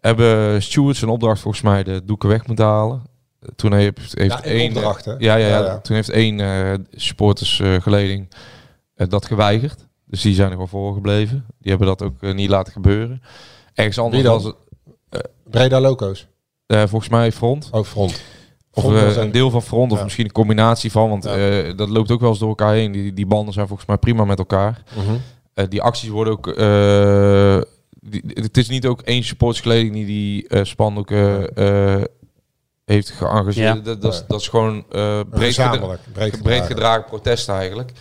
hebben 0.00 0.62
stewards 0.62 1.02
een 1.02 1.08
opdracht 1.08 1.40
volgens 1.40 1.62
mij 1.62 1.82
de 1.82 2.04
doeken 2.04 2.28
weg 2.28 2.46
moeten 2.46 2.64
halen. 2.64 3.02
Toen 3.56 3.72
heeft, 3.72 4.18
heeft 4.18 4.30
Ja, 4.30 4.42
één... 4.42 4.76
opdracht, 4.76 5.04
ja, 5.04 5.14
ja, 5.18 5.36
ja. 5.36 5.80
Toen 5.80 5.96
heeft 5.96 6.10
één 6.10 6.86
supportersgeleding 6.90 8.28
dat 8.94 9.26
geweigerd. 9.26 9.85
Dus 10.06 10.22
die 10.22 10.34
zijn 10.34 10.46
er 10.46 10.52
gewoon 10.52 10.68
voorgebleven. 10.68 11.46
Die 11.58 11.70
hebben 11.70 11.86
dat 11.88 12.02
ook 12.02 12.22
eh, 12.22 12.34
niet 12.34 12.48
laten 12.50 12.72
gebeuren. 12.72 13.22
Ergens 13.74 13.98
anders 13.98 14.22
was 14.22 14.44
het... 14.44 14.54
Breda 15.50 15.80
Loco's. 15.80 16.26
eh, 16.66 16.78
volgens 16.86 17.10
mij 17.10 17.32
Front. 17.32 17.68
Ook 17.72 17.86
front. 17.86 18.22
Of 18.72 18.82
Front 18.82 18.98
eh, 18.98 19.04
was 19.04 19.16
een 19.16 19.32
deel 19.32 19.50
van 19.50 19.62
front, 19.62 19.92
of 19.92 19.98
Ja. 19.98 20.04
misschien 20.04 20.24
een 20.24 20.32
combinatie 20.32 20.90
van. 20.90 21.08
Want 21.08 21.24
Ja. 21.24 21.36
eh, 21.36 21.76
dat 21.76 21.88
loopt 21.88 22.10
ook 22.10 22.20
wel 22.20 22.28
eens 22.30 22.38
door 22.38 22.48
elkaar 22.48 22.72
heen. 22.72 22.92
Die, 22.92 23.12
die 23.12 23.26
banden 23.26 23.54
zijn 23.54 23.66
volgens 23.66 23.88
mij 23.88 23.96
prima 23.98 24.24
met 24.24 24.38
elkaar. 24.38 24.82
Mhm. 24.96 25.14
Eh, 25.54 25.64
die 25.68 25.82
acties 25.82 26.08
worden 26.08 26.32
ook... 26.32 26.46
eh, 26.48 27.60
die, 28.00 28.22
het 28.26 28.56
is 28.56 28.68
niet 28.68 28.86
ook 28.86 29.00
één 29.00 29.22
supportskleding 29.24 29.92
die 29.94 30.06
die 30.06 30.48
eh 30.48 30.64
spandoeken 30.64 31.54
eh, 31.54 32.02
heeft 32.84 33.10
geëngageerd. 33.10 33.54
Ja. 33.56 33.74
Dat, 33.74 34.02
dat, 34.02 34.12
is, 34.12 34.18
Nee. 34.18 34.28
dat 34.28 34.40
is 34.40 34.48
gewoon 34.48 34.76
eh 34.76 35.20
breed, 35.30 35.54
gedra- 35.54 35.68
Gezamenlijk. 35.68 36.00
Breed 36.12 36.30
breed 36.30 36.40
gedragen. 36.42 36.66
gedragen 36.66 37.04
protest 37.04 37.48
eigenlijk. 37.48 37.92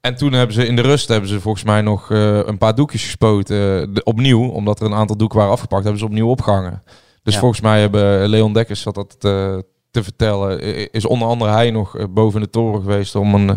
En 0.00 0.14
toen 0.16 0.32
hebben 0.32 0.54
ze 0.54 0.66
in 0.66 0.76
de 0.76 0.82
rust 0.82 1.08
hebben 1.08 1.28
ze 1.28 1.40
volgens 1.40 1.64
mij 1.64 1.80
nog 1.80 2.10
eh, 2.10 2.36
een 2.46 2.58
paar 2.58 2.74
doekjes 2.74 3.04
gespoten. 3.04 3.56
eh, 3.82 3.94
de- 3.94 4.04
opnieuw, 4.04 4.48
omdat 4.48 4.80
er 4.80 4.86
een 4.86 4.94
aantal 4.94 5.16
doeken 5.16 5.38
waren 5.38 5.52
afgepakt, 5.52 5.82
hebben 5.82 6.00
ze 6.00 6.06
opnieuw 6.06 6.28
opgehangen. 6.28 6.82
Dus 7.22 7.34
Ja. 7.34 7.40
volgens 7.40 7.60
mij 7.60 7.80
hebben 7.80 8.28
Leon 8.28 8.52
Dekkers 8.52 8.80
zat 8.80 8.94
dat 8.94 9.20
te, 9.20 9.64
te 9.90 10.02
vertellen. 10.02 10.60
Is 10.92 11.06
onder 11.06 11.28
andere 11.28 11.50
hij 11.50 11.70
nog 11.70 11.96
eh, 11.96 12.04
boven 12.10 12.40
de 12.40 12.50
toren 12.50 12.80
geweest 12.80 13.14
om 13.14 13.34
een, 13.34 13.50
eh, 13.50 13.56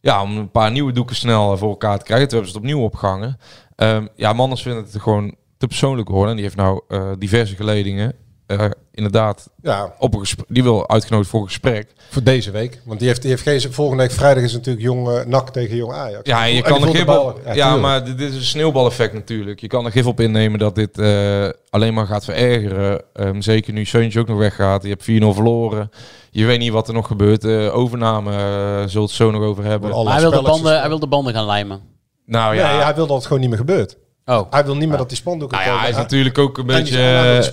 ja, 0.00 0.22
om 0.22 0.36
een 0.36 0.50
paar 0.50 0.70
nieuwe 0.72 0.92
doeken 0.92 1.16
snel 1.16 1.52
eh, 1.52 1.58
voor 1.58 1.68
elkaar 1.68 1.98
te 1.98 2.04
krijgen. 2.04 2.28
Toen 2.28 2.38
hebben 2.38 2.54
ze 2.54 2.58
het 2.58 2.68
opnieuw 2.70 2.84
opgehangen. 2.86 3.38
Ehm, 3.76 4.06
ja, 4.16 4.32
Manders 4.32 4.62
vindt 4.62 4.92
het 4.92 5.02
gewoon 5.02 5.34
te 5.58 5.66
persoonlijk 5.66 6.08
worden. 6.08 6.28
En 6.30 6.34
die 6.34 6.44
heeft 6.44 6.56
nou 6.56 6.80
eh, 6.88 7.10
diverse 7.18 7.56
geledingen. 7.56 8.12
Eh, 8.46 8.64
inderdaad, 8.92 9.50
Ja, 9.62 9.94
op 9.98 10.14
een 10.14 10.20
gesprek, 10.20 10.46
die 10.48 10.62
wil 10.62 10.88
uitgenodigd 10.88 11.30
voor 11.30 11.40
een 11.40 11.46
gesprek. 11.46 11.92
voor 12.10 12.22
deze 12.22 12.50
week. 12.50 12.80
Want 12.84 12.98
die 12.98 13.08
heeft, 13.08 13.22
die 13.22 13.30
heeft 13.30 13.42
geen... 13.42 13.72
Volgende 13.72 14.02
week 14.02 14.12
vrijdag 14.12 14.42
is 14.42 14.52
natuurlijk 14.52 14.84
jong 14.84 15.08
eh, 15.08 15.24
NAC 15.24 15.50
tegen 15.50 15.76
jong 15.76 15.92
Ajax. 15.92 16.28
Ja, 16.28 16.44
je 16.44 16.62
kan 16.62 16.82
er 16.82 16.94
gif 16.94 17.08
op. 17.08 17.40
Ja, 17.52 17.76
maar 17.76 18.04
dit, 18.04 18.18
dit 18.18 18.30
is 18.30 18.36
een 18.36 18.42
sneeuwbaleffect 18.42 19.12
natuurlijk. 19.12 19.60
Je 19.60 19.66
kan 19.66 19.84
er 19.84 19.90
gif 19.90 20.06
op 20.06 20.20
innemen 20.20 20.58
dat 20.58 20.74
dit 20.74 20.98
eh, 20.98 21.48
alleen 21.70 21.94
maar 21.94 22.06
gaat 22.06 22.24
verergeren. 22.24 23.02
Ehm, 23.12 23.40
zeker 23.40 23.72
nu 23.72 23.84
Seuntje 23.84 24.20
ook 24.20 24.28
nog 24.28 24.38
weggaat. 24.38 24.82
Je 24.82 24.88
hebt 24.88 25.02
4-0 25.02 25.34
verloren. 25.34 25.90
Je 26.30 26.44
weet 26.44 26.58
niet 26.58 26.72
wat 26.72 26.88
er 26.88 26.94
nog 26.94 27.06
gebeurt. 27.06 27.44
Eh, 27.44 27.76
overname 27.76 28.30
we 28.30 29.00
het 29.00 29.10
zo 29.10 29.30
nog 29.30 29.42
over 29.42 29.64
hebben. 29.64 30.06
Hij 30.06 30.20
wil, 30.20 30.30
de 30.30 30.42
banden, 30.42 30.78
hij 30.80 30.88
wil 30.88 30.98
de 30.98 31.06
banden 31.06 31.34
gaan 31.34 31.46
lijmen. 31.46 31.80
Nou 32.26 32.54
Nee, 32.54 32.64
ja, 32.64 32.82
hij 32.82 32.94
wil 32.94 33.06
dat 33.06 33.16
het 33.16 33.26
gewoon 33.26 33.40
niet 33.40 33.48
meer 33.48 33.58
gebeurt. 33.58 33.96
Oh, 34.28 34.46
Hij 34.50 34.64
wil 34.64 34.76
niet 34.76 34.88
meer 34.88 34.98
dat 34.98 35.08
die 35.08 35.16
spandoeken 35.18 35.58
nou 35.58 35.70
ja, 35.70 35.78
hij 35.80 35.90
is 35.90 35.96
natuurlijk 35.96 36.38
ook 36.38 36.58
een 36.58 36.66
beetje... 36.66 36.98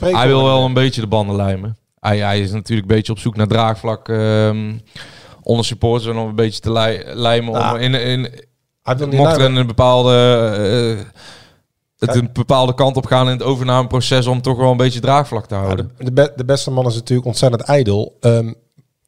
eh, 0.01 0.13
hij 0.15 0.27
wil 0.27 0.43
wel 0.43 0.65
een 0.65 0.73
beetje 0.73 1.01
de 1.01 1.07
banden 1.07 1.35
lijmen. 1.35 1.77
Hij, 1.99 2.17
hij 2.17 2.39
is 2.39 2.51
natuurlijk 2.51 2.89
een 2.89 2.95
beetje 2.95 3.11
op 3.11 3.19
zoek 3.19 3.35
naar 3.35 3.47
draagvlak 3.47 4.09
ehm, 4.09 4.73
onder 5.41 5.65
supporters 5.65 6.11
en 6.11 6.17
om 6.17 6.27
een 6.27 6.35
beetje 6.35 6.59
te 6.59 6.71
lij- 6.71 7.03
lijmen. 7.15 7.53
Nou, 7.53 7.75
om 7.75 7.81
in, 7.81 7.93
in, 7.93 8.29
Hij 8.83 8.97
wil 8.97 9.07
niet 9.07 9.17
mocht 9.17 9.37
er 9.37 9.41
een 9.57 9.67
bepaalde, 9.67 10.15
eh, 10.97 11.05
het 12.07 12.15
een 12.15 12.29
bepaalde 12.33 12.73
kant 12.73 12.97
op 12.97 13.05
gaan 13.05 13.25
in 13.25 13.31
het 13.33 13.43
overnameproces 13.43 14.27
om 14.27 14.41
toch 14.41 14.57
wel 14.57 14.71
een 14.71 14.77
beetje 14.77 14.99
draagvlak 14.99 15.45
te 15.45 15.55
houden. 15.55 15.91
de, 15.97 16.03
de, 16.03 16.11
be- 16.11 16.33
de 16.35 16.45
beste 16.45 16.71
man 16.71 16.85
is 16.87 16.93
natuurlijk 16.95 17.27
ontzettend 17.27 17.61
ijdel. 17.61 18.17
Ehm, 18.19 18.53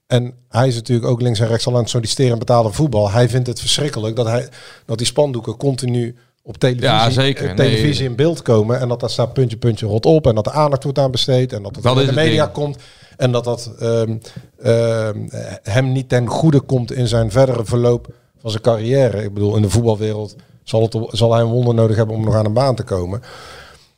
en 0.07 0.33
hij 0.49 0.67
is 0.67 0.75
natuurlijk 0.75 1.07
ook 1.07 1.21
links 1.21 1.39
en 1.39 1.47
rechts 1.47 1.67
al 1.67 1.73
aan 1.73 1.79
het 1.79 1.89
solliciteren 1.89 2.31
en 2.31 2.39
betalen 2.39 2.73
voetbal. 2.73 3.11
Hij 3.11 3.29
vindt 3.29 3.47
het 3.47 3.59
verschrikkelijk 3.59 4.15
dat, 4.15 4.25
hij, 4.27 4.49
dat 4.85 4.97
die 4.97 5.07
spandoeken 5.07 5.57
continu 5.57 6.15
op 6.47 6.57
televisie, 6.57 6.89
Ja, 6.89 7.09
zeker. 7.09 7.49
eh, 7.49 7.55
televisie 7.55 7.99
Nee. 8.01 8.09
in 8.09 8.15
beeld 8.15 8.41
komen. 8.41 8.79
En 8.79 8.87
dat 8.87 8.99
daar 8.99 9.09
staat 9.09 9.33
puntje, 9.33 9.57
puntje, 9.57 9.85
rot 9.85 10.05
op. 10.05 10.27
En 10.27 10.35
dat 10.35 10.45
er 10.45 10.51
aandacht 10.51 10.83
wordt 10.83 10.99
aan 10.99 11.11
besteed. 11.11 11.53
En 11.53 11.63
dat 11.63 11.75
het 11.75 11.83
Dat 11.83 11.99
in 11.99 12.05
de 12.05 12.13
media 12.13 12.43
ding. 12.43 12.53
komt. 12.55 12.77
En 13.17 13.31
dat 13.31 13.43
dat 13.43 13.71
ehm, 13.79 14.17
ehm, 14.61 15.27
hem 15.63 15.91
niet 15.91 16.09
ten 16.09 16.27
goede 16.27 16.59
komt 16.59 16.91
in 16.91 17.07
zijn 17.07 17.31
verdere 17.31 17.65
verloop 17.65 18.07
van 18.41 18.49
zijn 18.49 18.63
carrière. 18.63 19.23
Ik 19.23 19.33
bedoel, 19.33 19.55
in 19.55 19.61
de 19.61 19.69
voetbalwereld 19.69 20.35
zal, 20.63 20.81
het, 20.81 20.97
zal 21.09 21.33
hij 21.33 21.41
een 21.41 21.47
wonder 21.49 21.73
nodig 21.73 21.95
hebben 21.95 22.15
om 22.15 22.23
nog 22.25 22.35
aan 22.35 22.45
een 22.45 22.53
baan 22.53 22.75
te 22.75 22.83
komen. 22.83 23.21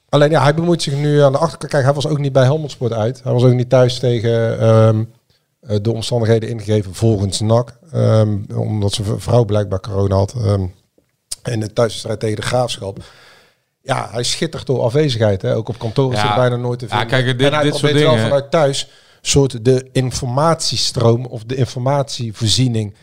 Alleen 0.09 0.29
ja, 0.29 0.41
hij 0.43 0.53
bemoeit 0.53 0.81
zich 0.81 0.95
nu 0.95 1.21
aan 1.21 1.31
de 1.31 1.37
achterkant. 1.37 1.71
Kijk, 1.71 1.83
hij 1.83 1.93
was 1.93 2.07
ook 2.07 2.19
niet 2.19 2.33
bij 2.33 2.43
Helmond 2.43 2.71
Sport 2.71 2.93
uit. 2.93 3.23
Hij 3.23 3.33
was 3.33 3.43
ook 3.43 3.53
niet 3.53 3.69
thuis 3.69 3.99
tegen 3.99 4.59
ehm, 4.59 5.03
eh, 5.61 5.77
de 5.81 5.93
omstandigheden 5.93 6.49
ingegeven 6.49 6.93
volgens 6.93 7.39
NAC. 7.39 7.77
Omdat 8.55 8.91
zijn 8.93 9.19
vrouw 9.19 9.45
blijkbaar 9.45 9.79
corona 9.79 10.15
had. 10.15 10.35
In 11.51 11.59
de 11.59 11.73
thuisstrijd 11.73 12.19
tegen 12.19 12.35
de 12.35 12.41
Graafschap. 12.41 12.97
Ja, 13.81 14.07
hij 14.11 14.23
schittert 14.23 14.65
door 14.65 14.81
afwezigheid. 14.81 15.41
Hè. 15.41 15.55
Ook 15.55 15.69
op 15.69 15.79
kantoor 15.79 16.13
is 16.13 16.21
Ja. 16.21 16.35
bijna 16.35 16.55
nooit 16.55 16.79
te 16.79 16.85
Ja, 16.85 16.91
vinden. 16.99 17.07
kijk, 17.07 17.37
dit- 17.37 17.47
en 17.47 17.53
hij 17.53 17.63
dit 17.63 17.71
soort 17.75 17.83
probeert 17.83 18.03
wel 18.05 18.13
dingen- 18.15 18.29
vanuit 18.29 18.51
thuis 18.51 18.87
soort 19.21 19.65
de 19.65 19.89
informatiestroom 19.91 21.25
of 21.25 21.43
de 21.43 21.55
informatievoorziening 21.55 22.93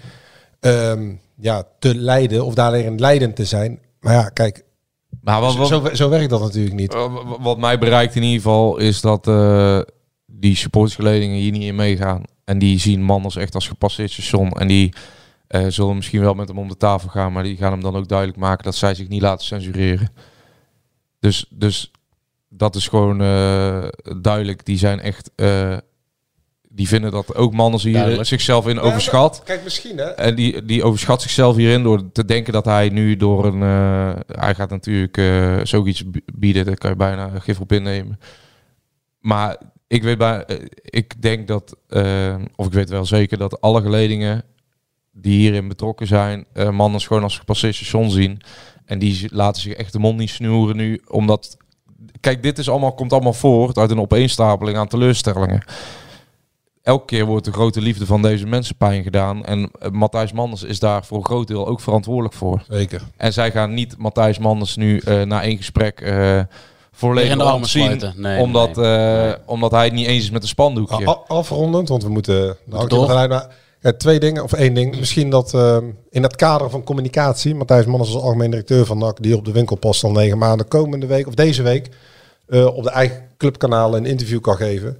ehm, 0.60 1.12
ja, 1.36 1.64
te 1.78 1.94
leiden 1.94 2.44
of 2.44 2.54
daarin 2.54 2.98
leidend 3.00 3.36
te 3.36 3.44
zijn. 3.44 3.78
Maar 4.00 4.12
ja, 4.12 4.28
kijk, 4.28 4.64
Maar 5.22 5.40
wat, 5.40 5.56
wat, 5.56 5.68
zo, 5.68 5.88
zo 5.92 6.08
werkt 6.08 6.30
dat 6.30 6.40
natuurlijk 6.40 6.74
niet. 6.74 6.94
wat- 7.40 7.58
mij 7.58 7.78
bereikt 7.78 8.14
in 8.14 8.22
ieder 8.22 8.36
geval 8.42 8.76
is 8.76 9.00
dat 9.00 9.26
eh, 9.28 9.80
die 10.26 10.56
supportersgeledingen 10.56 11.36
hier 11.36 11.52
niet 11.52 11.62
in 11.62 11.74
meegaan. 11.74 12.22
En 12.44 12.58
die 12.58 12.78
zien 12.80 13.02
Manders 13.02 13.36
echt 13.36 13.54
als 13.54 13.68
gepasseerd 13.68 14.10
station. 14.10 14.50
En 14.50 14.68
die 14.68 14.92
eh, 15.46 15.66
zullen 15.68 15.96
misschien 15.96 16.20
wel 16.20 16.34
met 16.34 16.48
hem 16.48 16.58
om 16.58 16.68
de 16.68 16.76
tafel 16.76 17.08
gaan, 17.08 17.32
maar 17.32 17.42
die 17.42 17.56
gaan 17.56 17.72
hem 17.72 17.80
dan 17.80 17.96
ook 17.96 18.08
duidelijk 18.08 18.38
maken 18.38 18.64
dat 18.64 18.74
zij 18.74 18.94
zich 18.94 19.08
niet 19.08 19.22
laten 19.22 19.46
censureren. 19.46 20.08
Dus, 21.20 21.46
dus 21.50 21.90
dat 22.48 22.74
is 22.74 22.88
gewoon 22.88 23.20
eh, 23.20 23.84
duidelijk. 24.20 24.64
Die 24.64 24.78
zijn 24.78 25.00
echt. 25.00 25.30
eh, 25.36 25.76
die 26.68 26.88
vinden 26.88 27.10
dat 27.10 27.34
ook 27.34 27.52
Manders 27.52 27.82
hier 27.82 27.92
Duidelijk. 27.92 28.28
zichzelf 28.28 28.68
in 28.68 28.80
overschat. 28.80 29.42
Kijk, 29.44 29.64
misschien 29.64 29.98
hè. 29.98 30.04
En 30.04 30.34
die, 30.34 30.64
die 30.64 30.84
overschat 30.84 31.22
zichzelf 31.22 31.56
hierin 31.56 31.82
door 31.82 32.12
te 32.12 32.24
denken 32.24 32.52
dat 32.52 32.64
hij 32.64 32.88
nu 32.88 33.16
door 33.16 33.44
een... 33.44 33.60
hij 34.26 34.54
gaat 34.54 34.70
natuurlijk 34.70 35.16
zoiets 35.66 36.04
bieden, 36.34 36.64
daar 36.64 36.76
kan 36.76 36.90
je 36.90 36.96
bijna 36.96 37.30
gif 37.38 37.60
op 37.60 37.72
innemen. 37.72 38.18
Maar 39.20 39.56
ik 39.86 40.02
weet 40.02 40.18
bij, 40.18 40.44
ik 40.82 41.22
denk 41.22 41.48
dat, 41.48 41.76
of 42.56 42.66
ik 42.66 42.72
weet 42.72 42.90
wel 42.90 43.04
zeker 43.06 43.38
dat 43.38 43.60
alle 43.60 43.82
geledingen 43.82 44.44
die 45.14 45.38
hierin 45.38 45.68
betrokken 45.68 46.06
zijn, 46.06 46.44
eh 46.52 46.70
mannen 46.70 47.00
gewoon 47.00 47.22
als 47.22 47.38
gepasseerd 47.38 47.74
station 47.74 48.10
zien. 48.10 48.40
En 48.84 48.98
die 48.98 49.28
laten 49.32 49.62
zich 49.62 49.72
echt 49.72 49.92
de 49.92 49.98
mond 49.98 50.18
niet 50.18 50.30
snoeren 50.30 50.76
nu, 50.76 51.02
omdat... 51.08 51.56
Kijk, 52.20 52.42
dit 52.42 52.58
is 52.58 52.68
allemaal, 52.68 52.92
komt 52.94 53.12
allemaal 53.12 53.32
voort 53.32 53.78
uit 53.78 53.90
een 53.90 54.00
opeenstapeling 54.00 54.76
aan 54.76 54.88
teleurstellingen 54.88 55.62
elke 56.84 57.04
keer 57.04 57.24
wordt 57.26 57.44
de 57.44 57.52
grote 57.52 57.80
liefde 57.80 58.06
van 58.06 58.22
deze 58.22 58.46
mensen 58.46 58.76
pijn 58.76 59.02
gedaan. 59.02 59.44
En 59.44 59.70
eh, 59.78 59.90
Matthijs 59.90 60.32
Manders 60.32 60.62
is 60.62 60.78
daar 60.78 61.04
voor 61.04 61.16
een 61.18 61.24
groot 61.24 61.46
deel 61.46 61.66
ook 61.66 61.80
verantwoordelijk 61.80 62.34
voor. 62.34 62.62
Zeker. 62.68 63.02
En 63.16 63.32
zij 63.32 63.50
gaan 63.50 63.74
niet 63.74 63.98
Matthijs 63.98 64.38
Manders 64.38 64.76
nu 64.76 64.98
eh, 64.98 65.22
na 65.22 65.42
één 65.42 65.56
gesprek 65.56 66.00
eh 66.00 66.40
volledig 66.92 67.36
de 67.60 67.66
sluiten. 67.66 68.14
Nee, 68.16 68.40
omdat, 68.40 68.76
nee. 68.76 68.84
eh, 68.86 69.22
Nee. 69.22 69.34
omdat 69.46 69.70
hij 69.70 69.84
het 69.84 69.92
niet 69.92 70.06
eens 70.06 70.24
is 70.24 70.30
met 70.30 70.42
een 70.42 70.48
spandoekje. 70.48 71.08
A- 71.08 71.20
afrondend, 71.26 71.88
want 71.88 72.02
we 72.02 72.08
moeten 72.08 72.56
nou, 72.64 72.88
ja, 73.84 73.92
twee 73.92 74.20
dingen, 74.20 74.42
of 74.42 74.52
één 74.52 74.74
ding. 74.74 74.98
Misschien 74.98 75.30
dat 75.30 75.54
ehm, 75.54 75.84
in 76.10 76.22
het 76.22 76.36
kader 76.36 76.70
van 76.70 76.84
communicatie, 76.84 77.54
Matthijs 77.54 77.86
Manners 77.86 78.14
als 78.14 78.22
algemeen 78.22 78.50
directeur 78.50 78.86
van 78.86 78.98
NAC, 78.98 79.22
die 79.22 79.36
op 79.36 79.44
de 79.44 79.52
winkelpost 79.52 80.04
al 80.04 80.12
negen 80.12 80.38
maanden 80.38 80.68
komende 80.68 81.06
week, 81.06 81.26
of 81.26 81.34
deze 81.34 81.62
week, 81.62 81.88
eh, 82.46 82.66
op 82.66 82.82
de 82.82 82.90
eigen 82.90 83.28
clubkanaal 83.36 83.96
een 83.96 84.06
interview 84.06 84.40
kan 84.40 84.56
geven. 84.56 84.98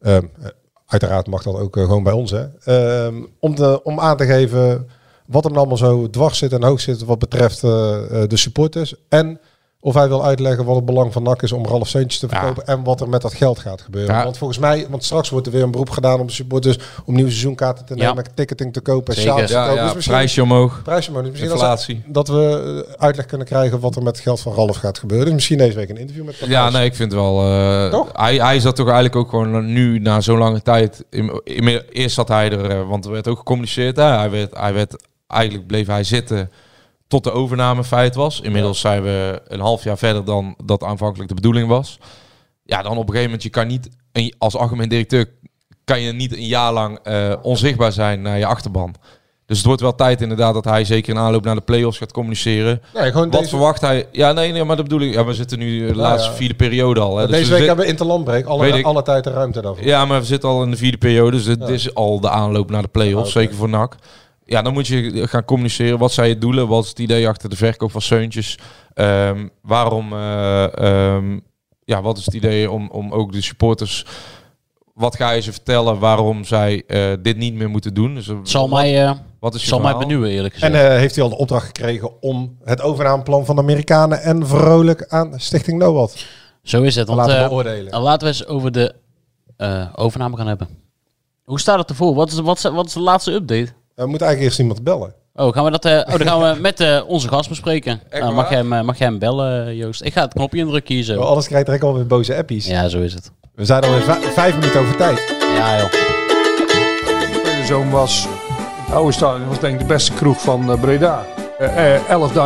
Ehm, 0.00 0.24
eh, 0.40 0.48
uiteraard 0.86 1.26
mag 1.26 1.42
dat 1.42 1.54
ook 1.54 1.76
eh, 1.76 1.84
gewoon 1.84 2.02
bij 2.02 2.12
ons, 2.12 2.30
hè. 2.30 2.46
Ehm, 2.64 3.24
om, 3.38 3.54
te, 3.54 3.82
om 3.82 4.00
aan 4.00 4.16
te 4.16 4.26
geven 4.26 4.88
wat 5.30 5.44
hem 5.44 5.56
allemaal 5.56 5.76
zo 5.76 6.10
dwars 6.10 6.38
zit 6.38 6.52
en 6.52 6.64
hoog 6.64 6.80
zit 6.80 7.04
wat 7.04 7.18
betreft 7.18 7.64
eh, 7.64 8.22
eh, 8.22 8.28
de 8.28 8.36
supporters. 8.36 8.94
En 9.08 9.40
of 9.82 9.94
hij 9.94 10.08
wil 10.08 10.24
uitleggen 10.24 10.64
wat 10.64 10.76
het 10.76 10.84
belang 10.84 11.12
van 11.12 11.22
NAC 11.22 11.42
is 11.42 11.52
om 11.52 11.66
Ralf 11.66 11.88
Seuntjes 11.88 12.20
te 12.20 12.28
verkopen 12.28 12.66
en 12.66 12.82
wat 12.84 13.00
er 13.00 13.08
met 13.08 13.22
dat 13.22 13.34
geld 13.34 13.58
gaat 13.58 13.80
gebeuren. 13.80 14.14
Ja. 14.14 14.24
Want 14.24 14.38
volgens 14.38 14.58
mij, 14.58 14.86
want 14.90 15.04
straks 15.04 15.28
wordt 15.30 15.46
er 15.46 15.52
weer 15.52 15.62
een 15.62 15.70
beroep 15.70 15.90
gedaan 15.90 16.20
om 16.20 16.26
de 16.26 16.32
supporters 16.32 16.78
om 17.04 17.14
nieuwe 17.14 17.30
seizoenkaarten 17.30 17.84
te 17.84 17.94
nemen, 17.94 18.14
Ja. 18.16 18.22
ticketing 18.34 18.72
te 18.72 18.80
kopen, 18.80 19.14
en 19.14 19.20
sjaaltjes 19.20 19.50
te 19.50 19.56
Ja, 19.56 19.62
kopen. 19.62 19.78
ja, 19.78 19.84
Dus 19.86 19.94
misschien- 19.94 20.14
prijsje 20.14 20.42
omhoog. 20.42 20.80
Prijsje 20.82 21.08
omhoog. 21.08 21.22
Dus 21.24 21.32
misschien 21.32 21.50
dat, 21.52 21.60
Inflatie. 21.60 22.02
dat 22.06 22.28
we 22.28 22.84
eh, 22.88 23.02
uitleg 23.04 23.26
kunnen 23.26 23.46
krijgen 23.46 23.80
wat 23.80 23.96
er 23.96 24.02
met 24.02 24.14
het 24.14 24.24
geld 24.24 24.40
van 24.40 24.54
Ralf 24.54 24.76
gaat 24.76 24.98
gebeuren. 24.98 25.26
Dus 25.26 25.34
misschien 25.34 25.58
deze 25.58 25.76
week 25.76 25.88
een 25.88 25.96
interview 25.96 26.24
met 26.24 26.36
Ja, 26.38 26.70
nee, 26.70 26.84
ik 26.84 26.94
vind 26.94 27.12
wel. 27.12 27.42
eh, 27.42 27.90
Toch? 27.90 28.08
hij, 28.12 28.36
hij 28.36 28.56
is 28.56 28.62
dat 28.62 28.76
toch 28.76 28.86
eigenlijk 28.86 29.16
ook 29.16 29.28
gewoon 29.30 29.72
nu 29.72 29.98
na 29.98 30.20
zo'n 30.20 30.38
lange 30.38 30.62
tijd. 30.62 31.04
In, 31.10 31.40
in- 31.44 31.82
eerst 31.92 32.14
zat 32.14 32.28
hij 32.28 32.50
er, 32.50 32.70
eh, 32.70 32.88
want 32.88 33.04
er 33.04 33.10
werd 33.10 33.28
ook 33.28 33.38
gecommuniceerd. 33.38 33.96
Hè? 33.96 34.02
Hij, 34.04 34.30
werd, 34.30 34.56
hij 34.56 34.74
werd 34.74 34.96
eigenlijk 35.26 35.66
bleef 35.66 35.86
hij 35.86 36.04
zitten 36.04 36.50
tot 37.10 37.24
de 37.24 37.32
overname 37.32 37.84
feit 37.84 38.14
was. 38.14 38.40
Inmiddels 38.40 38.80
zijn 38.80 39.02
we 39.02 39.42
een 39.46 39.60
half 39.60 39.84
jaar 39.84 39.98
verder 39.98 40.24
dan 40.24 40.54
dat 40.64 40.82
aanvankelijk 40.82 41.28
de 41.28 41.34
bedoeling 41.34 41.68
was. 41.68 41.98
Ja, 42.64 42.82
dan 42.82 42.92
op 42.92 42.98
een 42.98 43.04
gegeven 43.06 43.24
moment, 43.24 43.42
je 43.42 43.48
kan 43.48 43.66
niet 43.66 43.88
een- 44.12 44.34
als 44.38 44.56
algemeen 44.56 44.88
directeur 44.88 45.26
kan 45.84 46.00
je 46.00 46.12
niet 46.12 46.32
een 46.32 46.46
jaar 46.46 46.72
lang 46.72 46.98
eh, 47.02 47.32
onzichtbaar 47.42 47.92
zijn 47.92 48.22
naar 48.22 48.38
je 48.38 48.46
achterban. 48.46 48.94
Dus 49.46 49.58
het 49.58 49.66
wordt 49.66 49.82
wel 49.82 49.94
tijd 49.94 50.20
inderdaad 50.20 50.54
dat 50.54 50.64
hij 50.64 50.84
zeker 50.84 51.12
in 51.14 51.18
aanloop 51.20 51.44
naar 51.44 51.54
de 51.54 51.60
play-offs 51.60 51.98
gaat 51.98 52.12
communiceren. 52.12 52.82
Nee, 52.94 53.10
gewoon 53.10 53.30
Wat 53.30 53.38
deze, 53.40 53.48
verwacht 53.50 53.80
hij? 53.80 54.06
Ja, 54.12 54.32
nee, 54.32 54.52
nee, 54.52 54.64
maar 54.64 54.76
dat 54.76 54.88
bedoel 54.88 55.08
ik. 55.08 55.14
Ja, 55.14 55.24
we 55.24 55.34
zitten 55.34 55.58
nu 55.58 55.86
de 55.86 55.94
laatste 55.96 56.30
ja. 56.30 56.36
vierde 56.36 56.54
periode 56.54 57.00
al. 57.00 57.16
Hè, 57.16 57.26
dus 57.26 57.30
deze 57.36 57.42
we 57.44 57.48
week 57.48 57.58
zit- 57.58 57.66
hebben 57.66 57.84
we 57.84 57.90
interlandbreek. 57.90 58.46
Alle, 58.46 58.68
ik. 58.68 58.84
alle 58.84 59.02
tijd 59.02 59.26
en 59.26 59.32
ruimte 59.32 59.60
daarvoor. 59.60 59.84
Ja, 59.84 60.04
maar 60.04 60.20
we 60.20 60.26
zitten 60.26 60.48
al 60.48 60.62
in 60.62 60.70
de 60.70 60.76
vierde 60.76 60.98
periode, 60.98 61.30
dus 61.36 61.44
dit 61.44 61.68
is 61.68 61.94
al 61.94 62.20
de 62.20 62.30
aanloop 62.30 62.70
naar 62.70 62.82
de 62.82 62.88
play-offs, 62.88 63.32
zeker 63.32 63.54
voor 63.56 63.68
NAC. 63.68 63.96
Ja, 64.50 64.62
dan 64.62 64.72
moet 64.72 64.86
je 64.86 65.28
gaan 65.28 65.44
communiceren. 65.44 65.98
Wat 65.98 66.12
zijn 66.12 66.28
je 66.28 66.38
doelen? 66.38 66.68
Wat 66.68 66.82
is 66.84 66.88
het 66.88 66.98
idee 66.98 67.28
achter 67.28 67.50
de 67.50 67.56
verkoop 67.56 67.90
van 67.90 68.00
Seuntjes? 68.02 68.58
Ehm, 68.94 69.48
waarom, 69.62 70.12
eh, 70.12 70.78
ehm, 70.78 71.38
ja, 71.84 72.02
wat 72.02 72.18
is 72.18 72.24
het 72.24 72.34
idee 72.34 72.70
om, 72.70 72.88
om 72.90 73.12
ook 73.12 73.32
de 73.32 73.40
supporters... 73.42 74.04
Wat 74.94 75.16
ga 75.16 75.30
je 75.30 75.40
ze 75.40 75.52
vertellen 75.52 75.98
waarom 75.98 76.44
zij 76.44 76.82
eh, 76.86 77.12
dit 77.22 77.36
niet 77.36 77.54
meer 77.54 77.68
moeten 77.70 77.94
doen? 77.94 78.14
Dus, 78.14 78.28
eh, 78.28 78.36
Het 78.38 78.48
zal 78.48 78.68
wat, 78.68 78.78
mij, 78.78 79.04
eh, 79.04 79.12
wat 79.40 79.54
is 79.54 79.60
je 79.62 79.68
zal 79.68 79.80
mij 79.80 79.96
benieuwen, 79.96 80.30
eerlijk 80.30 80.54
En 80.54 80.60
gezegd. 80.60 80.84
eh, 80.92 80.96
heeft 80.98 81.14
hij 81.14 81.24
al 81.24 81.30
de 81.30 81.36
opdracht 81.36 81.66
gekregen 81.66 82.22
om 82.22 82.56
het 82.64 82.80
overnameplan 82.80 83.44
van 83.44 83.56
de 83.56 83.62
Amerikanen 83.62 84.22
en 84.22 84.46
vrolijk 84.46 85.04
aan 85.08 85.32
Stichting 85.40 85.78
NOAD 85.78 86.26
Zo 86.62 86.82
is 86.82 86.94
het. 86.94 87.06
Want, 87.06 87.18
laten 87.20 87.36
eh, 87.42 87.48
beoordelen? 87.48 88.00
laten 88.00 88.20
we 88.20 88.26
eens 88.26 88.46
over 88.46 88.72
de 88.72 88.94
eh, 89.56 89.86
overname 89.94 90.36
gaan 90.36 90.46
hebben. 90.46 90.68
Hoe 91.44 91.60
staat 91.60 91.78
het 91.78 91.90
ervoor? 91.90 92.14
Wat 92.14 92.30
is, 92.32 92.38
wat, 92.40 92.60
wat 92.62 92.86
is 92.86 92.92
de 92.92 93.00
laatste 93.00 93.32
update? 93.32 93.72
We 94.04 94.06
moeten 94.06 94.26
eigenlijk 94.26 94.40
eerst 94.40 94.58
iemand 94.58 94.84
bellen. 94.84 95.14
Oh, 95.34 95.52
gaan 95.52 95.64
we 95.64 95.70
dat, 95.70 95.84
eh, 95.84 95.92
oh, 95.98 96.18
dan 96.18 96.26
gaan 96.26 96.40
we 96.54 96.60
met 96.68 96.80
eh, 96.80 97.00
onze 97.06 97.28
gast 97.28 97.48
bespreken. 97.48 98.00
Nou, 98.10 98.34
mag, 98.34 98.48
jij 98.48 98.58
hem, 98.58 98.72
eh, 98.72 98.80
mag 98.82 98.98
jij 98.98 99.06
hem 99.06 99.18
bellen, 99.18 99.66
eh, 99.66 99.78
Joost? 99.78 100.04
Ik 100.04 100.12
ga 100.12 100.20
het 100.22 100.32
knopje 100.34 100.58
indrukken 100.58 100.94
hier 100.94 101.04
zo. 101.04 101.20
Oh, 101.20 101.26
Alles 101.26 101.46
krijgt 101.46 101.66
direct 101.66 101.84
alweer 101.84 102.06
boze 102.06 102.36
appies. 102.36 102.66
Ja, 102.66 102.88
zo 102.88 103.00
is 103.00 103.14
het. 103.14 103.30
We 103.54 103.64
zijn 103.64 103.82
alweer 103.82 104.02
vij- 104.02 104.20
vijf 104.20 104.54
minuten 104.58 104.80
over 104.80 104.96
tijd. 104.96 105.34
Ja, 105.56 105.78
joh. 105.78 105.88
Zoon 107.66 107.90
was, 107.90 108.26
het 108.86 108.94
oude 108.94 109.12
stadion 109.12 109.48
was 109.48 109.60
denk 109.60 109.72
ik 109.74 109.80
de 109.80 109.86
beste 109.94 110.12
kroeg 110.12 110.40
van 110.40 110.70
eh, 110.72 110.80
Breda. 110.80 111.24
Eh, 111.58 111.94
eh, 111.94 112.00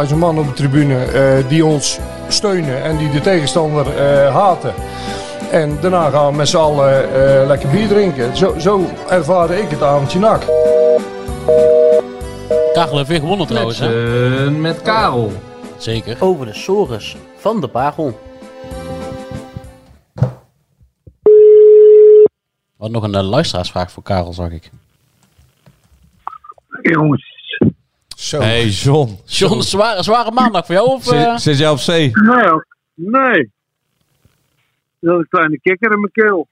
11.000 0.08 0.16
man 0.16 0.38
op 0.38 0.46
de 0.46 0.52
tribune 0.52 1.04
eh, 1.04 1.48
die 1.48 1.64
ons 1.64 1.98
steunen 2.28 2.82
en 2.82 2.96
die 2.96 3.10
de 3.10 3.20
tegenstander 3.20 3.86
eh, 3.96 4.34
haten. 4.34 4.72
En 5.50 5.78
daarna 5.80 6.10
gaan 6.10 6.30
we 6.30 6.36
met 6.36 6.48
z'n 6.48 6.56
allen 6.56 7.14
eh, 7.14 7.46
lekker 7.46 7.68
bier 7.68 7.88
drinken. 7.88 8.36
Zo, 8.36 8.54
zo 8.58 8.90
ervaarde 9.08 9.60
ik 9.60 9.70
het 9.70 9.82
avondje 9.82 10.18
nak. 10.18 10.42
Karel 12.74 12.96
heeft 12.96 13.08
weer 13.08 13.20
gewonnen 13.20 13.46
trouwens, 13.46 13.78
hè? 13.78 14.50
met 14.50 14.82
Karel. 14.82 15.32
Zeker. 15.78 16.16
Over 16.20 16.46
de 16.46 16.52
sores 16.54 17.16
van 17.36 17.60
de 17.60 17.68
Pagel. 17.68 18.18
Wat 22.76 22.90
nog 22.90 23.02
een 23.02 23.14
eh, 23.14 23.28
luisteraarsvraag 23.28 23.90
voor 23.92 24.02
Karel, 24.02 24.32
zag 24.32 24.50
ik. 24.50 24.70
Jongens, 26.82 27.24
Zo. 28.16 28.40
Hey 28.40 28.66
John. 28.68 29.18
John, 29.24 29.60
zware, 29.60 30.02
zware 30.02 30.30
maandag 30.30 30.66
voor 30.66 30.74
jou? 30.74 30.88
Of, 30.88 31.04
Zit, 31.04 31.14
eh? 31.14 31.36
zit 31.36 31.58
jij 31.58 31.70
op 31.70 31.78
zee? 31.78 32.10
nee, 32.14 32.50
nee. 32.94 33.52
Dat 35.00 35.14
is 35.14 35.20
een 35.20 35.26
kleine 35.28 35.60
kikker 35.60 35.92
in 35.92 36.00
mijn 36.00 36.12
keel. 36.12 36.48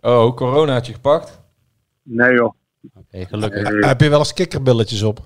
Oh, 0.00 0.36
coronaatje 0.36 0.92
gepakt? 0.92 1.40
Nee 2.02 2.32
joh. 2.34 2.54
Gelukkig. 3.10 3.70
Nee. 3.70 3.86
Heb 3.86 4.00
je 4.00 4.08
wel 4.08 4.18
eens 4.18 4.32
kikkerbilletjes 4.32 5.02
op? 5.02 5.20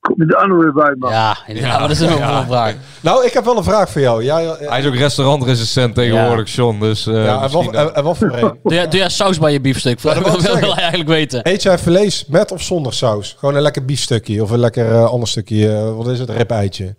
Kom 0.00 0.14
je 0.18 0.26
daar 0.26 0.48
nou 0.48 0.60
weer 0.60 0.72
bij, 0.72 0.94
man? 0.98 1.10
Ja, 1.10 1.36
maar 1.46 1.78
dat 1.78 1.90
is 1.90 2.00
een 2.00 2.16
ja. 2.16 2.46
vraag. 2.46 2.74
Nou, 3.00 3.26
ik 3.26 3.32
heb 3.32 3.44
wel 3.44 3.56
een 3.56 3.64
vraag 3.64 3.90
voor 3.90 4.00
jou. 4.00 4.24
Jij, 4.24 4.46
eh, 4.46 4.68
Hij 4.68 4.80
is 4.80 4.86
ook 4.86 4.94
restaurantrecensent 4.94 5.94
tegenwoordig, 5.94 6.54
John. 6.54 6.80
Dus, 6.80 7.06
eh, 7.06 7.24
ja, 7.24 7.42
en 7.42 7.50
wat, 7.50 7.74
en, 7.74 7.94
en 7.94 8.04
wat 8.04 8.18
voor 8.18 8.32
een? 8.32 8.58
Doe 8.62 8.74
jij, 8.74 8.88
doe 8.88 8.98
jij 8.98 9.08
saus 9.08 9.38
bij 9.38 9.52
je 9.52 9.60
biefstuk? 9.60 9.98
Ja, 9.98 10.14
Dat 10.14 10.24
dat 10.24 10.32
wou 10.32 10.42
wil 10.42 10.42
ik 10.42 10.46
wil 10.46 10.54
zeggen. 10.54 10.72
hij 10.74 10.82
eigenlijk 10.82 11.10
weten. 11.10 11.40
Eet 11.52 11.62
jij 11.62 11.78
vlees 11.78 12.26
met 12.26 12.52
of 12.52 12.62
zonder 12.62 12.92
saus? 12.92 13.36
Gewoon 13.38 13.54
een 13.54 13.62
lekker 13.62 13.84
biefstukje 13.84 14.42
of 14.42 14.50
een 14.50 14.58
lekker 14.58 14.90
eh, 14.90 15.04
ander 15.04 15.28
stukje, 15.28 15.68
eh, 15.72 15.96
wat 15.96 16.08
is 16.08 16.18
het, 16.18 16.30
ripeitje? 16.30 16.94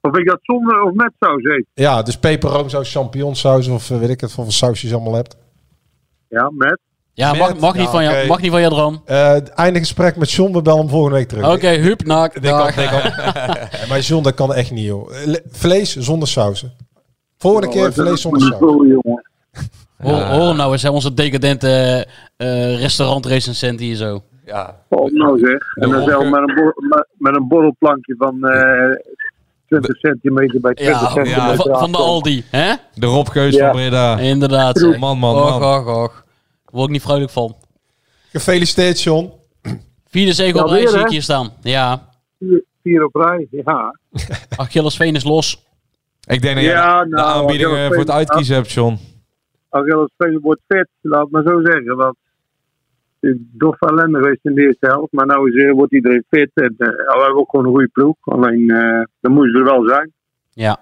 Of 0.00 0.16
ik 0.16 0.26
dat 0.26 0.38
zonder 0.42 0.82
of 0.82 0.92
met 0.92 1.12
saus 1.20 1.44
eet? 1.44 1.66
Ja, 1.74 2.02
dus 2.02 2.18
peperroomsaus, 2.18 2.92
champignonsaus 2.92 3.66
of 3.68 3.90
eh, 3.90 3.98
weet 3.98 4.08
ik 4.08 4.20
het, 4.20 4.34
wat 4.34 4.44
voor 4.44 4.54
sausjes 4.54 4.90
je 4.90 4.96
allemaal 4.96 5.14
hebt. 5.14 5.36
Ja, 6.32 6.50
met. 6.56 6.78
Ja, 7.14 7.32
mag, 7.32 7.48
Met- 7.52 7.60
mag, 7.60 7.74
niet 7.74 7.82
Ja, 7.84 7.90
van 7.90 8.02
jou, 8.04 8.26
mag 8.26 8.40
niet 8.40 8.50
van 8.50 8.60
jou 8.60 8.72
droom. 8.72 9.02
Eh 9.04 9.36
einde 9.58 9.78
gesprek 9.78 10.16
met 10.16 10.30
John, 10.30 10.52
we 10.52 10.62
bellen 10.62 10.80
hem 10.80 10.88
volgende 10.88 11.16
week 11.16 11.28
terug. 11.28 11.52
Oké, 11.52 11.68
hup, 11.68 12.04
kan- 12.04 12.30
dag. 12.42 12.76
ik 12.76 12.88
kan- 12.88 13.48
maar 13.88 14.00
John, 14.00 14.22
dat 14.22 14.34
kan 14.34 14.54
echt 14.54 14.70
niet, 14.70 14.84
joh. 14.84 15.14
Eh, 15.16 15.26
le- 15.26 15.42
Vlees 15.50 15.96
zonder 15.96 16.28
sausen. 16.28 16.72
Volgende 17.38 17.66
Oh, 17.66 17.72
keer 17.72 17.92
vlees 17.92 18.20
zonder 18.20 18.40
saus. 18.40 18.58
jongen? 18.60 19.22
Hoor, 20.02 20.20
hoor 20.20 20.46
hem 20.46 20.56
nou 20.56 20.72
eens, 20.72 20.82
hè, 20.82 20.90
onze 20.90 21.14
decadente 21.14 22.06
eh 22.36 22.78
restaurantrecensent 22.80 23.80
hier 23.80 23.96
zo. 23.96 24.22
ja. 24.46 24.76
Oh, 24.88 25.10
nou 25.12 25.38
zeg. 25.38 25.74
En 25.74 25.90
dan 25.90 26.04
zelf 26.08 26.24
met 26.30 26.40
een, 26.48 26.54
bor- 26.54 26.74
met, 26.88 27.06
met 27.18 27.36
een 27.36 27.48
borrelplankje 27.48 28.14
van 28.18 28.44
eh 28.44 28.96
20 29.68 29.96
centimeter 29.98 30.60
bij 30.60 30.74
20 30.74 31.00
Ja, 31.00 31.08
centimeter. 31.08 31.56
van, 31.56 31.78
van 31.78 31.92
de. 31.92 31.98
Aldi, 31.98 32.44
hè? 32.50 32.72
De 32.94 33.06
Rob 33.06 33.28
Geus 33.28 33.54
Ja. 33.54 33.64
van 33.66 33.76
Breda. 33.76 34.18
Inderdaad. 34.18 34.80
Man, 34.80 34.98
man, 34.98 35.18
man. 35.18 35.34
Och, 35.34 35.86
och, 35.86 36.02
och. 36.02 36.21
Word 36.72 36.84
ik 36.86 36.90
niet 36.92 37.02
vrolijk 37.02 37.30
van. 37.30 37.56
Gefeliciteerd, 38.30 39.02
John. 39.02 39.32
Vierde 40.08 40.32
zegel 40.32 40.58
Ja, 40.58 40.64
op 40.64 40.70
rij 40.70 40.86
zie 40.86 41.00
ik 41.00 41.08
hier 41.08 41.22
staan. 41.22 41.50
Ja, 41.62 42.08
Vier, 42.38 42.64
vier 42.82 43.04
op 43.04 43.14
rij, 43.14 43.46
ja. 43.50 43.96
Achillesveen 44.56 45.14
is 45.14 45.24
los. 45.24 45.66
Ik 46.26 46.42
denk 46.42 46.54
dat 46.54 46.64
Ja, 46.64 47.02
de- 47.02 47.08
de 47.08 47.14
nou, 47.16 47.28
aanbiedingen 47.40 47.70
Achilles 47.72 47.86
voor 47.88 47.96
het 47.96 48.06
Veen- 48.06 48.16
uitkiezen 48.16 48.54
hebt, 48.54 48.70
John. 48.72 48.98
Achilles 49.68 50.10
Veen 50.16 50.38
wordt 50.40 50.60
fit, 50.68 50.88
laat 51.00 51.30
maar 51.30 51.42
zo 51.42 51.60
zeggen. 51.64 51.96
Want 51.96 52.16
het 53.20 53.30
is 53.30 53.36
dof 53.52 53.80
ellende 53.80 54.18
geweest 54.18 54.40
in 54.42 54.54
de 54.54 54.62
eerste 54.62 54.86
helft. 54.86 55.12
Maar 55.12 55.26
nu 55.26 55.66
is, 55.66 55.72
wordt 55.72 55.92
iedereen 55.92 56.24
fit. 56.30 56.50
En, 56.54 56.74
eh, 56.78 56.86
we 56.88 57.20
hebben 57.22 57.36
ook 57.40 57.50
gewoon 57.50 57.64
een 57.64 57.70
goede 57.72 57.88
ploeg. 57.92 58.16
Alleen, 58.20 58.70
eh 58.70 59.02
dan 59.20 59.32
moesten 59.32 59.58
er 59.60 59.64
wel 59.64 59.88
zijn. 59.88 60.12
Ja. 60.52 60.78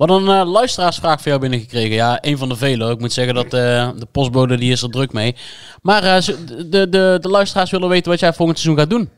Wat 0.00 0.10
een 0.10 0.28
eh, 0.28 0.50
luisteraarsvraag 0.50 1.20
voor 1.20 1.28
jou 1.28 1.40
binnengekregen. 1.40 1.94
Ja, 1.94 2.18
een 2.20 2.38
van 2.38 2.48
de 2.48 2.56
vele. 2.56 2.90
Ik 2.90 2.98
moet 2.98 3.12
zeggen 3.12 3.34
dat 3.34 3.44
eh, 3.44 3.90
de 3.98 4.06
postbode 4.12 4.56
die 4.56 4.72
is 4.72 4.82
er 4.82 4.90
druk 4.90 5.12
mee. 5.12 5.34
Maar 5.82 6.02
eh, 6.02 6.20
de, 6.70 6.88
de, 6.88 7.18
de 7.20 7.28
luisteraars 7.28 7.70
willen 7.70 7.88
weten 7.88 8.10
wat 8.10 8.20
jij 8.20 8.32
volgend 8.32 8.58
seizoen 8.58 8.82
gaat 8.82 8.90
doen. 8.90 9.08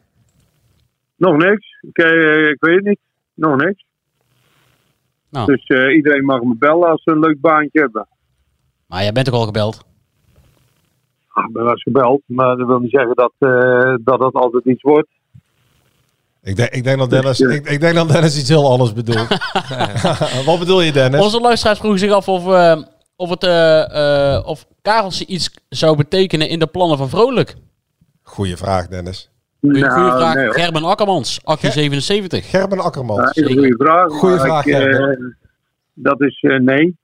Nog 1.16 1.36
niks. 1.36 1.76
Ik, 1.80 1.98
ik 2.52 2.60
weet 2.60 2.76
het 2.76 2.84
niet. 2.84 2.98
Nog 3.34 3.56
niks. 3.56 3.84
Nou. 5.30 5.46
Dus 5.46 5.94
iedereen 5.94 6.24
mag 6.24 6.42
me 6.42 6.54
bellen 6.58 6.88
als 6.88 7.02
ze 7.02 7.10
een 7.10 7.18
leuk 7.18 7.40
baantje 7.40 7.80
hebben. 7.80 8.08
Maar 8.86 9.02
jij 9.02 9.12
bent 9.12 9.28
ook 9.28 9.34
al 9.34 9.46
gebeld. 9.46 9.84
Ah, 11.28 11.44
Ik 11.46 11.52
ben 11.52 11.62
wel 11.62 11.72
eens 11.72 11.82
gebeld, 11.82 12.22
maar 12.26 12.56
dat 12.56 12.66
wil 12.66 12.78
niet 12.78 12.90
zeggen 12.90 13.14
dat, 13.14 13.32
dat 14.04 14.20
het 14.20 14.34
altijd 14.34 14.64
iets 14.64 14.82
wordt. 14.82 15.08
Ik 16.42 16.56
denk, 16.56 16.70
ik, 16.70 16.84
denk 16.84 16.98
dat 16.98 17.10
Dennis, 17.10 17.40
ik, 17.40 17.68
ik 17.68 17.80
denk 17.80 17.94
dat 17.94 18.08
Dennis 18.08 18.38
iets 18.38 18.48
heel 18.48 18.70
anders 18.70 18.92
bedoelt. 18.92 19.28
wat 20.46 20.58
bedoel 20.58 20.80
je, 20.80 20.92
Dennis? 20.92 21.20
Onze 21.20 21.40
luisteraars 21.40 21.78
vroegen 21.78 22.00
zich 22.00 22.10
af 22.10 22.28
of, 22.28 22.52
eh, 22.52 22.82
of, 23.16 23.30
het, 23.30 23.44
eh, 23.44 24.34
eh, 24.34 24.46
of 24.46 24.66
Karelse 24.82 25.26
iets 25.26 25.50
zou 25.68 25.96
betekenen 25.96 26.48
in 26.48 26.58
de 26.58 26.66
plannen 26.66 26.98
van 26.98 27.08
Vrolijk. 27.08 27.54
Goeie 28.22 28.56
vraag, 28.56 28.88
Dennis. 28.88 29.30
Goeie, 29.60 29.90
goeie 29.90 30.06
Nou, 30.06 30.18
vraag. 30.18 30.34
nee. 30.34 30.52
Gerben 30.52 30.84
Akkermans, 30.84 31.40
1877. 31.44 32.50
Gerben 32.50 32.80
Akkerman. 32.80 33.20
Ja, 33.20 33.28
is 33.32 33.36
een 33.36 33.52
goede 33.52 33.74
vraag. 33.78 34.08
Goeie 34.08 34.38
vraag, 34.38 34.66
ik, 34.66 35.34
dat 35.94 36.20
is 36.20 36.40
eh, 36.40 36.58
nee. 36.58 36.96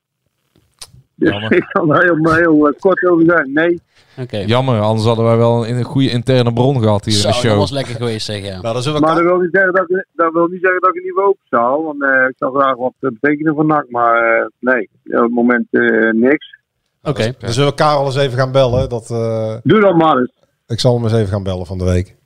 Dus 1.15 1.31
Jammer. 1.31 1.53
ik 1.59 1.69
kan 1.73 1.95
er 1.95 2.03
heel, 2.03 2.35
heel 2.35 2.75
kort 2.79 3.05
over 3.07 3.25
zijn. 3.27 3.53
Nee. 3.53 3.81
Oké. 4.21 4.39
Jammer, 4.39 4.81
anders 4.81 5.07
hadden 5.07 5.25
wij 5.25 5.37
wel 5.37 5.69
een, 5.69 5.83
goede 5.83 6.11
interne 6.11 6.53
bron 6.53 6.81
gehad 6.83 7.05
hier 7.05 7.15
Zo, 7.15 7.29
in 7.29 7.35
de 7.35 7.41
dat 7.41 7.51
show. 7.51 7.59
was 7.59 7.71
lekker 7.71 7.95
geweest, 7.95 8.27
zeg 8.27 8.45
ja. 8.45 8.61
Nou, 8.61 9.01
Maar 9.01 9.15
dat 9.15 9.25
wil 9.25 9.39
niet 9.39 9.49
zeggen 9.53 9.73
dat 9.73 9.91
ik, 9.91 10.07
dat 10.13 10.33
wil 10.33 10.47
niet 10.47 10.61
zeggen 10.61 10.81
dat 10.81 10.89
ik 10.89 10.95
het 10.95 11.05
niet 11.05 11.25
open 11.25 11.45
zou. 11.51 11.85
Want 11.85 12.03
eh, 12.03 12.29
ik 12.29 12.35
zou 12.37 12.59
graag 12.59 12.77
wat 12.77 12.93
betekenen 12.99 13.67
NAC. 13.67 13.87
Maar 13.91 14.39
eh, 14.39 14.47
nee, 14.59 14.89
op 15.05 15.23
het 15.23 15.31
moment 15.31 15.67
eh, 15.71 16.11
niks. 16.13 16.57
Oké. 17.03 17.35
dan 17.39 17.53
zullen 17.53 17.69
we 17.69 17.75
Karel 17.75 18.05
eens 18.05 18.17
even 18.17 18.39
gaan 18.39 18.53
bellen. 18.53 18.89
Dat, 18.89 19.11
eh, 19.11 19.57
Doe 19.63 19.81
dat 19.81 19.97
maar 19.97 20.17
eens. 20.17 20.33
Ik 20.67 20.81
zal 20.81 20.95
hem 20.95 21.05
eens 21.05 21.13
even 21.13 21.29
gaan 21.29 21.43
bellen 21.43 21.67
van 21.67 21.79
de 21.79 21.85
week. 21.85 22.17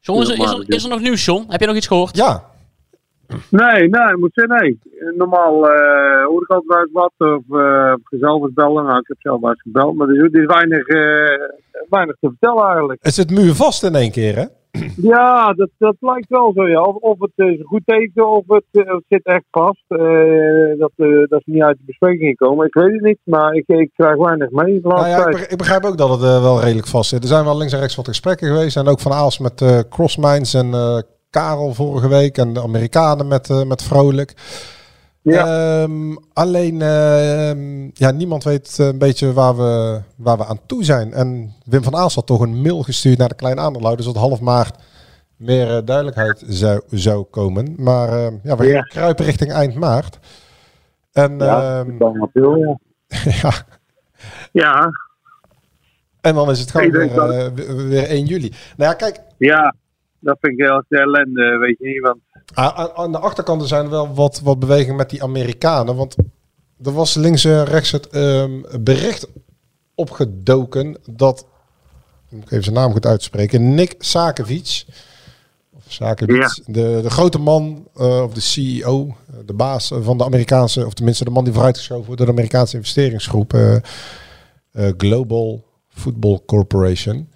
John, 0.00 0.20
is 0.20 0.28
er, 0.28 0.38
is, 0.38 0.50
er, 0.50 0.64
is 0.66 0.82
er 0.84 0.90
nog 0.90 1.00
nieuws, 1.00 1.24
John? 1.24 1.44
Heb 1.48 1.60
je 1.60 1.66
nog 1.66 1.76
iets 1.76 1.86
gehoord? 1.86 2.16
Ja. 2.16 2.44
Nee, 3.50 3.88
nee, 3.88 4.16
moet 4.16 4.30
zeggen, 4.32 4.56
nee. 4.56 4.78
Normaal 5.16 5.70
eh 5.70 6.24
hoor 6.26 6.42
ik 6.42 6.50
altijd 6.50 6.66
wel 6.66 6.80
eens 6.80 6.92
wat. 6.92 7.12
Of 7.18 7.60
uh, 7.60 7.94
zelf 8.20 8.42
eens 8.42 8.52
bellen. 8.52 8.84
Nou, 8.84 8.98
ik 8.98 9.08
heb 9.08 9.16
zelf 9.20 9.40
wel 9.40 9.50
eens 9.50 9.62
gebeld. 9.62 9.96
Maar 9.96 10.08
er 10.08 10.14
is, 10.14 10.32
er 10.32 10.40
is 10.40 10.46
weinig, 10.46 10.86
eh, 10.86 11.48
weinig 11.88 12.16
te 12.20 12.28
vertellen 12.28 12.64
eigenlijk. 12.64 12.98
Het 13.02 13.14
zit 13.14 13.30
muurvast 13.30 13.82
in 13.84 13.94
één 13.94 14.10
keer, 14.10 14.36
hè? 14.36 14.44
Ja, 14.96 15.52
dat, 15.52 15.68
dat 15.78 15.96
lijkt 16.00 16.28
wel 16.28 16.52
zo, 16.54 16.68
ja. 16.68 16.82
Of, 16.82 16.96
of 16.96 17.18
het 17.18 17.32
is 17.34 17.58
een 17.58 17.64
goed 17.64 17.82
teken 17.84 18.28
of 18.28 18.44
het, 18.46 18.64
het 18.72 19.04
zit 19.08 19.24
echt 19.24 19.44
vast. 19.50 19.84
Dat, 20.78 20.92
dat 21.28 21.40
is 21.40 21.44
niet 21.44 21.62
uit 21.62 21.76
de 21.76 21.82
bespreking 21.86 22.36
gekomen. 22.38 22.66
Ik 22.66 22.74
weet 22.74 22.92
het 22.92 23.02
niet, 23.02 23.18
maar 23.24 23.54
ik, 23.54 23.64
ik 23.66 23.90
krijg 23.94 24.16
weinig 24.16 24.50
mee 24.50 24.80
Nou 24.82 25.08
ja, 25.08 25.26
ik, 25.26 25.56
begrijp, 25.56 25.84
ook 25.84 25.98
dat 25.98 26.10
het 26.10 26.20
wel 26.20 26.60
redelijk 26.60 26.86
vast 26.86 27.10
zit. 27.10 27.22
Er 27.22 27.28
zijn 27.28 27.44
wel 27.44 27.56
links 27.56 27.72
en 27.72 27.80
rechts 27.80 27.96
wat 27.96 28.08
gesprekken 28.08 28.48
geweest. 28.48 28.76
En 28.76 28.88
ook 28.88 29.00
van 29.00 29.12
Aals 29.12 29.38
met 29.38 29.86
Crossminds 29.88 30.54
en 30.54 30.74
Karel 31.30 31.74
vorige 31.74 32.08
week. 32.08 32.38
En 32.38 32.52
de 32.52 32.62
Amerikanen 32.62 33.28
met, 33.28 33.50
eh, 33.50 33.62
met 33.64 33.82
Vrolijk. 33.82 34.34
Ehm, 35.24 36.14
alleen, 36.32 36.82
ehm, 36.82 37.82
ja, 37.92 38.10
niemand 38.10 38.44
weet 38.44 38.76
eh, 38.78 38.86
een 38.86 38.98
beetje 38.98 39.32
waar 39.32 39.56
we, 39.56 40.00
waar 40.16 40.36
we 40.36 40.46
aan 40.46 40.60
toe 40.66 40.84
zijn. 40.84 41.12
En 41.12 41.54
Wim 41.64 41.82
van 41.82 41.94
Aals 41.96 42.14
had 42.14 42.26
toch 42.26 42.40
een 42.40 42.60
mail 42.62 42.82
gestuurd 42.82 43.18
naar 43.18 43.28
de 43.28 43.34
kleine 43.34 43.60
aandeelhouders. 43.60 44.06
Dat 44.06 44.16
half 44.16 44.40
maart 44.40 44.76
meer 45.36 45.76
eh, 45.76 45.82
duidelijkheid 45.84 46.44
zou, 46.46 46.80
zou 46.90 47.24
komen. 47.24 47.74
Maar 47.76 48.08
eh, 48.08 48.32
ja, 48.42 48.56
we 48.56 48.66
Ja. 48.66 48.80
kruipen 48.80 49.24
richting 49.24 49.52
eind 49.52 49.74
maart. 49.74 50.18
En, 51.12 51.38
Ja, 51.38 51.78
ehm, 51.80 51.96
veel, 52.32 52.56
ja. 52.56 52.76
ja. 53.42 53.52
Ja. 54.52 54.90
En 56.20 56.34
dan 56.34 56.50
is 56.50 56.60
het 56.60 56.70
gewoon 56.70 56.90
weer- 56.90 57.86
weer 57.88 58.10
1 58.10 58.24
juli. 58.24 58.48
Nou 58.76 58.90
ja, 58.90 58.94
kijk, 58.96 59.20
Ja, 59.38 59.74
dat 60.20 60.36
vind 60.40 60.58
ik 60.58 60.64
heel 60.66 60.82
ellende, 60.88 61.58
weet 61.58 61.76
je 61.78 61.86
niet. 61.88 62.00
Want 62.00 62.18
aan, 62.54 62.90
aan- 62.94 63.12
de 63.12 63.18
achterkant 63.18 63.62
er 63.62 63.68
zijn 63.68 63.88
wel 63.88 64.14
wat, 64.14 64.40
wat 64.40 64.58
beweging 64.58 64.96
met 64.96 65.10
die 65.10 65.22
Amerikanen. 65.22 65.96
Want 65.96 66.16
er 66.84 66.92
was 66.92 67.14
links 67.14 67.44
en 67.44 67.64
rechts 67.64 67.90
het 67.90 68.08
ehm, 68.08 68.60
bericht 68.80 69.28
opgedoken 69.94 70.96
dat, 71.10 71.46
moet 72.30 72.42
ik 72.42 72.50
even 72.50 72.64
zijn 72.64 72.76
naam 72.76 72.92
goed 72.92 73.06
uitspreken, 73.06 73.74
Nick 73.74 73.94
Sakovic, 73.98 74.84
of 75.72 75.82
Sakovic, 75.86 76.60
de, 76.66 76.98
de 77.02 77.10
grote 77.10 77.38
man, 77.38 77.88
eh, 77.96 78.22
of 78.22 78.32
de 78.32 78.40
CEO, 78.40 79.16
de 79.46 79.54
baas 79.54 79.92
van 80.00 80.18
de 80.18 80.24
Amerikaanse, 80.24 80.86
of 80.86 80.94
tenminste 80.94 81.24
de 81.24 81.30
man 81.30 81.44
die 81.44 81.52
vooruitgeschoven 81.52 82.04
wordt 82.04 82.18
door 82.18 82.26
de 82.26 82.32
Amerikaanse 82.36 82.76
investeringsgroep 82.76 83.54
eh, 83.54 83.74
eh, 83.74 83.82
Global 84.96 85.64
Football 85.88 86.40
Corporation. 86.46 87.28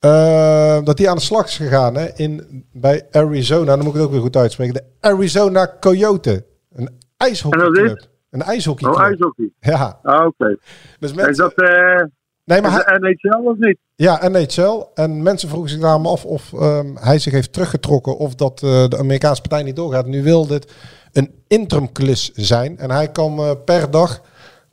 Eh, 0.00 0.82
dat 0.84 0.96
die 0.96 1.10
aan 1.10 1.16
de 1.16 1.22
slag 1.22 1.46
is 1.46 1.56
gegaan 1.56 1.94
hè, 1.94 2.08
in, 2.14 2.64
bij 2.72 3.06
Arizona. 3.10 3.76
Dan 3.76 3.78
moet 3.78 3.86
ik 3.86 3.94
het 3.94 4.02
ook 4.02 4.10
weer 4.10 4.20
goed 4.20 4.36
uitspreken. 4.36 4.74
De 4.74 4.84
Arizona 5.00 5.76
Coyote. 5.80 6.44
Een 6.72 6.90
ijshockeyclub. 7.16 8.08
Een 8.30 8.42
ijshockeyclub. 8.42 9.00
Oh, 9.00 9.06
ijshockey. 9.06 9.50
Ja. 9.60 9.98
Ah, 10.02 10.26
oké. 10.26 10.56
Dus 10.98 11.12
Is 11.12 11.36
dat 11.36 11.52
eh 11.54 12.02
Nee, 12.50 12.60
maar 12.60 12.98
NHL 13.00 13.48
of 13.48 13.56
niet? 13.58 13.78
Ja, 13.96 14.28
NHL. 14.28 14.84
En 14.94 15.22
mensen 15.22 15.48
vroegen 15.48 15.70
zich 15.70 15.80
daarom 15.80 16.06
af 16.06 16.24
of 16.24 16.52
ehm, 16.52 16.86
hij 16.94 17.18
zich 17.18 17.32
heeft 17.32 17.52
teruggetrokken 17.52 18.16
of 18.16 18.34
dat 18.34 18.62
eh, 18.62 18.88
de 18.88 18.98
Amerikaanse 18.98 19.40
partij 19.40 19.62
niet 19.62 19.76
doorgaat. 19.76 20.06
Nu 20.06 20.22
wil 20.22 20.46
dit 20.46 20.72
een 21.12 21.34
interimklus 21.48 22.32
zijn. 22.34 22.78
En 22.78 22.90
hij 22.90 23.08
kan 23.08 23.38
eh, 23.38 23.50
per 23.64 23.90
dag 23.90 24.20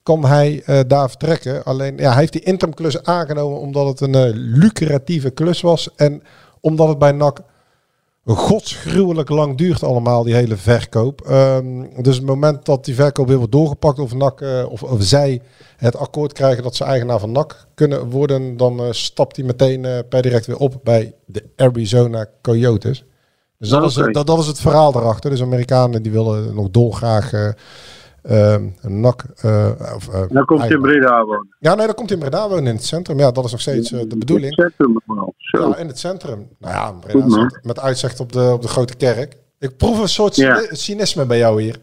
kan 0.07 0.25
hij 0.25 0.61
eh, 0.65 0.79
daar 0.87 1.09
vertrekken. 1.09 1.63
Alleen 1.63 1.97
ja, 1.97 2.09
hij 2.09 2.19
heeft 2.19 2.31
die 2.31 2.43
interimklus 2.43 3.03
aangenomen 3.03 3.59
omdat 3.59 3.87
het 3.87 4.01
een 4.01 4.15
eh, 4.15 4.29
lucratieve 4.33 5.29
klus 5.29 5.61
was. 5.61 5.89
En 5.95 6.23
omdat 6.61 6.87
het 6.87 6.97
bij 6.97 7.11
NAC 7.11 7.39
godsgruwelijk 8.25 9.29
lang 9.29 9.57
duurt 9.57 9.83
allemaal, 9.83 10.23
die 10.23 10.33
hele 10.33 10.55
verkoop. 10.55 11.21
Ehm, 11.21 12.01
dus 12.01 12.15
het 12.15 12.25
moment 12.25 12.65
dat 12.65 12.85
die 12.85 12.95
verkoop 12.95 13.27
weer 13.27 13.37
wordt 13.37 13.51
doorgepakt 13.51 13.99
of, 13.99 14.13
NAC, 14.13 14.41
eh, 14.41 14.65
of, 14.69 14.83
of 14.83 15.03
zij 15.03 15.41
het 15.77 15.95
akkoord 15.95 16.33
krijgen 16.33 16.63
dat 16.63 16.75
ze 16.75 16.83
eigenaar 16.83 17.19
van 17.19 17.31
NAC 17.31 17.67
kunnen 17.75 18.09
worden, 18.09 18.57
dan 18.57 18.93
stapt 18.93 19.35
hij 19.35 19.45
meteen 19.45 20.05
per 20.09 20.21
direct 20.21 20.45
weer 20.45 20.57
op 20.57 20.79
bij 20.83 21.13
de 21.25 21.43
Arizona 21.55 22.25
Coyotes. 22.41 23.03
Dus 23.59 23.69
dat, 23.69 23.83
is, 23.83 23.93
dat, 23.93 24.27
dat 24.27 24.39
is 24.39 24.47
het 24.47 24.59
verhaal 24.59 24.95
erachter. 24.95 25.29
Dus 25.29 25.41
Amerikanen 25.41 26.03
die 26.03 26.11
willen 26.11 26.55
nog 26.55 26.69
dolgraag 26.69 27.53
NAC... 28.82 29.23
eh, 29.36 29.71
of, 29.95 30.07
eh, 30.13 30.23
Dan 30.30 30.45
komt 30.45 30.59
hij 30.61 30.69
in 30.69 30.82
Breda 30.82 31.25
wonen. 31.25 31.55
Ja, 31.59 31.75
nee, 31.75 31.86
dan 31.86 31.95
komt 31.95 32.09
hij 32.09 32.17
in 32.19 32.23
Breda 32.30 32.49
wonen 32.49 32.65
in 32.67 32.75
het 32.75 32.84
centrum. 32.86 33.17
Ja, 33.19 33.32
dat 33.32 33.45
is 33.45 33.51
nog 33.51 33.61
steeds 33.61 33.91
eh, 33.91 33.99
de 34.07 34.17
bedoeling. 34.17 34.55
Het 34.55 34.73
centrum 34.78 35.01
wel. 35.05 35.34
Zo. 35.38 35.69
Ja, 35.69 35.78
in 35.78 35.88
het 35.88 35.99
centrum. 35.99 36.47
Nou 36.59 36.73
ja, 36.73 36.91
Breda 36.91 37.30
zit 37.30 37.59
met 37.63 37.80
uitzicht 37.80 38.19
op 38.19 38.32
de, 38.32 38.49
op 38.53 38.61
de 38.61 38.67
grote 38.67 38.95
kerk. 38.95 39.36
Ik 39.59 39.78
proef 39.78 40.01
een 40.01 40.07
soort 40.07 40.36
Ja. 40.36 40.55
cyni- 40.55 40.75
cynisme 40.75 41.25
bij 41.25 41.38
jou 41.38 41.61
hier. 41.61 41.75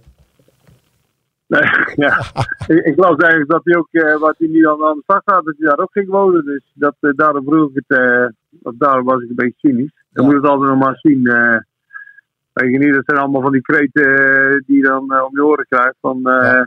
Nee, 1.47 1.63
ja. 2.07 2.19
ik, 2.67 2.85
ik 2.85 2.97
las 2.99 3.17
eigenlijk 3.17 3.51
dat 3.51 3.61
hij 3.65 3.77
ook, 3.77 3.89
eh, 3.91 4.19
wat 4.21 4.35
hij 4.39 4.49
nu 4.49 4.69
aan, 4.69 4.85
aan 4.85 4.95
de 4.97 5.03
stad 5.03 5.23
gaat, 5.25 5.45
dat 5.45 5.55
hij 5.59 5.69
daar 5.69 5.79
ook 5.79 5.93
ging 5.93 6.09
wonen. 6.09 6.45
Dus 6.45 6.63
dat, 6.75 6.95
eh, 7.01 7.11
daarom 7.17 7.45
vroeg 7.45 7.69
ik 7.71 7.83
het, 7.87 7.99
eh, 7.99 8.27
of 8.63 8.73
daarom 8.79 9.05
was 9.05 9.23
ik 9.23 9.29
een 9.29 9.35
beetje 9.35 9.69
cynisch. 9.69 9.93
Dan 10.13 10.25
moet 10.25 10.35
je 10.35 10.41
het 10.41 10.49
altijd 10.51 10.71
nog 10.71 10.79
maar 10.79 10.99
zien. 11.03 11.23
Weet 12.55 12.73
je 12.73 12.79
niet, 12.79 12.95
dat 12.95 13.05
zijn 13.07 13.19
allemaal 13.19 13.43
van 13.43 13.53
die 13.53 13.61
kreten 13.63 14.05
eh, 14.05 14.61
die 14.67 14.77
je 14.77 14.83
dan 14.83 15.13
eh, 15.13 15.25
om 15.25 15.31
je 15.33 15.45
oren 15.45 15.67
krijgt. 15.69 15.95
Van, 16.01 16.27
eh, 16.27 16.63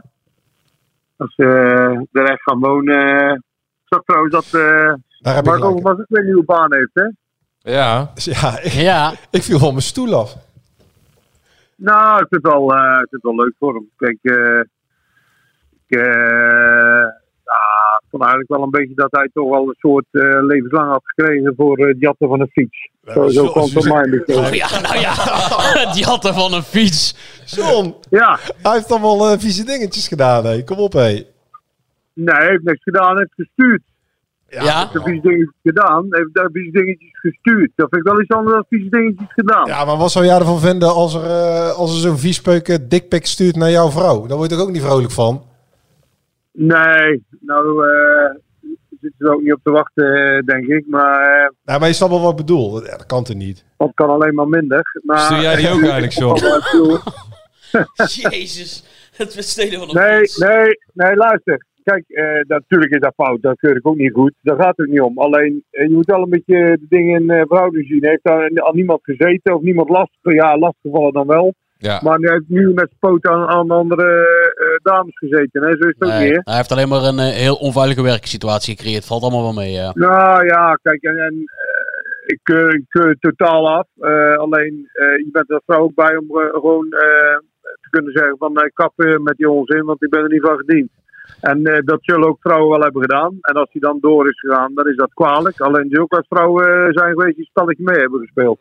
Als 1.17 1.35
ze 1.35 1.43
eh, 1.43 2.21
er 2.21 2.29
echt 2.29 2.41
gaan 2.43 2.59
wonen. 2.59 3.33
Ik 3.33 3.41
zag 3.93 4.03
trouwens 4.03 4.33
dat 4.33 4.61
eh 4.61 4.93
Daar 5.19 5.43
Marco 5.43 5.81
was 5.81 5.99
ook 5.99 6.05
weer 6.07 6.19
een 6.19 6.25
nieuwe 6.25 6.43
baan 6.43 6.73
heeft, 6.73 6.91
hè? 6.93 7.07
Ja. 7.71 8.11
Ja, 8.15 8.59
ik, 8.61 8.71
Ja. 8.71 9.13
ik 9.31 9.43
viel 9.43 9.59
van 9.59 9.69
mijn 9.69 9.81
stoel 9.81 10.13
af. 10.15 10.35
Nou, 11.75 12.21
ik 12.21 12.27
vind 12.29 12.43
het 12.43 12.51
wel, 12.53 12.75
eh, 12.75 12.91
ik 12.91 13.07
vind 13.09 13.11
het 13.11 13.23
wel 13.23 13.35
leuk 13.35 13.53
voor 13.59 13.73
hem. 13.73 13.89
Kijk, 13.97 14.17
eh, 14.21 14.59
ik 15.87 15.97
eh, 15.99 17.05
ja, 17.47 17.99
ik 18.01 18.07
vond 18.09 18.23
eigenlijk 18.23 18.51
wel 18.51 18.63
een 18.63 18.69
beetje 18.69 18.95
dat 18.95 19.11
hij 19.11 19.29
toch 19.33 19.49
wel 19.49 19.67
een 19.67 19.75
soort 19.79 20.05
eh, 20.11 20.43
levenslang 20.43 20.91
had 20.91 21.01
gekregen 21.03 21.53
voor 21.57 21.77
eh, 21.77 21.87
het 21.87 21.99
jatten 21.99 22.27
van 22.27 22.41
een 22.41 22.49
fiets. 22.51 22.89
Zo, 23.05 23.27
zo 23.27 23.51
kwam 23.51 23.69
het 23.73 23.89
mij 23.89 24.03
een 24.03 24.09
beetje. 24.09 24.35
Oh 24.35 24.53
ja, 24.53 24.79
nou 24.79 24.99
ja. 24.99 25.13
Had 26.11 26.25
er 26.25 26.33
van 26.33 26.53
een 26.53 26.63
fiets. 26.63 27.15
John, 27.45 27.95
Ja, 28.09 28.39
hij 28.61 28.71
heeft 28.73 28.91
allemaal 28.91 29.29
eh, 29.29 29.39
vieze 29.39 29.63
dingetjes 29.63 30.07
gedaan. 30.07 30.45
Hé. 30.45 30.63
Kom 30.63 30.77
op, 30.77 30.93
hé. 30.93 31.25
nee, 32.13 32.35
hij 32.35 32.47
heeft 32.47 32.63
niks 32.63 32.83
gedaan, 32.83 33.15
hij 33.15 33.17
heeft 33.17 33.49
gestuurd. 33.49 33.81
Ja. 34.49 34.63
Hij 34.63 34.87
heeft 34.91 35.05
vieze 35.05 35.21
dingetjes 35.21 35.59
gedaan, 35.63 36.05
hij 36.09 36.19
heeft 36.19 36.33
daar 36.33 36.49
vieze 36.51 36.71
dingetjes 36.71 37.19
gestuurd. 37.19 37.71
Dat 37.75 37.87
vind 37.89 38.05
ik 38.05 38.11
wel 38.11 38.21
iets 38.21 38.31
anders 38.31 38.53
dan 38.53 38.65
vieze 38.69 38.89
dingetjes 38.89 39.33
gedaan. 39.33 39.65
Ja, 39.65 39.85
maar 39.85 39.97
wat 39.97 40.11
zou 40.11 40.25
jij 40.25 40.37
ervan 40.37 40.59
vinden 40.59 40.93
als 40.93 41.13
er, 41.13 41.23
eh, 41.23 41.71
als 41.71 41.93
er 41.93 41.99
zo'n 41.99 42.17
viespeuken 42.17 42.89
dikpik 42.89 43.25
stuurt 43.25 43.55
naar 43.55 43.71
jouw 43.71 43.89
vrouw? 43.89 44.25
Daar 44.25 44.37
word 44.37 44.49
je 44.49 44.55
toch 44.55 44.65
ook 44.65 44.71
niet 44.71 44.81
vrolijk 44.81 45.11
van? 45.11 45.46
Nee, 46.59 47.25
nou 47.39 47.87
eh 47.87 48.35
zitten 49.01 49.17
ze 49.17 49.25
er 49.25 49.33
ook 49.33 49.41
niet 49.41 49.53
op 49.53 49.59
te 49.63 49.71
wachten, 49.71 50.13
eh, 50.13 50.43
denk 50.45 50.67
ik. 50.67 50.87
Maar 50.87 51.21
eh, 51.21 51.49
Nou, 51.63 51.79
maar 51.79 51.87
je 51.87 51.93
snapt 51.93 52.11
wel 52.11 52.21
wat 52.21 52.31
ik 52.31 52.37
bedoel. 52.37 52.83
Ja, 52.83 52.91
dat 52.91 53.05
kan 53.05 53.23
toch 53.23 53.35
niet? 53.35 53.65
dat 53.77 53.91
kan 53.93 54.09
alleen 54.09 54.35
maar 54.35 54.47
minder. 54.47 54.99
Maar, 55.03 55.19
Stuur 55.19 55.41
jij 55.41 55.55
die 55.55 55.69
ook 55.69 55.81
eigenlijk, 55.81 56.13
John? 56.13 56.39
Jezus. 58.29 58.83
Het 59.15 59.35
besteden 59.35 59.79
van 59.79 59.89
een 59.89 59.95
Nee, 59.95 60.21
nee, 60.35 60.79
nee, 60.93 61.15
luister. 61.15 61.65
Kijk, 61.83 62.03
eh, 62.07 62.39
natuurlijk 62.47 62.91
is 62.91 62.99
dat 62.99 63.13
fout. 63.15 63.41
Dat 63.41 63.59
keur 63.59 63.75
ik 63.75 63.87
ook 63.87 63.97
niet 63.97 64.13
goed. 64.13 64.33
Daar 64.41 64.61
gaat 64.61 64.77
het 64.77 64.89
niet 64.89 65.01
om. 65.01 65.17
Alleen, 65.17 65.63
je 65.69 65.89
moet 65.89 66.05
wel 66.05 66.21
een 66.21 66.29
beetje 66.29 66.77
de 66.79 66.85
dingen 66.89 67.21
in 67.21 67.29
eh, 67.29 67.41
verhouding 67.47 67.87
zien. 67.87 68.05
Heeft 68.05 68.23
daar 68.23 68.63
aan 68.65 68.75
niemand 68.75 68.99
gezeten 69.03 69.55
of 69.55 69.61
niemand 69.61 69.89
last 69.89 70.17
Ja, 70.21 70.57
lastgevallen 70.57 71.13
dan 71.13 71.27
wel. 71.27 71.53
Ja. 71.77 71.99
Maar 72.03 72.17
hij 72.19 72.31
heeft 72.31 72.49
nu 72.49 72.73
met 72.73 72.91
poot 72.99 73.25
aan, 73.25 73.47
aan 73.47 73.71
andere 73.71 74.03
eh, 74.03 74.91
dames 74.91 75.17
gezeten. 75.17 75.63
Hè? 75.63 75.69
Zo 75.69 75.87
is 75.87 75.95
het 75.97 76.03
ook 76.03 76.09
Nee, 76.09 76.25
niet, 76.25 76.35
hè? 76.35 76.41
hij 76.43 76.55
heeft 76.55 76.71
alleen 76.71 76.87
maar 76.87 77.03
een 77.03 77.19
eh, 77.19 77.35
heel 77.35 77.55
onveilige 77.55 78.01
werksituatie 78.01 78.75
gecreëerd. 78.75 79.05
Valt 79.05 79.21
allemaal 79.21 79.43
wel 79.43 79.53
mee. 79.53 79.71
Ja. 79.71 79.91
Nou 79.93 80.45
ja, 80.45 80.79
kijk, 80.81 81.03
en, 81.03 81.17
en 81.17 81.33
eh, 81.33 82.33
ik, 82.33 82.39
keur, 82.43 83.07
het 83.09 83.21
totaal 83.21 83.69
af. 83.69 83.87
Alleen, 84.37 84.89
je 84.93 85.29
bent 85.31 85.49
er 85.49 85.61
vrouw 85.65 85.81
ook 85.81 85.95
bij 85.95 86.15
om 86.15 86.27
gewoon 86.51 86.89
te 87.81 87.87
kunnen 87.89 88.11
zeggen 88.11 88.37
van 88.37 88.71
kappen 88.73 89.23
met 89.23 89.37
die 89.37 89.49
onzin, 89.49 89.85
want 89.85 90.03
ik 90.03 90.09
ben 90.09 90.23
er 90.23 90.29
niet 90.29 90.45
van 90.45 90.57
gediend. 90.57 90.89
En 91.41 91.63
dat 91.85 91.99
zullen 92.01 92.27
ook 92.27 92.37
vrouwen 92.41 92.69
wel 92.69 92.81
hebben 92.81 93.01
gedaan. 93.01 93.37
En 93.41 93.53
als 93.53 93.71
die 93.71 93.81
dan 93.81 93.97
door 94.01 94.29
is 94.29 94.39
gegaan, 94.39 94.73
dan 94.73 94.87
is 94.87 94.95
dat 94.95 95.13
kwalijk. 95.13 95.59
Alleen 95.61 95.87
die 95.87 96.01
ook 96.01 96.13
als 96.13 96.27
vrouwen 96.29 96.93
zijn 96.93 97.11
geweest 97.11 97.35
die 97.35 97.43
het 97.43 97.53
spelletje 97.55 97.83
mee 97.83 97.99
hebben 97.99 98.19
gespeeld. 98.19 98.59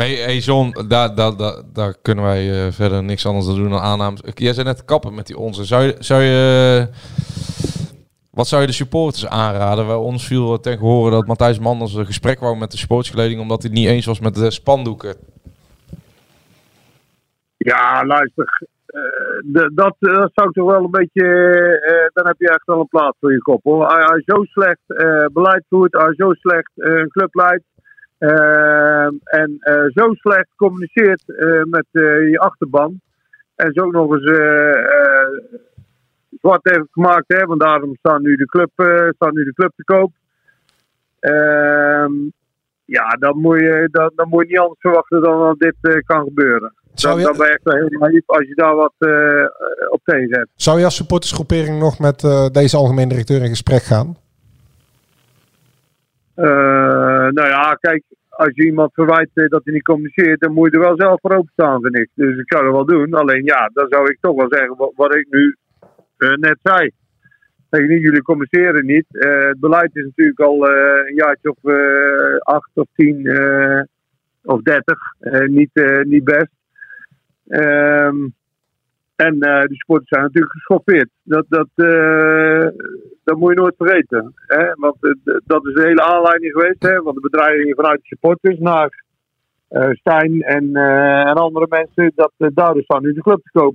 Hey, 0.00 0.14
hey 0.14 0.38
John, 0.38 0.86
daar, 0.88 1.14
daar, 1.14 1.36
daar, 1.36 1.62
daar 1.72 1.94
kunnen 2.02 2.24
wij 2.24 2.66
eh, 2.66 2.72
verder 2.72 3.02
niks 3.04 3.26
anders 3.26 3.46
dan 3.46 3.54
doen 3.54 3.70
dan 3.70 3.80
aannames. 3.80 4.20
Jij 4.34 4.52
zei 4.52 4.66
net 4.66 4.84
kappen 4.84 5.14
met 5.14 5.26
die 5.26 5.36
onze. 5.36 5.64
Zou 5.64 5.82
je, 5.82 5.96
zou 5.98 6.22
je, 6.22 6.88
wat 8.30 8.46
zou 8.48 8.60
je 8.60 8.66
de 8.66 8.72
supporters 8.72 9.26
aanraden? 9.26 9.86
Bij 9.86 9.94
ons 9.94 10.26
viel 10.26 10.60
ten 10.60 10.78
gehoren 10.78 11.12
dat 11.12 11.26
Matthijs 11.26 11.58
Manders 11.58 11.94
een 11.94 12.06
gesprek 12.06 12.40
wou 12.40 12.56
met 12.56 12.70
de 12.70 12.76
sportsgeleding 12.76 13.40
omdat 13.40 13.62
hij 13.62 13.70
het 13.70 13.80
niet 13.80 13.88
eens 13.88 14.06
was 14.06 14.20
met 14.20 14.34
de 14.34 14.50
spandoeken. 14.50 15.14
Ja, 17.56 18.04
luister. 18.06 18.62
de- 19.44 19.70
dat, 19.74 19.96
zou 20.34 20.52
toch 20.52 20.70
wel 20.70 20.84
een 20.84 20.90
beetje. 20.90 21.26
eh, 21.80 22.06
dan 22.12 22.26
heb 22.26 22.36
je 22.38 22.48
echt 22.48 22.66
wel 22.66 22.80
een 22.80 22.88
plaats 22.88 23.16
voor 23.20 23.32
je 23.32 23.42
kop 23.42 23.62
hoor. 23.62 23.86
Als 23.86 24.22
zo 24.24 24.42
slecht 24.44 24.80
eh, 24.86 25.24
beleid 25.32 25.64
voert, 25.68 25.94
als 25.94 26.16
je 26.16 26.22
zo 26.24 26.32
slecht 26.32 26.70
eh, 26.74 26.90
een 26.92 27.08
club 27.08 27.34
leidt. 27.34 27.64
Eh, 28.20 29.04
en 29.40 29.56
eh, 29.60 29.84
zo 29.94 30.12
slecht 30.14 30.48
communiceert 30.56 31.22
eh, 31.26 31.62
met 31.64 31.86
eh, 31.92 32.30
je 32.30 32.38
achterban. 32.38 33.00
En 33.54 33.72
zo 33.72 33.90
nog 33.90 34.12
eens 34.12 34.24
zwart 36.40 36.60
heeft 36.70 36.86
gemaakt, 36.90 37.24
hè, 37.26 37.44
want 37.46 37.60
daarom 37.60 37.96
staat 37.96 38.20
nu 38.20 38.36
de 38.36 38.46
club, 38.46 38.70
staat 39.14 39.32
nu 39.32 39.44
de 39.44 39.52
club 39.54 39.72
te 39.76 39.84
koop. 39.84 40.12
Ehm, 41.20 42.12
ja, 42.84 43.08
dan 43.18 43.38
moet, 43.38 43.58
je, 43.60 43.88
dan, 43.90 44.12
dan 44.14 44.28
moet 44.28 44.42
je 44.42 44.48
niet 44.48 44.58
anders 44.58 44.80
verwachten 44.80 45.22
dan 45.22 45.38
dat 45.40 45.58
dit 45.58 46.04
kan 46.04 46.24
gebeuren. 46.24 46.74
Zou 46.94 47.12
Dan, 47.12 47.20
je- 47.22 47.28
dan 47.28 47.36
ben 47.38 47.46
je 47.46 47.52
echt 47.52 47.62
wel 47.64 47.74
heel 47.76 47.98
naïef 47.98 48.22
als 48.26 48.46
je 48.48 48.54
daar 48.54 48.74
wat 48.74 48.94
op 49.90 50.00
tegen 50.04 50.30
hebt. 50.38 50.48
Zou 50.56 50.78
je 50.78 50.84
als 50.84 50.96
supportersgroepering 50.96 51.78
nog 51.78 51.98
met 51.98 52.20
deze 52.52 52.76
algemeen 52.76 53.08
directeur 53.08 53.42
in 53.42 53.48
gesprek 53.48 53.82
gaan? 53.82 54.16
Eh, 56.40 57.28
nou 57.28 57.48
ja, 57.48 57.74
kijk, 57.80 58.02
als 58.28 58.50
je 58.54 58.64
iemand 58.64 58.94
verwijt 58.94 59.30
eh, 59.34 59.48
dat 59.48 59.60
hij 59.64 59.72
niet 59.72 59.82
communiceert, 59.82 60.40
dan 60.40 60.52
moet 60.52 60.70
je 60.70 60.76
er 60.76 60.84
wel 60.84 60.96
zelf 60.96 61.20
voor 61.20 61.36
openstaan, 61.36 61.80
vind 61.82 61.98
ik. 61.98 62.08
Dus 62.14 62.38
ik 62.38 62.52
zou 62.52 62.64
dat 62.64 62.72
wel 62.72 62.84
doen. 62.84 63.14
Alleen 63.14 63.44
ja, 63.44 63.70
dan 63.72 63.86
zou 63.88 64.10
ik 64.10 64.18
toch 64.20 64.36
wel 64.36 64.46
zeggen 64.48 64.92
wat, 64.94 65.14
ik 65.14 65.26
nu 65.30 65.56
eh, 66.16 66.32
net 66.32 66.58
zei. 66.62 66.90
Zeg 67.70 67.88
niet, 67.88 68.02
jullie 68.02 68.22
communiceren 68.22 68.86
niet. 68.86 69.04
Het 69.08 69.60
beleid 69.60 69.96
is 69.96 70.04
natuurlijk 70.04 70.40
al 70.40 70.68
een 70.68 71.14
jaartje 71.14 71.54
of 71.54 71.72
acht 72.42 72.70
of 72.74 72.86
tien 72.94 73.28
of 74.42 74.62
dertig. 74.62 74.98
Niet, 75.46 76.02
niet 76.02 76.24
best. 76.24 76.52
Ehm, 77.48 78.16
en 79.26 79.40
eh 79.40 79.62
de 79.62 79.74
sporters 79.74 80.08
zijn 80.08 80.22
natuurlijk 80.22 80.52
geschoffeerd. 80.52 81.10
Dat, 81.22 81.44
dat, 81.48 81.68
eh, 81.74 82.68
dat 83.24 83.36
moet 83.38 83.52
je 83.54 83.60
nooit 83.60 83.74
vergeten. 83.76 84.34
Hè? 84.46 84.74
Want 84.74 84.96
eh, 85.00 85.34
dat 85.44 85.66
is 85.66 85.74
de 85.74 85.82
hele 85.82 86.02
aanleiding 86.02 86.52
geweest. 86.52 86.82
Hè? 86.82 87.02
Want 87.02 87.14
de 87.14 87.28
bedreigingen 87.30 87.76
vanuit 87.76 88.00
de 88.00 88.06
supporters 88.06 88.58
naar 88.58 89.08
Stijn 89.92 90.42
en, 90.42 90.76
en 91.26 91.34
andere 91.34 91.66
mensen. 91.68 92.12
Dat, 92.14 92.32
uh, 92.38 92.48
daardoor 92.54 92.82
staan 92.82 93.02
nu 93.02 93.12
de 93.12 93.22
club 93.22 93.40
te 93.42 93.58
koop. 93.58 93.74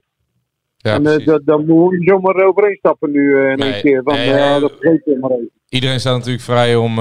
Ja, 0.77 0.93
en 0.93 1.03
daar 1.45 1.59
moet 1.59 1.91
je 1.91 2.03
zomaar 2.03 2.45
overheen 2.45 2.75
stappen 2.75 3.11
nu 3.11 3.49
in 3.49 3.57
Nee, 3.57 3.73
één 3.73 3.81
keer. 3.81 4.03
Van, 4.03 4.13
nee, 4.13 4.59
dat 4.59 4.71
maar 5.21 5.31
even. 5.31 5.51
Iedereen 5.69 5.99
staat 5.99 6.17
natuurlijk 6.17 6.43
vrij 6.43 6.75
om 6.75 6.95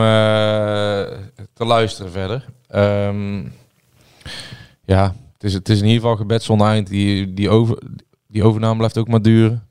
te 1.54 1.64
luisteren 1.64 2.12
verder. 2.12 2.44
Ehm, 2.68 3.42
ja, 4.84 5.14
het 5.32 5.42
is, 5.42 5.54
het 5.54 5.68
is 5.68 5.78
in 5.80 5.86
ieder 5.86 6.00
geval 6.00 6.16
gebed 6.16 6.42
zonder 6.42 6.66
eind. 6.66 6.88
Die, 6.88 7.34
die, 7.34 7.48
over, 7.48 7.78
die 8.34 8.42
overname 8.42 8.76
blijft 8.76 8.98
ook 8.98 9.08
maar 9.08 9.22
duren. 9.22 9.62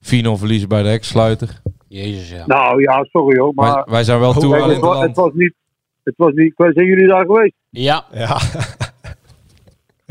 4-0 0.00 0.06
verliezen 0.38 0.68
bij 0.68 0.82
de 0.82 0.88
heksluiter. 0.88 1.60
Jezus, 1.88 2.30
ja. 2.30 2.46
Nou 2.46 2.80
ja, 2.80 3.04
sorry 3.04 3.38
hoor. 3.38 3.54
Maar 3.54 3.74
Wij, 3.74 3.84
wij 3.86 4.04
zijn 4.04 4.20
wel 4.20 4.32
toe 4.32 4.50
Kijk, 4.50 4.62
aan 4.62 4.70
het, 4.70 4.80
was, 4.80 5.00
het 5.00 5.16
was 5.16 5.32
niet. 5.32 5.54
Het 6.02 6.14
was 6.16 6.32
niet. 6.32 6.52
Zijn 6.56 6.86
jullie 6.86 7.06
daar 7.06 7.24
geweest? 7.24 7.54
Ja. 7.70 8.04
Ja. 8.12 8.38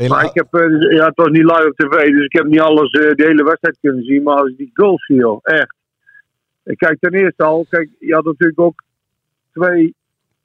Maar 0.08 0.24
ik 0.24 0.34
heb, 0.34 0.54
eh, 0.54 0.66
dus- 0.66 0.94
ja, 0.94 1.06
het 1.06 1.16
was 1.16 1.28
niet 1.28 1.42
live 1.42 1.66
op 1.68 1.76
tv, 1.76 2.10
dus 2.10 2.24
ik 2.24 2.32
heb 2.32 2.44
niet 2.44 2.60
alles, 2.60 2.90
eh, 2.90 3.14
de 3.14 3.24
hele 3.26 3.44
wedstrijd 3.44 3.78
kunnen 3.80 4.04
zien. 4.04 4.22
Maar 4.22 4.36
als 4.36 4.50
ik 4.50 4.56
die 4.56 4.70
goals 4.74 5.06
zie, 5.06 5.16
joh, 5.16 5.38
echt. 5.42 5.74
Ik 6.64 6.78
kijk 6.78 6.98
ten 7.00 7.12
eerste 7.12 7.44
al, 7.44 7.66
kijk, 7.68 7.88
je 7.98 8.14
had 8.14 8.24
natuurlijk 8.24 8.60
ook 8.60 8.82
twee, 9.52 9.94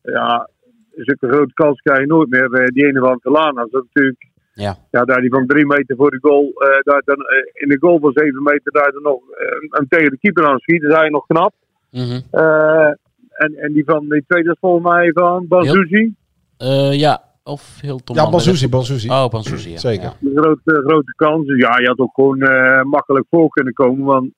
ja, 0.02 0.50
zulke 0.96 1.28
grote 1.28 1.54
kans 1.54 1.82
krijg 1.82 2.00
je 2.00 2.06
nooit 2.06 2.30
meer. 2.30 2.54
Eh, 2.54 2.66
die 2.66 2.86
ene 2.86 3.00
van 3.00 3.20
Telana, 3.20 3.62
dat 3.62 3.84
is 3.84 3.90
natuurlijk, 3.94 4.29
Ja. 4.60 4.78
ja, 4.92 5.06
daar 5.06 5.22
die 5.22 5.30
van 5.30 5.48
drie 5.48 5.66
meter 5.66 5.96
voor 5.96 6.12
de 6.12 6.18
goal, 6.22 6.52
eh, 6.56 6.80
daar 6.84 7.02
dan, 7.06 7.18
eh, 7.18 7.52
in 7.54 7.70
de 7.70 7.78
goal 7.80 8.00
van 8.00 8.12
zeven 8.14 8.44
meter, 8.44 8.72
daar 8.72 8.92
dan 8.92 9.02
nog 9.02 9.22
eh, 9.32 9.70
hem 9.70 9.88
tegen 9.88 10.10
de 10.10 10.18
keeper 10.18 10.46
aan 10.48 10.60
schiet, 10.60 10.82
dat 10.82 10.92
is 10.92 10.98
hij 10.98 11.10
nog 11.10 11.26
knap. 11.26 11.54
Mhm. 11.92 12.20
Eh, 12.32 12.92
en, 13.30 13.56
en 13.56 13.74
die 13.74 13.84
van 13.86 14.10
die 14.10 14.24
tweede 14.28 14.50
is 14.50 14.58
volgens 14.60 14.84
mij 14.92 15.12
van 15.14 15.48
Banzuzi. 15.48 16.14
Eh, 16.58 16.94
ja, 16.94 17.24
of 17.44 17.80
Hilton. 17.82 18.16
Ja, 18.16 18.30
Banzuzi, 18.30 18.70
Banzuzi. 18.70 19.10
Oh, 19.10 19.28
Banzuzi, 19.28 19.70
ja. 19.70 19.78
Zeker. 19.78 20.04
Ja. 20.04 20.16
een 20.22 20.38
grote, 20.38 20.84
grote 20.86 21.14
kans. 21.16 21.48
Dus 21.48 21.58
ja, 21.58 21.80
je 21.80 21.88
had 21.88 22.00
ook 22.00 22.14
gewoon 22.14 22.42
eh, 22.42 22.84
makkelijk 22.84 23.26
voor 23.30 23.50
kunnen 23.50 23.74
komen. 23.74 24.06
Want 24.06 24.32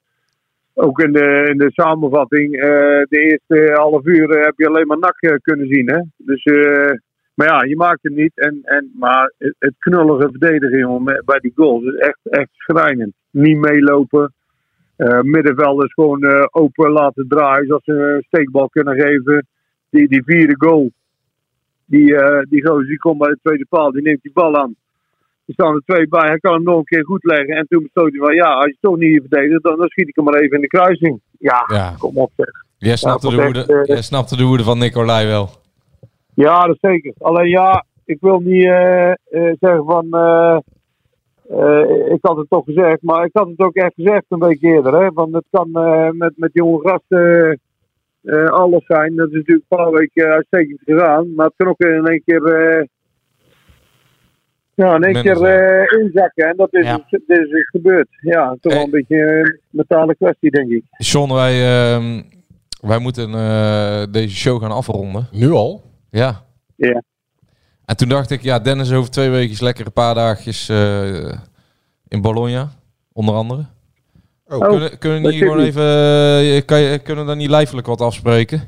ook 0.73 0.99
in 0.99 1.11
de, 1.11 1.47
in 1.51 1.57
de 1.57 1.71
samenvatting, 1.71 2.55
eh, 2.55 3.01
de 3.09 3.19
eerste 3.19 3.73
half 3.75 4.05
uur 4.05 4.29
heb 4.29 4.53
je 4.55 4.67
alleen 4.67 4.87
maar 4.87 4.99
nak 4.99 5.39
kunnen 5.41 5.67
zien. 5.67 5.89
Hè? 5.89 5.99
Dus, 6.17 6.43
eh, 6.43 6.91
maar 7.47 7.47
ja, 7.47 7.63
je 7.69 7.75
maakt 7.75 7.99
het 8.01 8.15
niet. 8.15 8.31
En, 8.35 8.59
en, 8.63 8.91
maar 8.99 9.33
het, 9.37 9.73
knullige 9.79 10.29
verdedigen 10.29 10.79
jongen, 10.79 11.03
met- 11.03 11.25
bij 11.25 11.39
die 11.39 11.51
goals 11.55 11.83
is 11.83 11.95
echt, 11.95 12.19
echt 12.23 12.49
schrijnend. 12.51 13.13
Niet 13.29 13.57
meelopen. 13.57 14.33
Eh 14.95 15.21
middenvelders 15.21 15.93
gewoon 15.93 16.23
eh, 16.23 16.45
open 16.51 16.91
laten 16.91 17.27
draaien. 17.27 17.65
Zoals 17.67 17.83
ze 17.83 17.91
een 17.93 18.23
steekbal 18.27 18.69
kunnen 18.69 18.99
geven. 19.01 19.47
Die, 19.89 20.07
die 20.07 20.23
vierde 20.23 20.55
goal. 20.57 20.91
Die, 21.85 22.15
eh 22.17 22.41
die 22.49 22.65
gozer 22.67 22.85
die 22.87 22.97
komt 22.97 23.17
bij 23.17 23.29
de 23.29 23.39
tweede 23.43 23.65
paal. 23.69 23.91
Die 23.91 24.01
neemt 24.01 24.21
die 24.21 24.31
bal 24.33 24.55
aan. 24.55 24.75
Er 25.45 25.53
staan 25.53 25.75
er 25.75 25.81
twee 25.85 26.07
bij. 26.07 26.27
Hij 26.27 26.37
kan 26.39 26.53
hem 26.53 26.63
nog 26.63 26.77
een 26.77 26.83
keer 26.83 27.05
goed 27.05 27.23
leggen. 27.23 27.55
En 27.55 27.65
toen 27.67 27.83
besloot 27.83 28.09
hij 28.11 28.19
van 28.19 28.35
ja, 28.35 28.45
als 28.53 28.65
je 28.65 28.77
toch 28.79 28.97
niet 28.97 29.09
hier 29.09 29.21
verdedigt, 29.29 29.63
dan, 29.63 29.77
dan 29.77 29.87
schiet 29.87 30.07
ik 30.07 30.15
hem 30.15 30.25
maar 30.25 30.39
even 30.39 30.55
in 30.55 30.61
de 30.61 30.67
kruising. 30.67 31.21
Ja, 31.39 31.63
Ja. 31.73 31.93
kom 31.97 32.17
op 32.17 32.31
zeg. 32.35 32.47
Jij 32.77 32.95
snapte, 32.95 33.29
Ja, 33.29 33.35
de 33.35 33.41
echt, 33.41 33.51
woede, 33.67 33.73
eh, 33.81 33.85
jij 33.85 34.01
snapte 34.01 34.37
de 34.37 34.43
woede 34.43 34.63
van 34.63 34.77
Nicolai 34.77 35.27
wel. 35.27 35.49
Ja, 36.41 36.67
dat 36.67 36.77
zeker. 36.81 37.13
Alleen 37.17 37.49
ja, 37.49 37.85
ik 38.05 38.17
wil 38.21 38.39
niet 38.39 38.63
eh, 38.65 39.09
eh, 39.11 39.15
zeggen 39.59 39.85
van. 39.85 40.07
eh, 40.11 40.57
eh, 41.49 42.11
ik 42.13 42.19
had 42.21 42.37
het 42.37 42.49
toch 42.49 42.65
gezegd, 42.65 43.01
maar 43.01 43.25
ik 43.25 43.29
had 43.33 43.47
het 43.47 43.59
ook 43.59 43.75
echt 43.75 43.93
gezegd 43.95 44.23
een 44.29 44.39
week 44.39 44.61
eerder. 44.61 44.93
Hè, 45.01 45.09
want 45.13 45.33
het 45.33 45.45
kan 45.49 45.69
eh, 45.73 46.09
met, 46.09 46.33
met 46.35 46.49
jonge 46.53 46.79
gasten 46.89 47.59
eh, 48.23 48.45
alles 48.45 48.85
zijn. 48.85 49.15
Dat 49.15 49.27
is 49.29 49.33
natuurlijk 49.33 49.65
een 49.69 49.77
paar 49.77 49.91
weken 49.91 50.25
eh, 50.25 50.31
uitstekend 50.31 50.79
gedaan. 50.85 51.33
Maar 51.35 51.45
het 51.45 51.53
kan 51.57 51.67
ook 51.67 51.79
in 51.79 52.05
één 52.05 52.21
keer. 52.25 52.43
eh, 52.45 52.85
ja, 54.73 54.95
in 54.95 55.03
één 55.03 55.21
keer 55.21 55.99
inzakken. 56.01 56.47
En 56.47 56.57
dat 56.57 56.73
is, 56.73 56.85
Ja. 56.85 57.05
dit 57.09 57.21
is 57.27 57.49
dus 57.49 57.69
gebeurd. 57.69 58.07
Ja, 58.21 58.55
toch 58.61 58.73
wel 58.73 58.83
een 58.83 58.89
beetje 58.89 59.17
een 59.39 59.59
mentale 59.69 60.15
kwestie, 60.15 60.51
denk 60.51 60.69
ik. 60.71 60.83
John, 60.97 61.33
wij, 61.33 61.53
ehm, 61.53 62.21
wij 62.81 62.99
moeten 62.99 63.33
eh, 63.33 64.03
deze 64.11 64.35
show 64.35 64.61
gaan 64.61 64.71
afronden. 64.71 65.27
Nu 65.31 65.49
al? 65.51 65.81
Ja. 66.11 66.43
Ja. 66.75 67.01
En 67.85 67.97
toen 67.97 68.09
dacht 68.09 68.29
ik, 68.31 68.41
ja, 68.41 68.59
Dennis 68.59 68.91
over 68.93 69.11
twee 69.11 69.29
weken 69.29 69.63
lekker 69.65 69.85
een 69.85 69.91
paar 69.93 70.15
dagjes 70.15 70.69
eh, 70.69 71.31
in 72.07 72.21
Bologna, 72.21 72.69
onder 73.13 73.35
andere. 73.35 73.65
Oh, 74.47 74.67
kunnen, 74.69 74.97
kunnen 74.97 75.21
niet 75.21 75.33
gewoon 75.33 75.59
even, 75.59 75.83
eh, 76.55 76.61
kan 76.65 76.79
je, 76.79 76.99
kunnen 76.99 77.23
we 77.23 77.29
dan 77.29 77.37
niet 77.39 77.49
lijfelijk 77.49 77.87
wat 77.87 78.01
afspreken? 78.01 78.61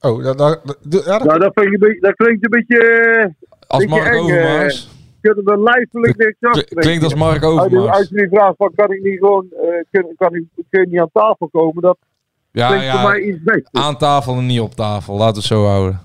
oh 0.00 0.24
dat, 0.24 0.38
dat, 0.38 0.60
dat- 0.82 1.04
ja, 1.04 1.18
dat- 1.18 1.24
Nou, 1.26 1.38
dat, 1.38 1.50
vind 1.54 1.66
ik 1.66 1.72
een 1.72 1.78
beetje, 1.78 2.00
dat 2.00 2.14
klinkt 2.14 2.44
een 2.44 2.50
beetje. 2.50 2.78
eh, 2.88 3.30
Als 3.66 3.84
beetje 3.84 4.00
Mark 4.00 4.12
eng, 4.14 4.20
Overmars. 4.22 4.88
kunnen 5.20 5.44
we 5.44 5.62
lijfelijk 5.62 6.16
niks 6.16 6.36
Kl- 6.40 6.46
afspreken. 6.46 6.76
Klinkt 6.76 7.04
als 7.04 7.14
Mark 7.14 7.44
Overmars. 7.44 7.96
als 7.98 8.08
je 8.08 8.14
nu 8.14 8.28
vraagt 8.28 8.54
van 8.56 8.72
kan 8.74 8.92
ik 8.92 9.02
niet 9.02 9.18
gewoon, 9.18 9.46
eh, 9.50 9.84
kun, 9.90 10.12
kan 10.16 10.34
ik, 10.34 10.44
kun 10.70 10.80
je 10.80 10.86
niet 10.86 11.00
aan 11.00 11.10
tafel 11.12 11.48
komen, 11.52 11.82
dat 11.82 11.98
Ja, 12.50 12.68
klinkt 12.68 12.90
voor 12.90 13.10
mij 13.10 13.20
ja, 13.20 13.26
iets 13.26 13.42
beter. 13.42 13.68
aan 13.72 13.96
tafel 13.96 14.36
en 14.36 14.46
niet 14.46 14.60
op 14.60 14.74
tafel. 14.74 15.14
Laten 15.14 15.32
we 15.32 15.38
het 15.38 15.48
zo 15.48 15.64
houden. 15.66 16.00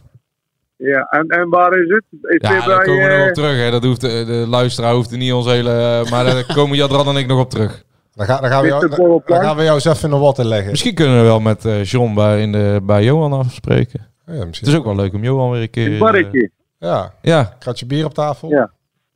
Ja, 0.82 1.02
en, 1.10 1.28
en 1.28 1.50
waar 1.50 1.74
is 1.80 1.90
het? 1.90 2.04
Is 2.22 2.50
Ja, 2.50 2.56
het 2.56 2.66
daar 2.66 2.84
komen 2.84 3.04
we 3.04 3.10
nog 3.10 3.20
eh, 3.22 3.28
op 3.28 3.34
terug. 3.34 3.58
Hè. 3.64 3.72
Dat 3.72 3.84
hoeft, 3.84 4.02
de, 4.02 4.24
de 4.26 4.46
luisteraar 4.48 4.94
hoeft 4.94 5.12
er 5.12 5.18
niet 5.18 5.34
ons 5.34 5.46
hele... 5.46 5.70
eh, 5.72 6.12
maar 6.12 6.26
daar 6.26 6.46
komen 6.56 6.78
Jadran 6.78 7.08
en 7.08 7.16
ik 7.16 7.28
nog 7.28 7.40
op 7.40 7.50
terug. 7.50 7.84
dan, 8.14 8.26
gaan, 8.26 8.42
dan, 8.42 8.50
gaan 8.52 8.62
we 8.62 8.68
jou, 8.68 8.88
dan, 9.26 9.42
gaan 9.42 9.56
we 9.58 9.64
jou 9.64 9.76
eens 9.76 9.86
even 9.86 10.04
in 10.04 10.16
de 10.16 10.22
watten 10.22 10.46
leggen. 10.46 10.70
Misschien 10.70 10.94
kunnen 10.96 11.18
we 11.18 11.24
wel 11.24 11.40
met 11.40 11.66
eh, 11.66 11.84
John 11.84 12.14
bij, 12.14 12.42
in 12.42 12.52
de, 12.52 12.80
bij 12.84 13.04
Johan 13.04 13.34
afspreken. 13.34 14.08
Ja, 14.26 14.34
Het 14.34 14.68
is 14.68 14.76
ook 14.76 14.84
wel 14.86 14.96
leuk 14.96 15.14
om 15.14 15.24
Johan 15.24 15.52
weer 15.52 15.62
een 15.62 15.70
keer... 15.70 15.88
een 15.88 15.94
eh, 15.94 16.00
barretje? 16.00 16.50
Ja, 16.80 17.14
ja, 17.22 17.56
kratje 17.60 17.86
bier 17.86 18.06
op 18.06 18.14
tafel. 18.14 18.50
Ja. 18.50 18.72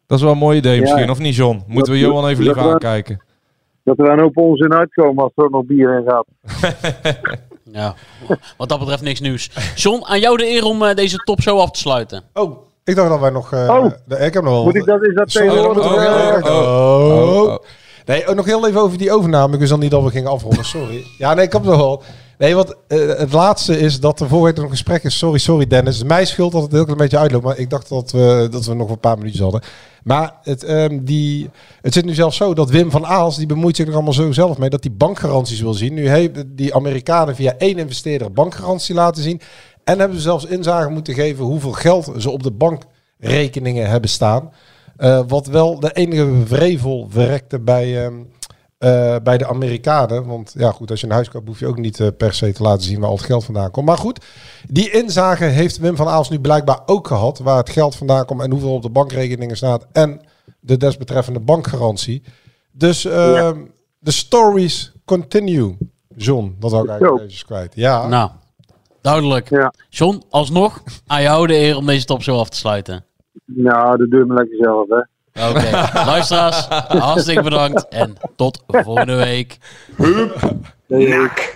dat 0.08 0.18
is 0.18 0.24
wel 0.24 0.34
een 0.34 0.38
mooi 0.38 0.58
idee 0.58 0.80
misschien. 0.80 1.04
Ja. 1.06 1.10
Of 1.12 1.20
niet, 1.20 1.36
John? 1.36 1.64
Moeten 1.68 1.94
we 1.94 2.00
Johan 2.00 2.24
even 2.28 2.36
dat 2.36 2.44
liever 2.46 2.64
we- 2.64 2.70
aankijken? 2.74 3.22
Dat 3.84 4.00
er 4.00 4.10
een 4.10 4.20
hoop 4.20 4.38
onzin 4.38 4.74
uitkomen 4.74 5.24
als 5.24 5.32
er 5.36 5.50
nog 5.50 5.66
bier 5.66 5.98
in 5.98 6.04
gaat. 6.08 6.26
Ja, 7.74 7.96
wat 8.58 8.70
dat 8.70 8.80
betreft 8.80 9.02
niks 9.02 9.20
nieuws. 9.20 9.50
John, 9.76 10.04
aan 10.06 10.20
jou 10.20 10.38
de 10.38 10.50
eer 10.50 10.64
om 10.66 10.84
eh, 10.84 10.96
deze 10.96 11.18
top 11.18 11.42
zo 11.42 11.58
af 11.58 11.72
te 11.72 11.80
sluiten. 11.80 12.24
Oh, 12.34 12.58
ik 12.84 12.96
dacht 12.96 13.10
dat 13.10 13.20
wij 13.20 13.30
nog... 13.30 13.54
eh, 13.54 13.70
Oh. 13.70 13.92
de- 14.06 14.16
ik 14.16 14.34
heb 14.34 14.44
nog 14.44 14.54
wel... 14.54 14.64
Moet 14.64 14.76
ik 14.76 14.86
dat, 14.86 15.04
is 15.04 15.14
dat 15.16 15.32
Sorry, 15.32 15.48
tegenwoordig? 15.50 15.86
oh, 15.86 15.92
oh, 15.92 16.46
oh, 16.46 16.56
Oh. 16.56 17.42
oh, 17.42 17.44
oh. 17.44 17.58
Nee, 18.06 18.28
ook 18.28 18.36
nog 18.36 18.46
heel 18.46 18.68
even 18.68 18.82
over 18.82 18.98
die 18.98 19.12
overname. 19.12 19.54
Ik 19.54 19.60
wist 19.60 19.72
al 19.72 19.78
niet 19.78 19.92
dat 19.92 20.04
we 20.04 20.10
gingen 20.10 20.32
afronden, 20.32 20.66
sorry. 20.66 21.04
Ja, 21.18 21.34
nee, 21.34 21.46
ik 21.46 21.54
heb 21.54 21.64
nog 21.64 21.76
wel. 21.78 22.04
Nee, 22.44 22.56
want 22.56 22.76
eh, 22.88 23.08
het 23.08 23.34
laatste 23.34 23.80
is 23.80 24.00
dat 24.00 24.20
er 24.20 24.42
week 24.42 24.56
nog 24.56 24.64
een 24.66 24.72
gesprek 24.72 25.04
is. 25.04 25.18
Sorry, 25.18 25.38
sorry 25.38 25.68
Dennis. 25.68 25.98
Het 25.98 26.08
Mijn 26.08 26.28
schuld 26.28 26.52
dat 26.52 26.62
het 26.62 26.72
heel 26.72 26.84
klein 26.84 26.98
beetje 26.98 27.18
uitloopt. 27.18 27.44
Maar 27.44 27.58
ik 27.58 27.70
dacht 27.70 27.90
dat 27.90 28.12
we, 28.12 28.48
dat 28.52 28.66
we 28.66 28.74
nog 28.74 28.90
een 28.90 29.00
paar 29.00 29.18
minuutjes 29.18 29.42
hadden. 29.42 29.62
Maar 30.04 30.34
het, 30.42 30.64
ehm, 30.64 31.04
die, 31.04 31.50
het 31.82 31.94
zit 31.94 32.06
nu 32.06 32.14
zelfs 32.14 32.38
zo 32.38 32.54
dat 32.54 32.70
Wim 32.70 32.92
van 32.92 33.06
Aals, 33.06 33.38
die 33.38 33.46
bemoeit 33.46 33.76
zich 33.76 33.88
er 33.88 33.94
allemaal 33.94 34.14
zo 34.14 34.32
zelf 34.32 34.58
mee, 34.58 34.70
dat 34.70 34.82
die 34.82 34.92
bankgaranties 34.92 35.62
wil 35.62 35.74
zien. 35.74 35.94
Nu 35.94 36.08
hebben 36.08 36.56
die 36.56 36.76
Amerikanen 36.76 37.36
via 37.36 37.56
één 37.58 37.78
investeerder 37.78 38.32
bankgarantie 38.32 38.96
laten 38.96 39.24
zien. 39.24 39.42
En 39.84 40.00
hebben 40.00 40.18
ze 40.18 40.24
zelfs 40.24 40.46
inzage 40.46 40.90
moeten 40.90 41.14
geven 41.14 41.46
hoeveel 41.46 41.72
geld 41.72 42.12
ze 42.18 42.30
op 42.30 42.44
de 42.44 42.52
bankrekeningen 42.52 43.90
hebben 43.90 44.10
staan. 44.10 44.52
Eh, 44.98 45.22
wat 45.28 45.48
wel 45.48 45.80
de 45.80 45.92
enige 45.94 46.32
vrevel 46.46 47.08
verrekte 47.10 47.60
bij, 47.60 48.06
ehm, 48.06 48.14
eh, 48.84 49.16
bij 49.24 49.38
de 49.38 49.48
Amerikanen. 49.48 50.26
Want 50.26 50.54
ja, 50.58 50.72
goed, 50.72 50.92
als 50.92 51.02
je 51.02 51.08
een 51.08 51.14
huis 51.14 51.30
koopt, 51.30 51.48
hoef 51.48 51.60
je 51.60 51.68
ook 51.68 51.78
niet 51.78 52.00
eh, 52.00 52.08
per 52.18 52.34
se 52.34 52.54
te 52.54 52.64
laten 52.64 52.84
zien 52.84 53.00
waar 53.00 53.10
al 53.10 53.16
het 53.16 53.26
geld 53.26 53.46
vandaan 53.46 53.72
komt. 53.72 53.86
Maar 53.86 53.98
goed, 53.98 54.26
die 54.68 54.92
inzage 54.92 55.44
heeft 55.44 55.78
Wim 55.78 55.96
van 55.96 56.08
Aals 56.08 56.30
nu 56.30 56.40
blijkbaar 56.40 56.80
ook 56.86 57.08
gehad. 57.08 57.40
Waar 57.40 57.58
het 57.58 57.70
geld 57.70 57.96
vandaan 57.96 58.26
komt 58.26 58.42
en 58.42 58.52
hoeveel 58.52 58.74
op 58.74 58.82
de 58.82 58.90
bankrekeningen 58.90 59.58
staat. 59.58 59.88
En 59.92 60.22
de 60.60 60.78
desbetreffende 60.78 61.40
bankgarantie. 61.40 62.24
Dus 62.72 63.06
ehm, 63.06 63.58
de 64.00 64.12
stories 64.12 64.94
continue. 65.06 65.78
John, 66.16 66.56
dat 66.60 66.72
ik 66.72 66.78
eigenlijk 66.78 67.16
eventjes 67.16 67.46
kwijt. 67.46 67.76
Ja. 67.76 68.08
Nou, 68.08 68.30
duidelijk. 69.02 69.72
John, 69.90 70.24
alsnog 70.30 70.84
aan 71.08 71.22
jou 71.22 71.48
de 71.48 71.56
eer 71.56 71.78
om 71.78 71.86
deze 71.86 72.06
top 72.06 72.24
zo 72.24 72.38
af 72.38 72.50
te 72.50 72.58
sluiten. 72.58 73.06
Nou, 73.46 73.98
dat 73.98 74.10
doe 74.10 74.20
je 74.20 74.26
maar 74.26 74.38
lekker 74.38 74.58
zelf, 74.58 74.88
hè. 74.90 75.13
Oké, 75.34 75.70
luisteraars, 76.12 76.68
hartstikke 76.88 77.44
bedankt 77.44 77.88
en 77.90 78.18
tot 78.36 78.64
volgende 78.68 79.16
week. 79.16 79.58
Nak. 80.88 81.56